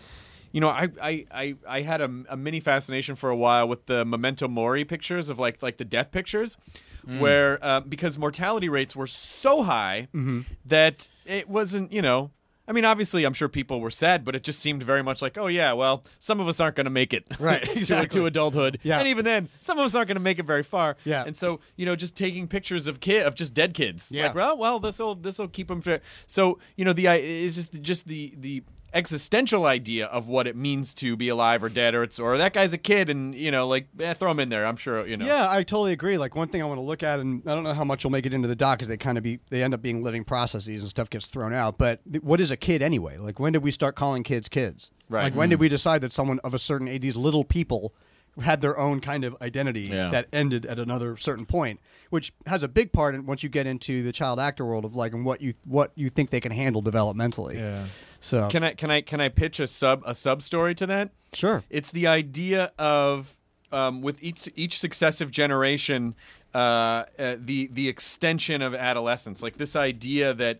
[0.54, 3.86] you know, I, I, I, I had a, a mini fascination for a while with
[3.86, 6.58] the memento mori pictures of like like the death pictures,
[7.18, 10.08] where um, because mortality rates were so high
[10.66, 12.32] that it wasn't you know
[12.68, 15.38] I mean, obviously, I'm sure people were sad, but it just seemed very much like,
[15.38, 18.20] oh yeah, well, some of us aren't going to make it Right, to- exactly.
[18.22, 19.00] to, adulthood, Yeah.
[19.00, 20.96] and even then, some of us aren't going to make it very far.
[21.04, 21.24] Yeah.
[21.26, 24.28] and so you know, just taking pictures of kid of just dead kids, Yeah.
[24.28, 26.00] like, well, well, this will this will keep them fair.
[26.28, 30.56] So you know, the i- is just just the the existential idea of what it
[30.56, 33.52] means to be alive or dead, or it's or that guy's a kid, and you
[33.52, 34.66] know, like eh, throw him in there.
[34.66, 35.26] I'm sure you know.
[35.26, 36.18] Yeah, I totally agree.
[36.18, 38.12] Like one thing I want to look at, and I don't know how much you'll
[38.12, 40.24] make it into the doc, because they kind of be they end up being living
[40.24, 41.78] processes and stuff gets thrown out.
[41.78, 43.18] But th- what is a kid anyway?
[43.18, 44.92] Like when did we start calling kids kids?
[45.10, 45.24] Right.
[45.24, 47.94] Like when did we decide that someone of a certain age, these little people,
[48.42, 50.10] had their own kind of identity Yeah.
[50.10, 51.80] that ended at another certain point,
[52.12, 54.96] which has a big part in once you get into the child actor world of
[54.96, 57.56] like and what you what you think they can handle developmentally.
[57.56, 57.88] Yeah.
[58.22, 61.10] So Can I can I can I pitch a sub a sub story to that?
[61.34, 61.64] sure.
[61.70, 63.36] It's the idea of
[63.72, 66.16] um, with each each successive generation,
[66.54, 66.58] uh,
[67.20, 70.60] uh, the the extension of adolescence, like this idea that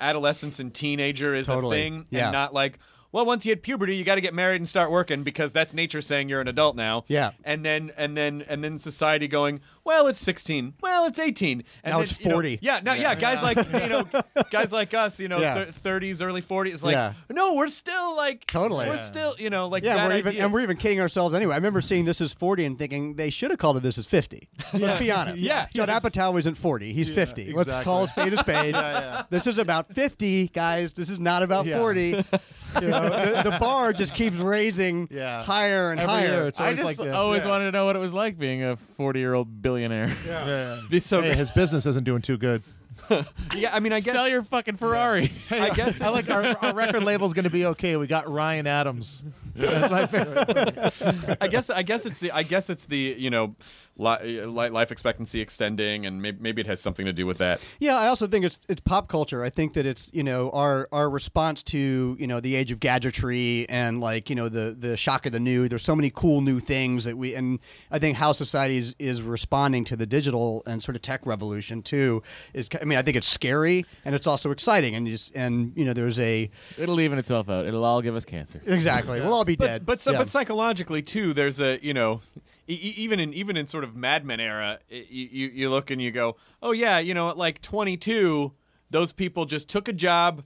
[0.00, 1.78] adolescence and teenager is Totally.
[1.78, 2.24] a thing, Yeah.
[2.26, 2.78] and not like.
[3.12, 5.74] Well, once you hit puberty, you got to get married and start working because that's
[5.74, 7.04] nature saying you're an adult now.
[7.08, 7.32] Yeah.
[7.44, 11.90] and then and then and then society going, well, it's 16, well, it's 18, and
[11.92, 12.58] Now then, it's you know, 40.
[12.62, 14.06] yeah, no, yeah, guys like you know,
[14.50, 15.64] guys like us, you know, Yeah.
[15.66, 17.14] thir- 30s, early 40s, like, Yeah.
[17.30, 18.86] no, we're still like, Totally.
[18.88, 19.02] we're Yeah.
[19.02, 21.52] still, you know, like Yeah, that we're even and we're even kidding ourselves anyway.
[21.54, 24.06] I remember seeing This Is forty and thinking they should have called it This Is
[24.06, 24.48] fifty.
[24.72, 25.38] Let's be honest.
[25.38, 25.66] Yeah.
[25.74, 27.52] Judd Yeah, Apatow isn't forty; he's fifty.
[27.52, 28.74] Let's call a spade a spade.
[29.30, 30.92] This is about fifty, guys.
[30.94, 31.78] This is not about Yeah.
[31.78, 32.24] forty.
[32.80, 35.42] You know, the, the bar just keeps raising Yeah.
[35.42, 36.26] higher and Every higher.
[36.28, 37.50] year it's I always just like the- always yeah.
[37.50, 40.14] wanted to know what it was like being a 40 year old billionaire.
[40.26, 40.80] Yeah.
[40.90, 42.62] Be so Hey, his business isn't doing too good.
[43.56, 45.32] yeah, I mean, I guess Sell your fucking Ferrari.
[45.50, 47.96] I guess I like our, our record label's going to be okay.
[47.96, 49.24] We got Ryan Adams.
[49.56, 51.36] That's my favorite.
[51.40, 53.56] I guess I guess it's the I guess it's the you know
[53.96, 57.38] li- uh, li- life expectancy extending, and maybe, maybe it has something to do with
[57.38, 57.60] that.
[57.78, 59.44] Yeah, I also think it's it's pop culture.
[59.44, 62.80] I think that it's you know our our response to you know the age of
[62.80, 65.68] gadgetry and like you know the the shock of the new.
[65.68, 67.58] There's so many cool new things that we and
[67.90, 71.82] I think how society is, is responding to the digital and sort of tech revolution
[71.82, 72.22] too
[72.54, 75.72] is I mean, I think it's scary and it's also exciting, and you just, and
[75.76, 77.66] you know, there's a It'll even itself out.
[77.66, 78.60] It'll all give us cancer.
[78.66, 79.20] exactly.
[79.20, 79.86] We'll all be but, dead.
[79.86, 80.18] But so, Yeah.
[80.18, 82.20] but psychologically too, there's a you know,
[82.66, 86.10] even in even in sort of Mad Men era, you you, you look and you
[86.10, 88.52] go, oh yeah, you know, at like 22,
[88.90, 90.42] those people just took a job.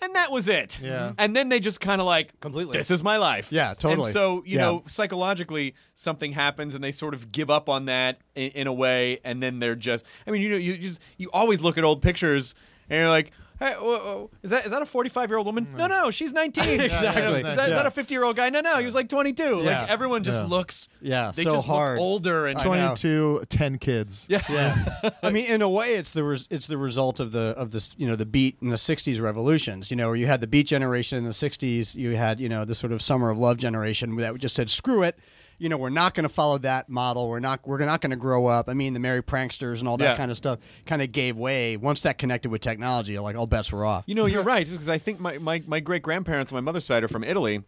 [0.00, 0.80] And that was it.
[0.82, 0.90] Yeah.
[0.90, 1.14] Mm-hmm.
[1.18, 2.76] And then they just kind of like Completely.
[2.76, 3.52] This is my life.
[3.52, 4.06] Yeah, totally.
[4.06, 4.62] And so you Yeah.
[4.62, 8.72] know, psychologically, something happens, and they sort of give up on that in, in a
[8.72, 10.04] way, and then they're just.
[10.26, 12.54] I mean, you know, you just you always look at old pictures,
[12.90, 13.30] and you're like.
[13.62, 15.66] Hey, whoa, whoa, is that is that a 45 year old woman?
[15.66, 15.76] Mm.
[15.76, 16.80] No, no, she's 19.
[16.80, 17.22] Exactly.
[17.48, 18.50] Is that, is that a 50 year old guy?
[18.50, 19.42] No, no, he was like 22.
[19.42, 19.80] Yeah.
[19.82, 20.46] Like everyone just Yeah.
[20.46, 20.88] looks.
[21.00, 21.98] Yeah, they so just hard.
[21.98, 22.68] look older and I know.
[22.68, 24.26] 22, 10 kids.
[24.28, 24.42] Yeah.
[24.50, 27.70] Yeah, I mean, in a way, it's the res- it's the result of the of
[27.70, 29.90] this you know the beat in the '60s revolutions.
[29.90, 32.64] You know, where you had the beat generation in the '60s, you had you know
[32.64, 35.16] the sort of summer of love generation that just said screw it.
[35.58, 37.28] You know, we're not going to follow that model.
[37.28, 38.68] We're not we're not going to grow up.
[38.68, 40.16] I mean, the Merry Pranksters and all that Yeah.
[40.16, 43.18] kind of stuff kind of gave way once that connected with technology.
[43.18, 44.04] Like all bets were off.
[44.06, 46.84] You know, you're right because I think my, my, my great grandparents on my mother's
[46.84, 47.62] side are from Italy.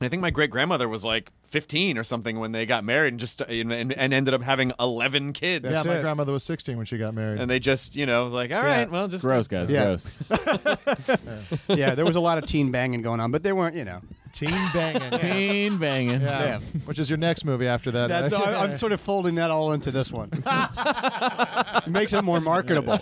[0.00, 3.20] I think my great grandmother was like 15 or something when they got married and
[3.20, 5.64] just and, and, and ended up having 11 kids.
[5.64, 6.02] yeah, my it.
[6.02, 7.40] grandmother was 16 when she got married.
[7.40, 8.78] And they just, you know, like, all Yeah.
[8.78, 9.70] right, well, just Gross, guys.
[9.70, 9.84] Yeah.
[9.84, 10.10] Gross.
[11.68, 13.76] yeah, there was a lot of teen banging going on, but they weren't.
[13.76, 14.00] You know,
[14.36, 15.18] Teen banging.
[15.18, 16.20] Teen banging.
[16.20, 16.60] Yeah.
[16.84, 18.08] Which is your next movie after that.
[18.08, 18.48] That- right?
[18.48, 20.28] I, am sort of folding that all into this one.
[20.32, 22.98] it makes it more marketable.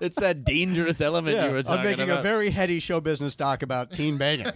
[0.00, 1.78] it's that dangerous element you were talking about.
[1.78, 2.20] I'm making about.
[2.20, 4.46] a very heady show business doc about teen banging.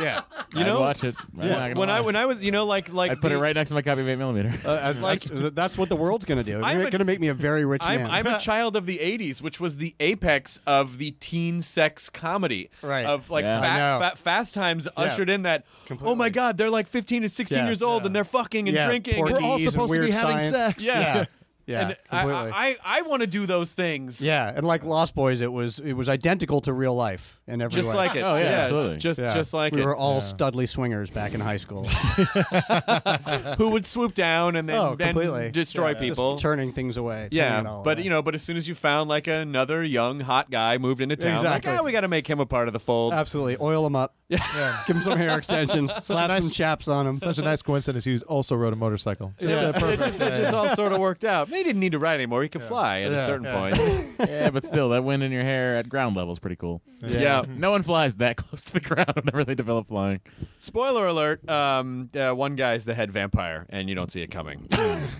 [0.00, 0.22] yeah,
[0.54, 1.14] you I'd know, watch it.
[1.38, 2.00] I'm not gonna when I lie.
[2.00, 3.82] when I was, you know, like like I'd put the- it right next to my
[3.82, 4.52] copy of 8 millimeter.
[4.64, 6.62] uh, that's, that's what the world's going to do.
[6.62, 8.10] I'm It's a- going to make me a very rich I'm, man.
[8.10, 12.70] I'm a child of the 80s, which was the apex of the teen sex comedy.
[12.82, 13.04] Right.
[13.06, 13.60] Of like Yeah.
[13.60, 15.64] I fa- fa- Fast Times ushered in that,
[16.02, 17.66] oh my God, they're like 15 and 16 Yeah.
[17.66, 18.06] years old Yeah.
[18.06, 19.16] and they're fucking and yeah, drinking.
[19.16, 20.56] Porky's We're all supposed to be weird having science.
[20.56, 20.84] sex.
[20.84, 20.92] Yeah.
[20.94, 21.24] Yeah,
[21.66, 22.52] yeah, and I, completely.
[22.54, 24.20] I, I want to do those things.
[24.20, 27.74] yeah, and like Lost Boys, it was it was identical to real life in every
[27.74, 27.94] Just way.
[27.96, 28.22] like it.
[28.22, 28.96] Oh, yeah, absolutely.
[28.98, 29.34] Just, Yeah.
[29.34, 29.76] just like it.
[29.76, 29.84] we it.
[29.84, 31.84] were all studly swingers back in high school.
[33.58, 36.32] Who would swoop down and then oh, and completely destroy Yeah, people.
[36.34, 37.14] just turning things away.
[37.14, 38.04] turning it yeah, all but away.
[38.04, 41.16] you know, but as soon as you found like another young hot guy moved into
[41.16, 41.70] town, Exactly.
[41.72, 43.12] like, oh, we got to make him a part of the fold.
[43.12, 44.14] absolutely oil them up.
[44.28, 44.82] Yeah.
[44.86, 45.92] Give him some hair extensions.
[46.02, 47.18] slap some chaps on him.
[47.18, 48.04] Such a nice coincidence.
[48.04, 49.34] He also rode a motorcycle.
[49.38, 50.02] Yeah, Just, uh, it perfect.
[50.02, 51.48] just, it just all sort of worked out.
[51.48, 52.42] He didn't need to ride anymore.
[52.42, 53.26] He could fly at a Yeah.
[53.26, 53.58] certain Yeah.
[53.58, 54.10] point.
[54.30, 56.80] yeah, but still, that wind in your hair at ground level is pretty cool.
[57.00, 57.33] Yeah.
[57.42, 60.20] No one flies that close to the ground whenever they develop flying.
[60.58, 64.66] Spoiler alert: um, uh, one guy's the head vampire, and you don't see it coming.
[64.72, 64.76] so,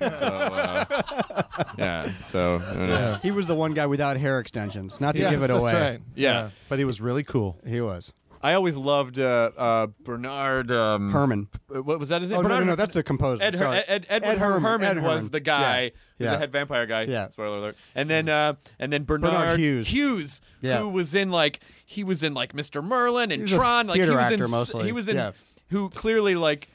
[0.06, 1.42] uh,
[1.78, 2.10] yeah.
[2.26, 5.00] So, uh, He was the one guy without hair extensions.
[5.00, 5.72] Not to Yes, give it that's away.
[5.72, 6.00] right.
[6.14, 6.50] Yeah.
[6.68, 7.56] But he was really cool.
[7.66, 8.12] He was
[8.44, 11.48] I always loved uh, uh, Bernard um, Herrmann.
[11.74, 12.20] uh, What was that?
[12.20, 12.40] His name?
[12.40, 13.42] Oh no, Bernard no, no, that's the composer.
[13.42, 13.78] Ed, Her- Sorry.
[13.88, 14.62] Ed, Edward Ed Herrmann.
[14.62, 16.26] Herrmann Ed was the guy, Yeah.
[16.26, 16.30] Yeah.
[16.32, 17.02] the head vampire guy.
[17.04, 17.30] Yeah.
[17.30, 17.76] Spoiler alert.
[17.94, 19.88] And then, uh, and then Barnard, Barnard Hughes.
[19.88, 20.78] Hughes, Yeah.
[20.78, 22.84] who was in like he was in like Mr.
[22.84, 23.86] Merlin and a Tron.
[23.86, 24.84] Like he was in, mostly.
[24.84, 25.32] He was in Yeah.
[25.70, 26.68] who clearly like.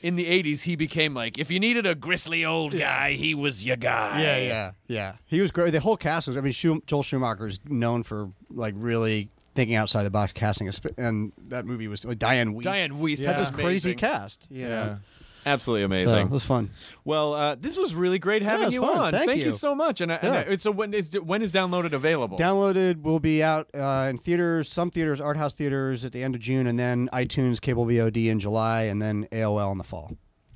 [0.00, 3.64] In the '80s, he became like, if you needed a gristly old guy, he was
[3.64, 4.22] your guy.
[4.22, 5.12] Yeah, yeah, yeah.
[5.26, 5.72] He was great.
[5.72, 6.36] The whole cast was.
[6.36, 9.28] I mean, Schum- Joel Schumacher is known for like really
[9.58, 12.62] thinking outside the box casting, esp- and that movie was like, Dianne Wiest.
[12.62, 13.98] Dianne Wiest had is this crazy amazing.
[13.98, 14.38] cast.
[14.48, 14.68] You Yeah.
[14.68, 14.98] know?
[15.46, 16.26] Absolutely So, amazing.
[16.26, 16.70] it was fun.
[17.04, 19.14] Well, uh, this was really great having it's you fun.
[19.14, 19.26] on.
[19.26, 19.46] Thank you.
[19.46, 19.52] you.
[19.52, 20.00] so much.
[20.00, 22.38] And, I, and I- so when is when is downloaded available?
[22.38, 26.34] Downloaded will be out uh, in theaters, some theaters, art house theaters at the end
[26.34, 30.12] of June, and then iTunes, cable VOD in July, and then AOL in the fall.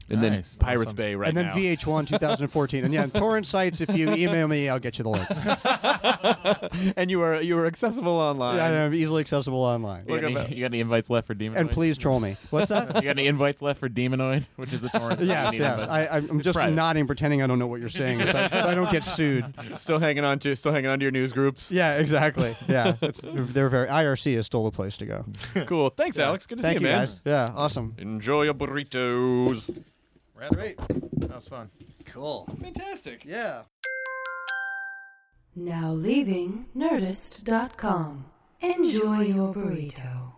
[0.08, 0.52] And Nice.
[0.52, 0.96] then Pirates Awesome.
[0.96, 1.54] Bay right and then now.
[1.54, 2.84] VH1 2014.
[2.84, 3.80] and yeah, torrent sites.
[3.80, 6.92] If you email me, I'll get you the link.
[6.96, 8.56] and you are you are accessible online.
[8.56, 10.04] yeah, I'm easily accessible online.
[10.08, 11.56] You got, any, you got any invites left for Demonoid?
[11.56, 12.36] And please troll me.
[12.50, 12.82] What's that?
[13.02, 15.18] You got any invites left for Demonoid, which is the torrent?
[15.20, 15.80] site Yes, you need yes.
[15.80, 16.74] invites I, I'm It's just private.
[16.74, 19.44] nodding, pretending I don't know what you're saying, so, so I don't get sued.
[19.76, 21.72] Still hanging on to still hanging on to your news groups.
[21.72, 22.56] Yeah, exactly.
[22.68, 23.88] Yeah, it's, they're very.
[23.88, 25.24] IRC is still the place to go.
[25.66, 25.90] Cool.
[25.90, 26.46] Thanks, Alex.
[26.46, 27.06] Good to Thank see you, you, man.
[27.06, 27.20] guys.
[27.24, 27.94] Yeah, awesome.
[27.98, 29.82] Enjoy your burritos.
[30.50, 30.78] Great.
[31.18, 31.70] That was fun.
[32.04, 32.48] Cool.
[32.60, 33.24] Fantastic.
[33.24, 33.62] Yeah.
[35.54, 38.26] Now leaving Nerdist.com.
[38.60, 40.32] Enjoy your burrito.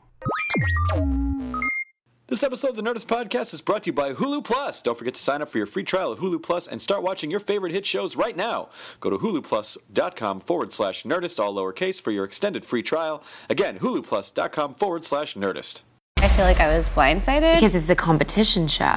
[2.27, 4.81] This episode of the Nerdist Podcast is brought to you by Hulu Plus.
[4.81, 7.31] Don't forget to sign up for your free trial of Hulu Plus and start watching
[7.31, 8.71] your favorite hit shows right now.
[9.01, 13.23] Go to huluplus.com forward slash nerdist, all lowercase, for your extended free trial.
[13.51, 15.83] Again, huluplus.com forward slash nerdist.
[16.19, 18.97] I feel like I was blindsided because it's a competition show.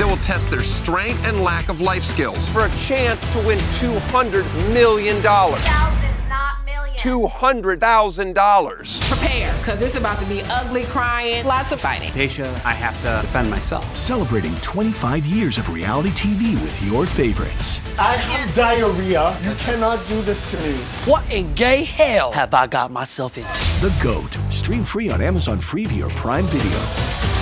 [0.00, 3.58] They will test their strength and lack of life skills for a chance to win
[3.58, 5.20] $200 million.
[5.20, 6.98] Thousands, not millions.
[6.98, 9.10] $200,000.
[9.10, 12.08] Prepare, because it's about to be ugly crying, lots of fighting.
[12.12, 13.94] Tasha, I have to defend myself.
[13.94, 17.82] Celebrating 25 years of reality TV with your favorites.
[17.98, 19.36] I have diarrhea.
[19.42, 20.72] You cannot do this to me.
[21.12, 23.52] What in gay hell have I got myself into?
[23.86, 24.38] The GOAT.
[24.50, 27.39] Stream free on Amazon Freevee or Prime Video.